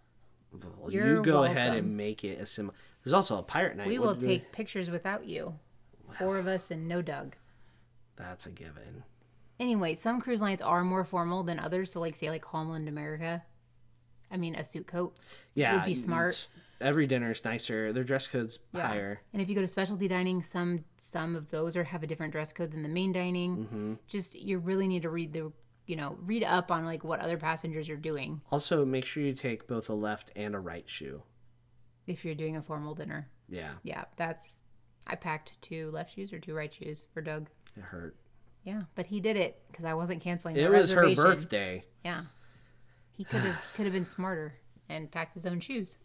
Well, 0.52 0.92
you 0.92 1.22
go 1.22 1.44
ahead 1.44 1.76
and 1.76 1.96
make 1.96 2.24
it 2.24 2.40
a 2.40 2.46
semi. 2.46 2.72
There's 3.04 3.14
also 3.14 3.38
a 3.38 3.42
pirate 3.42 3.76
night. 3.76 3.86
We 3.88 3.98
will 3.98 4.14
do 4.14 4.26
take 4.26 4.52
pictures 4.52 4.90
without 4.90 5.26
you. 5.26 5.54
Four 6.18 6.38
of 6.38 6.46
us 6.46 6.70
and 6.70 6.86
no 6.88 7.02
Doug. 7.02 7.36
That's 8.16 8.46
a 8.46 8.50
given. 8.50 9.04
Anyway, 9.58 9.94
some 9.94 10.20
cruise 10.20 10.40
lines 10.42 10.60
are 10.60 10.82
more 10.84 11.04
formal 11.04 11.42
than 11.42 11.58
others. 11.58 11.92
So, 11.92 12.00
like, 12.00 12.16
say, 12.16 12.30
like 12.30 12.44
Holland 12.44 12.88
America. 12.88 13.42
I 14.30 14.36
mean, 14.36 14.54
a 14.54 14.64
suit 14.64 14.86
coat. 14.86 15.16
Yeah, 15.54 15.74
would 15.74 15.84
be 15.84 15.94
smart. 15.94 16.48
Every 16.80 17.06
dinner 17.06 17.30
is 17.30 17.44
nicer. 17.44 17.92
Their 17.92 18.04
dress 18.04 18.26
code's 18.26 18.58
Yeah. 18.72 18.86
higher. 18.86 19.20
And 19.32 19.42
if 19.42 19.48
you 19.48 19.54
go 19.54 19.60
to 19.60 19.66
specialty 19.66 20.08
dining, 20.08 20.42
some 20.42 20.84
some 20.96 21.36
of 21.36 21.50
those 21.50 21.76
are 21.76 21.84
have 21.84 22.02
a 22.02 22.06
different 22.06 22.32
dress 22.32 22.52
code 22.52 22.70
than 22.72 22.82
the 22.82 22.88
main 22.88 23.12
dining. 23.12 23.56
Mm-hmm. 23.56 23.94
Just 24.06 24.34
you 24.34 24.58
really 24.58 24.88
need 24.88 25.02
to 25.02 25.10
read 25.10 25.32
the 25.34 25.52
you 25.86 25.96
know 25.96 26.16
read 26.22 26.42
up 26.42 26.70
on 26.70 26.86
like 26.86 27.04
what 27.04 27.20
other 27.20 27.36
passengers 27.36 27.90
are 27.90 27.96
doing 27.96 28.40
Also, 28.50 28.84
make 28.86 29.04
sure 29.04 29.22
you 29.22 29.34
take 29.34 29.66
both 29.66 29.90
a 29.90 29.94
left 29.94 30.30
and 30.36 30.54
a 30.54 30.58
right 30.58 30.88
shoe. 30.88 31.22
If 32.10 32.24
you're 32.24 32.34
doing 32.34 32.56
a 32.56 32.62
formal 32.62 32.94
dinner. 32.94 33.28
Yeah, 33.48 33.72
Yeah, 33.82 34.04
that's. 34.16 34.62
I 35.06 35.14
packed 35.16 35.60
two 35.62 35.90
left 35.90 36.14
shoes 36.14 36.32
or 36.32 36.38
two 36.38 36.54
right 36.54 36.72
shoes 36.72 37.06
for 37.12 37.20
Doug. 37.20 37.48
it 37.76 37.82
hurt. 37.82 38.16
Yeah, 38.64 38.82
but 38.94 39.06
he 39.06 39.20
did 39.20 39.36
it 39.36 39.62
because 39.70 39.84
I 39.84 39.94
wasn't 39.94 40.22
canceling. 40.22 40.54
The 40.54 40.62
It 40.62 40.70
was 40.70 40.92
her 40.92 41.14
birthday. 41.14 41.84
Yeah. 42.04 42.22
He 43.16 43.24
could 43.24 43.40
have 43.40 43.56
could 43.74 43.86
have 43.86 43.94
been 43.94 44.06
smarter 44.06 44.54
and 44.88 45.10
packed 45.10 45.34
his 45.34 45.46
own 45.46 45.60
shoes. 45.60 45.98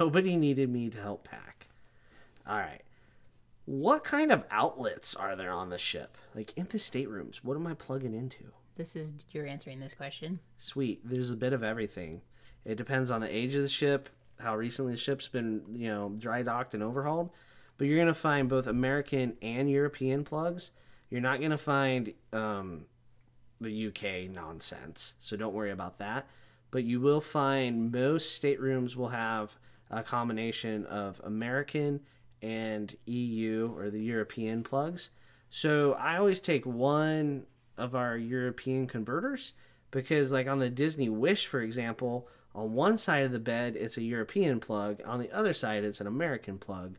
Nobody 0.00 0.36
needed 0.36 0.68
me 0.68 0.90
to 0.90 1.00
help 1.00 1.28
pack. 1.28 1.68
All 2.46 2.58
right. 2.58 2.82
What 3.66 4.02
kind 4.02 4.32
of 4.32 4.44
outlets 4.50 5.14
are 5.14 5.36
there 5.36 5.52
on 5.52 5.70
the 5.70 5.78
ship? 5.78 6.18
Like 6.34 6.52
in 6.56 6.66
the 6.68 6.78
staterooms, 6.78 7.44
what 7.44 7.56
am 7.56 7.66
I 7.66 7.74
plugging 7.74 8.14
into? 8.14 8.52
This 8.76 8.96
is 8.96 9.12
you're 9.30 9.46
answering 9.46 9.78
this 9.78 9.94
question. 9.94 10.40
Sweet. 10.56 11.00
There's 11.04 11.30
a 11.30 11.36
bit 11.36 11.52
of 11.52 11.62
everything. 11.62 12.22
It 12.64 12.76
depends 12.76 13.10
on 13.10 13.20
the 13.20 13.34
age 13.34 13.54
of 13.54 13.62
the 13.62 13.68
ship, 13.68 14.08
how 14.40 14.56
recently 14.56 14.92
the 14.92 14.98
ship's 14.98 15.28
been, 15.28 15.62
you 15.74 15.88
know, 15.88 16.14
dry 16.18 16.42
docked 16.42 16.74
and 16.74 16.82
overhauled. 16.82 17.30
But 17.78 17.86
you're 17.86 17.98
gonna 17.98 18.14
find 18.14 18.48
both 18.48 18.66
American 18.66 19.36
and 19.40 19.70
European 19.70 20.24
plugs. 20.24 20.72
You're 21.08 21.20
not 21.20 21.40
gonna 21.40 21.56
find 21.56 22.12
um, 22.32 22.86
the 23.60 23.88
UK 23.88 24.30
nonsense, 24.30 25.14
so 25.18 25.36
don't 25.36 25.54
worry 25.54 25.70
about 25.70 25.98
that. 25.98 26.26
But 26.70 26.84
you 26.84 27.00
will 27.00 27.20
find 27.20 27.90
most 27.90 28.32
staterooms 28.32 28.96
will 28.96 29.08
have 29.08 29.56
a 29.90 30.02
combination 30.02 30.86
of 30.86 31.20
American 31.24 32.00
and 32.42 32.96
EU 33.06 33.74
or 33.76 33.90
the 33.90 34.02
European 34.02 34.62
plugs. 34.62 35.10
So 35.50 35.94
I 35.94 36.16
always 36.16 36.40
take 36.40 36.64
one 36.64 37.46
of 37.76 37.94
our 37.94 38.16
European 38.16 38.86
converters 38.86 39.52
because, 39.90 40.30
like 40.30 40.46
on 40.46 40.60
the 40.60 40.70
Disney 40.70 41.08
Wish, 41.08 41.46
for 41.46 41.60
example, 41.60 42.28
on 42.54 42.72
one 42.72 42.98
side 42.98 43.24
of 43.24 43.32
the 43.32 43.38
bed 43.38 43.76
it's 43.76 43.96
a 43.96 44.02
European 44.02 44.60
plug, 44.60 45.00
on 45.04 45.20
the 45.20 45.30
other 45.32 45.54
side 45.54 45.84
it's 45.84 46.00
an 46.00 46.06
American 46.06 46.58
plug. 46.58 46.96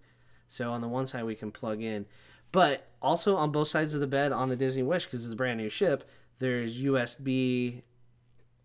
So 0.48 0.72
on 0.72 0.82
the 0.82 0.88
one 0.88 1.08
side 1.08 1.24
we 1.24 1.36
can 1.36 1.52
plug 1.52 1.82
in, 1.82 2.06
but 2.52 2.90
also 3.02 3.38
on 3.38 3.52
both 3.52 3.70
sides 3.70 3.94
of 3.94 4.02
the 4.02 4.08
bed 4.08 4.32
on 4.32 4.50
the 4.50 4.56
Disney 4.56 4.84
Wish 4.84 5.06
because 5.06 5.24
it's 5.24 5.34
a 5.34 5.38
brand 5.38 5.60
new 5.60 5.70
ship. 5.70 6.10
There's 6.40 6.84
USB 6.84 7.84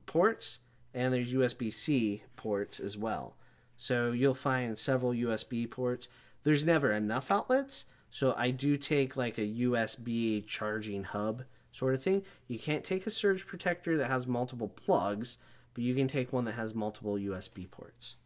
ports 0.06 0.60
and 0.94 1.12
there's 1.12 1.32
USB 1.32 1.72
C 1.72 2.22
ports 2.36 2.80
as 2.80 2.96
well. 2.96 3.36
So 3.76 4.12
you'll 4.12 4.34
find 4.34 4.78
several 4.78 5.12
USB 5.12 5.70
ports. 5.70 6.08
There's 6.42 6.64
never 6.64 6.90
enough 6.92 7.30
outlets, 7.30 7.84
so 8.10 8.34
I 8.36 8.50
do 8.50 8.76
take 8.76 9.16
like 9.16 9.36
a 9.36 9.42
USB 9.42 10.46
charging 10.46 11.04
hub 11.04 11.44
sort 11.70 11.94
of 11.94 12.02
thing. 12.02 12.22
You 12.48 12.58
can't 12.58 12.84
take 12.84 13.06
a 13.06 13.10
surge 13.10 13.46
protector 13.46 13.98
that 13.98 14.10
has 14.10 14.26
multiple 14.26 14.68
plugs, 14.68 15.36
but 15.76 15.84
you 15.84 15.94
can 15.94 16.08
take 16.08 16.32
one 16.32 16.46
that 16.46 16.54
has 16.54 16.74
multiple 16.74 17.16
USB 17.16 17.70
ports. 17.70 18.16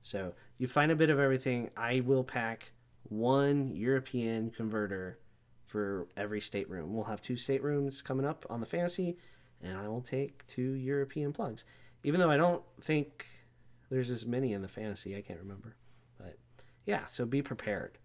So 0.00 0.32
you 0.56 0.66
find 0.66 0.90
a 0.90 0.96
bit 0.96 1.10
of 1.10 1.20
everything. 1.20 1.68
I 1.76 2.00
will 2.00 2.24
pack 2.24 2.72
one 3.02 3.76
European 3.76 4.50
converter 4.50 5.18
for 5.66 6.08
every 6.16 6.40
stateroom. 6.40 6.94
We'll 6.94 7.04
have 7.04 7.20
two 7.20 7.34
staterooms 7.34 8.02
coming 8.02 8.24
up 8.24 8.46
on 8.48 8.60
the 8.60 8.66
fantasy, 8.66 9.18
and 9.62 9.76
I 9.76 9.86
will 9.86 10.00
take 10.00 10.46
two 10.46 10.72
European 10.72 11.34
plugs. 11.34 11.66
Even 12.04 12.20
though 12.20 12.30
I 12.30 12.38
don't 12.38 12.62
think 12.80 13.26
there's 13.90 14.08
as 14.08 14.24
many 14.24 14.54
in 14.54 14.62
the 14.62 14.68
fantasy, 14.68 15.14
I 15.14 15.20
can't 15.20 15.40
remember. 15.40 15.76
But 16.16 16.38
Yeah, 16.86 17.04
so 17.04 17.26
be 17.26 17.42
prepared. 17.42 17.98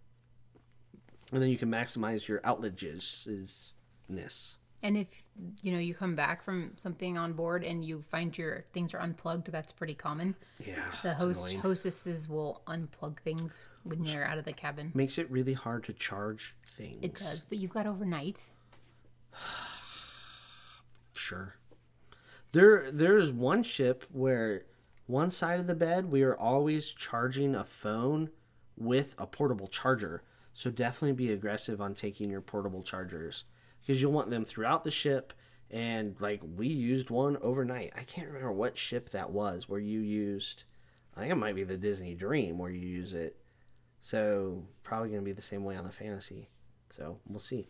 And 1.31 1.41
then 1.41 1.49
you 1.49 1.57
can 1.57 1.71
maximize 1.71 2.27
your 2.27 2.41
outages 2.41 3.71
ness. 4.09 4.57
And 4.81 4.95
if 4.95 5.07
you 5.61 5.73
know 5.73 5.79
you 5.79 5.93
come 5.93 6.15
back 6.15 6.43
from 6.43 6.71
something 6.77 7.17
on 7.17 7.33
board 7.33 7.63
and 7.63 7.83
you 7.83 8.03
find 8.09 8.37
your 8.37 8.63
things 8.73 8.93
are 8.93 8.99
unplugged, 8.99 9.51
that's 9.51 9.73
pretty 9.73 9.93
common. 9.93 10.35
Yeah. 10.65 10.75
The 11.03 11.13
host 11.13 11.41
annoying. 11.41 11.59
hostesses 11.59 12.29
will 12.29 12.61
unplug 12.67 13.19
things 13.19 13.69
when 13.83 14.05
you're 14.05 14.25
out 14.25 14.37
of 14.37 14.45
the 14.45 14.53
cabin. 14.53 14.91
makes 14.93 15.17
it 15.17 15.29
really 15.29 15.53
hard 15.53 15.83
to 15.85 15.93
charge 15.93 16.55
things. 16.65 16.99
It 17.01 17.15
does, 17.15 17.45
but 17.45 17.57
you've 17.57 17.73
got 17.73 17.87
overnight. 17.87 18.49
Sure. 21.11 21.55
There 22.53 22.89
there's 22.91 23.33
one 23.33 23.61
ship 23.61 24.05
where 24.09 24.63
one 25.05 25.29
side 25.29 25.59
of 25.59 25.67
the 25.67 25.75
bed 25.75 26.09
we 26.09 26.23
are 26.23 26.35
always 26.35 26.93
charging 26.93 27.55
a 27.55 27.65
phone 27.65 28.29
with 28.77 29.15
a 29.17 29.27
portable 29.27 29.67
charger. 29.67 30.23
So 30.53 30.71
definitely 30.71 31.13
be 31.13 31.31
aggressive 31.31 31.81
on 31.81 31.93
taking 31.93 32.29
your 32.29 32.41
portable 32.41 32.83
chargers 32.83 33.43
because 33.89 34.03
you'll 34.03 34.11
want 34.11 34.29
them 34.29 34.45
throughout 34.45 34.83
the 34.83 34.91
ship 34.91 35.33
and 35.71 36.15
like 36.19 36.41
we 36.55 36.67
used 36.67 37.09
one 37.09 37.35
overnight. 37.41 37.91
I 37.97 38.03
can't 38.03 38.27
remember 38.27 38.51
what 38.51 38.77
ship 38.77 39.09
that 39.09 39.31
was 39.31 39.67
where 39.67 39.79
you 39.79 39.99
used 40.01 40.65
I 41.17 41.21
think 41.21 41.31
it 41.31 41.37
might 41.37 41.55
be 41.55 41.63
the 41.63 41.75
Disney 41.75 42.13
Dream 42.13 42.59
where 42.59 42.69
you 42.69 42.87
use 42.87 43.15
it. 43.15 43.37
So 43.99 44.63
probably 44.83 45.09
going 45.09 45.21
to 45.21 45.25
be 45.25 45.31
the 45.31 45.41
same 45.41 45.63
way 45.63 45.75
on 45.75 45.85
the 45.85 45.89
fantasy. 45.89 46.49
So 46.91 47.17
we'll 47.27 47.39
see. 47.39 47.65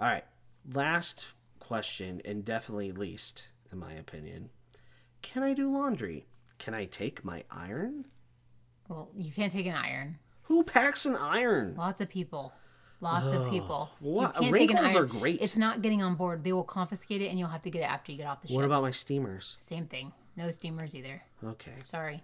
All 0.00 0.06
right. 0.06 0.24
Last 0.72 1.26
question, 1.60 2.22
and 2.24 2.46
definitely 2.46 2.90
least, 2.90 3.48
in 3.70 3.78
my 3.78 3.92
opinion. 3.92 4.48
Can 5.20 5.42
I 5.42 5.52
do 5.52 5.70
laundry? 5.70 6.24
Can 6.56 6.72
I 6.72 6.86
take 6.86 7.26
my 7.26 7.44
iron? 7.50 8.06
Well, 8.88 9.10
you 9.14 9.30
can't 9.30 9.52
take 9.52 9.66
an 9.66 9.76
iron. 9.76 10.18
Who 10.44 10.64
packs 10.64 11.04
an 11.04 11.16
iron? 11.16 11.74
Lots 11.76 12.00
of 12.00 12.08
people. 12.08 12.54
Lots 13.02 13.32
of 13.32 13.50
people. 13.50 13.90
What? 14.00 14.34
You 14.36 14.42
can't 14.42 14.54
take 14.54 14.70
an 14.70 14.76
Wrinkles 14.76 14.96
iron. 14.96 15.04
are 15.04 15.06
great. 15.06 15.42
It's 15.42 15.58
not 15.58 15.82
getting 15.82 16.02
on 16.02 16.14
board. 16.14 16.44
They 16.44 16.52
will 16.52 16.62
confiscate 16.62 17.20
it 17.20 17.26
and 17.28 17.38
you'll 17.38 17.48
have 17.48 17.62
to 17.62 17.70
get 17.70 17.80
it 17.80 17.90
after 17.90 18.12
you 18.12 18.18
get 18.18 18.28
off 18.28 18.40
the 18.40 18.48
ship. 18.48 18.56
What 18.56 18.64
about 18.64 18.82
my 18.82 18.92
steamers? 18.92 19.56
Same 19.58 19.86
thing. 19.86 20.12
No 20.36 20.50
steamers 20.52 20.94
either. 20.94 21.20
Okay. 21.44 21.72
Sorry. 21.80 22.22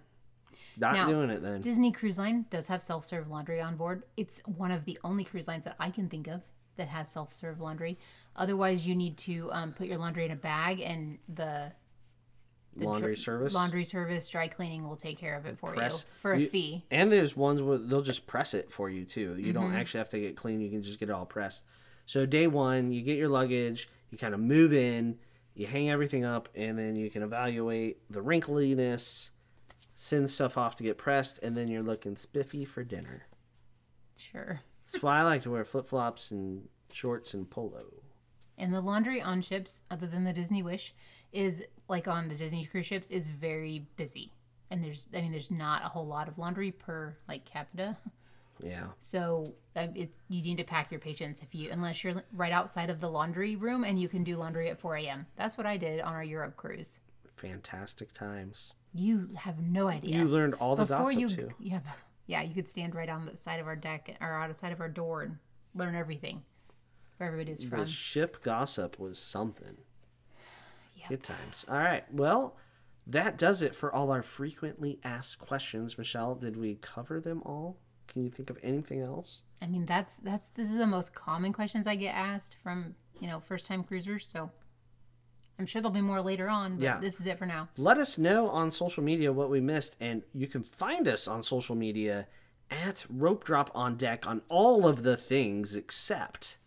Not 0.77 0.93
Now, 0.95 1.07
doing 1.07 1.29
it 1.29 1.43
then. 1.43 1.59
Disney 1.61 1.91
Cruise 1.91 2.17
Line 2.17 2.45
does 2.49 2.67
have 2.67 2.81
self 2.81 3.03
serve 3.05 3.27
laundry 3.29 3.59
on 3.59 3.75
board. 3.75 4.03
It's 4.15 4.41
one 4.45 4.71
of 4.71 4.85
the 4.85 4.97
only 5.03 5.25
cruise 5.25 5.47
lines 5.47 5.65
that 5.65 5.75
I 5.79 5.89
can 5.89 6.07
think 6.07 6.27
of 6.27 6.41
that 6.77 6.87
has 6.87 7.09
self 7.09 7.33
serve 7.33 7.59
laundry. 7.59 7.99
Otherwise, 8.37 8.87
you 8.87 8.95
need 8.95 9.17
to 9.17 9.49
um, 9.51 9.73
put 9.73 9.87
your 9.87 9.97
laundry 9.97 10.23
in 10.23 10.31
a 10.31 10.35
bag 10.37 10.79
and 10.79 11.19
the 11.27 11.73
Laundry 12.85 13.13
dr- 13.13 13.17
service? 13.23 13.53
laundry 13.53 13.83
service, 13.83 14.29
dry 14.29 14.47
cleaning 14.47 14.87
will 14.87 14.95
take 14.95 15.17
care 15.17 15.35
of 15.35 15.45
it 15.45 15.57
for 15.59 15.73
Press- 15.73 16.05
you 16.07 16.13
for 16.19 16.33
a 16.33 16.39
you- 16.39 16.49
fee. 16.49 16.85
And 16.91 17.11
there's 17.11 17.35
ones 17.35 17.61
where 17.61 17.77
they'll 17.77 18.01
just 18.01 18.27
press 18.27 18.53
it 18.53 18.71
for 18.71 18.89
you 18.89 19.05
too. 19.05 19.35
You 19.37 19.51
Mm-hmm. 19.51 19.51
don't 19.53 19.73
actually 19.75 19.99
have 19.99 20.09
to 20.09 20.19
get 20.19 20.35
clean. 20.35 20.61
You 20.61 20.69
can 20.69 20.81
just 20.81 20.99
get 20.99 21.09
it 21.09 21.11
all 21.13 21.25
pressed. 21.25 21.63
So 22.05 22.25
day 22.25 22.47
one, 22.47 22.91
you 22.91 23.01
get 23.01 23.17
your 23.17 23.29
luggage, 23.29 23.87
you 24.11 24.17
kind 24.17 24.33
of 24.33 24.39
move 24.39 24.73
in, 24.73 25.19
you 25.53 25.67
hang 25.67 25.89
everything 25.89 26.25
up, 26.25 26.49
and 26.55 26.77
then 26.79 26.95
you 26.95 27.09
can 27.11 27.21
evaluate 27.21 27.97
the 28.09 28.21
wrinkliness, 28.21 29.29
send 29.95 30.29
stuff 30.29 30.57
off 30.57 30.75
to 30.77 30.83
get 30.83 30.97
pressed, 30.97 31.39
and 31.43 31.55
then 31.57 31.67
you're 31.67 31.83
looking 31.83 32.15
spiffy 32.15 32.65
for 32.65 32.83
dinner. 32.83 33.27
Sure. 34.15 34.61
That's 34.91 35.03
why 35.03 35.19
I 35.19 35.23
like 35.23 35.43
to 35.43 35.51
wear 35.51 35.63
flip 35.63 35.87
flops 35.87 36.31
and 36.31 36.67
shorts 36.91 37.33
and 37.33 37.49
polo. 37.49 37.85
And 38.57 38.73
the 38.73 38.81
laundry 38.81 39.21
on 39.21 39.41
ships, 39.41 39.81
other 39.91 40.07
than 40.07 40.23
the 40.25 40.33
Disney 40.33 40.61
Wish, 40.63 40.93
is 41.31 41.63
like 41.87 42.07
on 42.07 42.27
the 42.29 42.35
Disney 42.35 42.65
cruise 42.65 42.85
ships, 42.85 43.09
is 43.09 43.27
very 43.27 43.85
busy. 43.95 44.31
And 44.71 44.83
there's, 44.83 45.09
I 45.15 45.21
mean, 45.21 45.31
there's 45.31 45.49
not 45.51 45.83
a 45.83 45.89
whole 45.89 46.05
lot 46.05 46.27
of 46.27 46.37
laundry 46.37 46.71
per 46.71 47.15
like 47.27 47.45
capita. 47.45 47.97
Yeah. 48.61 48.87
So 48.99 49.53
um, 49.75 49.93
it, 49.95 50.11
you 50.27 50.41
need 50.41 50.57
to 50.57 50.63
pack 50.63 50.91
your 50.91 50.99
patience 50.99 51.41
if 51.41 51.55
you, 51.55 51.69
unless 51.71 52.03
you're 52.03 52.15
right 52.33 52.51
outside 52.51 52.89
of 52.89 52.99
the 52.99 53.09
laundry 53.09 53.55
room 53.55 53.83
and 53.83 53.99
you 53.99 54.09
can 54.09 54.23
do 54.23 54.35
laundry 54.35 54.69
at 54.69 54.79
4 54.79 54.97
a.m. 54.97 55.25
That's 55.37 55.57
what 55.57 55.65
I 55.65 55.77
did 55.77 56.01
on 56.01 56.13
our 56.13 56.23
Europe 56.23 56.57
cruise. 56.57 56.99
Fantastic 57.37 58.11
times. 58.11 58.73
You 58.93 59.29
have 59.35 59.61
no 59.61 59.87
idea. 59.87 60.17
You 60.17 60.25
learned 60.25 60.55
all 60.55 60.75
the 60.75 60.85
Before 60.85 61.05
gossip 61.05 61.19
you, 61.19 61.29
too. 61.29 61.49
yeah, 61.59 61.79
yeah, 62.27 62.41
you 62.41 62.53
could 62.53 62.67
stand 62.67 62.95
right 62.95 63.09
on 63.09 63.25
the 63.25 63.35
side 63.35 63.59
of 63.59 63.67
our 63.67 63.75
deck 63.75 64.15
or 64.19 64.33
out 64.33 64.49
the 64.49 64.53
side 64.53 64.71
of 64.71 64.81
our 64.81 64.89
door 64.89 65.21
and 65.21 65.37
learn 65.73 65.95
everything 65.95 66.41
where 67.17 67.27
everybody's 67.27 67.63
from. 67.63 67.79
The 67.79 67.85
ship 67.85 68.43
gossip 68.43 68.99
was 68.99 69.19
something. 69.19 69.77
Yep. 70.99 71.09
Good 71.09 71.23
times. 71.23 71.65
All 71.69 71.77
right. 71.77 72.03
Well, 72.13 72.55
that 73.07 73.37
does 73.37 73.61
it 73.61 73.75
for 73.75 73.93
all 73.93 74.11
our 74.11 74.21
frequently 74.23 74.99
asked 75.03 75.39
questions. 75.39 75.97
Michelle, 75.97 76.35
did 76.35 76.55
we 76.57 76.75
cover 76.75 77.19
them 77.19 77.41
all? 77.45 77.77
Can 78.07 78.23
you 78.23 78.29
think 78.29 78.49
of 78.49 78.57
anything 78.63 79.01
else? 79.01 79.43
I 79.61 79.67
mean, 79.67 79.85
that's 79.85 80.17
that's 80.17 80.49
this 80.49 80.69
is 80.69 80.77
the 80.77 80.87
most 80.87 81.13
common 81.13 81.53
questions 81.53 81.85
I 81.87 81.95
get 81.95 82.13
asked 82.15 82.55
from 82.63 82.95
you 83.19 83.27
know 83.27 83.39
first 83.39 83.65
time 83.65 83.83
cruisers. 83.83 84.25
So 84.27 84.49
I'm 85.57 85.65
sure 85.65 85.81
there'll 85.81 85.93
be 85.93 86.01
more 86.01 86.21
later 86.21 86.49
on. 86.49 86.75
But 86.75 86.83
Yeah. 86.83 86.97
this 86.99 87.19
is 87.19 87.25
it 87.25 87.37
for 87.37 87.45
now. 87.45 87.69
Let 87.77 87.97
us 87.97 88.17
know 88.17 88.49
on 88.49 88.71
social 88.71 89.03
media 89.03 89.31
what 89.33 89.49
we 89.49 89.59
missed, 89.59 89.95
and 89.99 90.23
you 90.33 90.47
can 90.47 90.63
find 90.63 91.07
us 91.07 91.27
on 91.27 91.43
social 91.43 91.75
media 91.75 92.27
at 92.71 93.05
Rope 93.09 93.43
Drop 93.43 93.69
on 93.75 93.95
Deck 93.97 94.25
on 94.27 94.41
all 94.47 94.87
of 94.87 95.03
the 95.03 95.17
things 95.17 95.75
except. 95.75 96.57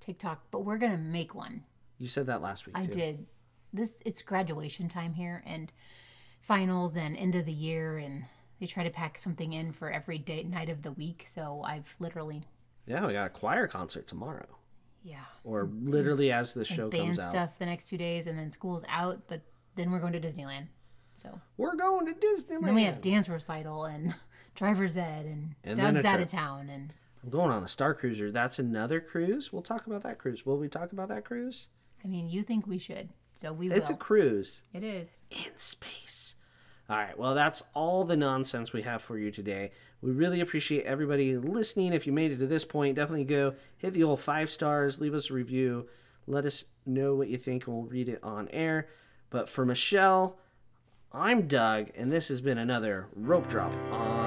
TikTok, 0.00 0.44
but 0.50 0.60
we're 0.60 0.78
gonna 0.78 0.96
make 0.96 1.34
one. 1.34 1.64
You 1.98 2.08
said 2.08 2.26
that 2.26 2.40
last 2.40 2.64
week. 2.66 2.78
I 2.78 2.86
too. 2.86 2.92
did. 2.92 3.26
This 3.72 3.96
it's 4.04 4.22
graduation 4.22 4.88
time 4.88 5.14
here 5.14 5.42
and 5.46 5.70
finals 6.40 6.96
and 6.96 7.16
end 7.16 7.34
of 7.34 7.44
the 7.44 7.52
year 7.52 7.98
and 7.98 8.24
they 8.60 8.66
try 8.66 8.82
to 8.84 8.90
pack 8.90 9.18
something 9.18 9.52
in 9.52 9.72
for 9.72 9.90
every 9.90 10.18
day 10.18 10.42
night 10.42 10.68
of 10.68 10.82
the 10.82 10.92
week. 10.92 11.24
So 11.26 11.62
I've 11.64 11.94
literally 11.98 12.42
Yeah, 12.86 13.06
we 13.06 13.12
got 13.12 13.26
a 13.26 13.30
choir 13.30 13.66
concert 13.66 14.06
tomorrow, 14.08 14.46
yeah 15.02 15.24
or 15.44 15.68
literally 15.82 16.32
as 16.32 16.54
the 16.54 16.64
show 16.64 16.88
band 16.88 17.06
comes 17.06 17.18
out. 17.18 17.30
stuff 17.30 17.58
the 17.58 17.66
next 17.66 17.88
two 17.88 17.98
days 17.98 18.26
and 18.26 18.38
then 18.38 18.50
school's 18.50 18.84
out, 18.88 19.22
but 19.28 19.42
then 19.76 19.90
we're 19.90 20.00
going 20.00 20.12
to 20.12 20.20
Disneyland. 20.20 20.66
So 21.16 21.40
We're 21.56 21.74
going 21.74 22.06
to 22.06 22.12
Disneyland. 22.14 22.62
then 22.64 22.74
we 22.74 22.84
have 22.84 23.00
dance 23.00 23.28
recital 23.28 23.84
and 23.86 24.14
driver's 24.54 24.96
ed 24.96 25.26
and, 25.26 25.54
And 25.64 25.78
Doug's 25.78 26.04
out 26.04 26.20
of 26.20 26.28
town 26.30 26.68
and 26.70 26.92
I'm 27.22 27.30
going 27.30 27.50
on 27.50 27.62
the 27.62 27.68
Star 27.68 27.92
Cruiser. 27.94 28.30
That's 28.30 28.60
another 28.60 29.00
cruise. 29.00 29.52
We'll 29.52 29.62
talk 29.62 29.86
about 29.88 30.04
that 30.04 30.18
cruise. 30.18 30.46
Will 30.46 30.56
we 30.58 30.68
talk 30.68 30.92
about 30.92 31.08
that 31.08 31.24
cruise? 31.24 31.68
I 32.04 32.08
mean 32.08 32.28
you 32.28 32.42
think 32.42 32.66
we 32.66 32.78
should. 32.78 33.08
So 33.38 33.52
we 33.52 33.70
It's 33.70 33.88
a 33.88 33.94
cruise 33.94 34.62
it 34.74 34.82
is. 34.82 35.22
in 35.30 35.56
space. 35.56 36.34
All 36.90 36.96
right. 36.96 37.16
Well, 37.16 37.34
that's 37.34 37.62
all 37.72 38.04
the 38.04 38.16
nonsense 38.16 38.72
we 38.72 38.82
have 38.82 39.00
for 39.00 39.16
you 39.16 39.30
today. 39.30 39.70
We 40.00 40.10
really 40.10 40.40
appreciate 40.40 40.84
everybody 40.84 41.36
listening. 41.36 41.92
If 41.92 42.04
you 42.06 42.12
made 42.12 42.32
it 42.32 42.38
to 42.38 42.46
this 42.48 42.64
point, 42.64 42.96
definitely 42.96 43.24
go 43.24 43.54
hit 43.76 43.92
the 43.92 44.02
old 44.02 44.20
five 44.20 44.50
stars, 44.50 45.00
leave 45.00 45.14
us 45.14 45.30
a 45.30 45.34
review, 45.34 45.88
let 46.26 46.44
us 46.46 46.64
know 46.84 47.14
what 47.14 47.28
you 47.28 47.38
think, 47.38 47.66
and 47.66 47.76
we'll 47.76 47.84
read 47.86 48.08
it 48.08 48.18
on 48.24 48.48
air. 48.48 48.88
But 49.30 49.48
for 49.48 49.64
Michelle, 49.64 50.38
I'm 51.12 51.46
Doug, 51.46 51.90
and 51.94 52.10
this 52.10 52.28
has 52.28 52.40
been 52.40 52.58
another 52.58 53.06
rope 53.14 53.48
drop 53.48 53.72
on 53.92 54.17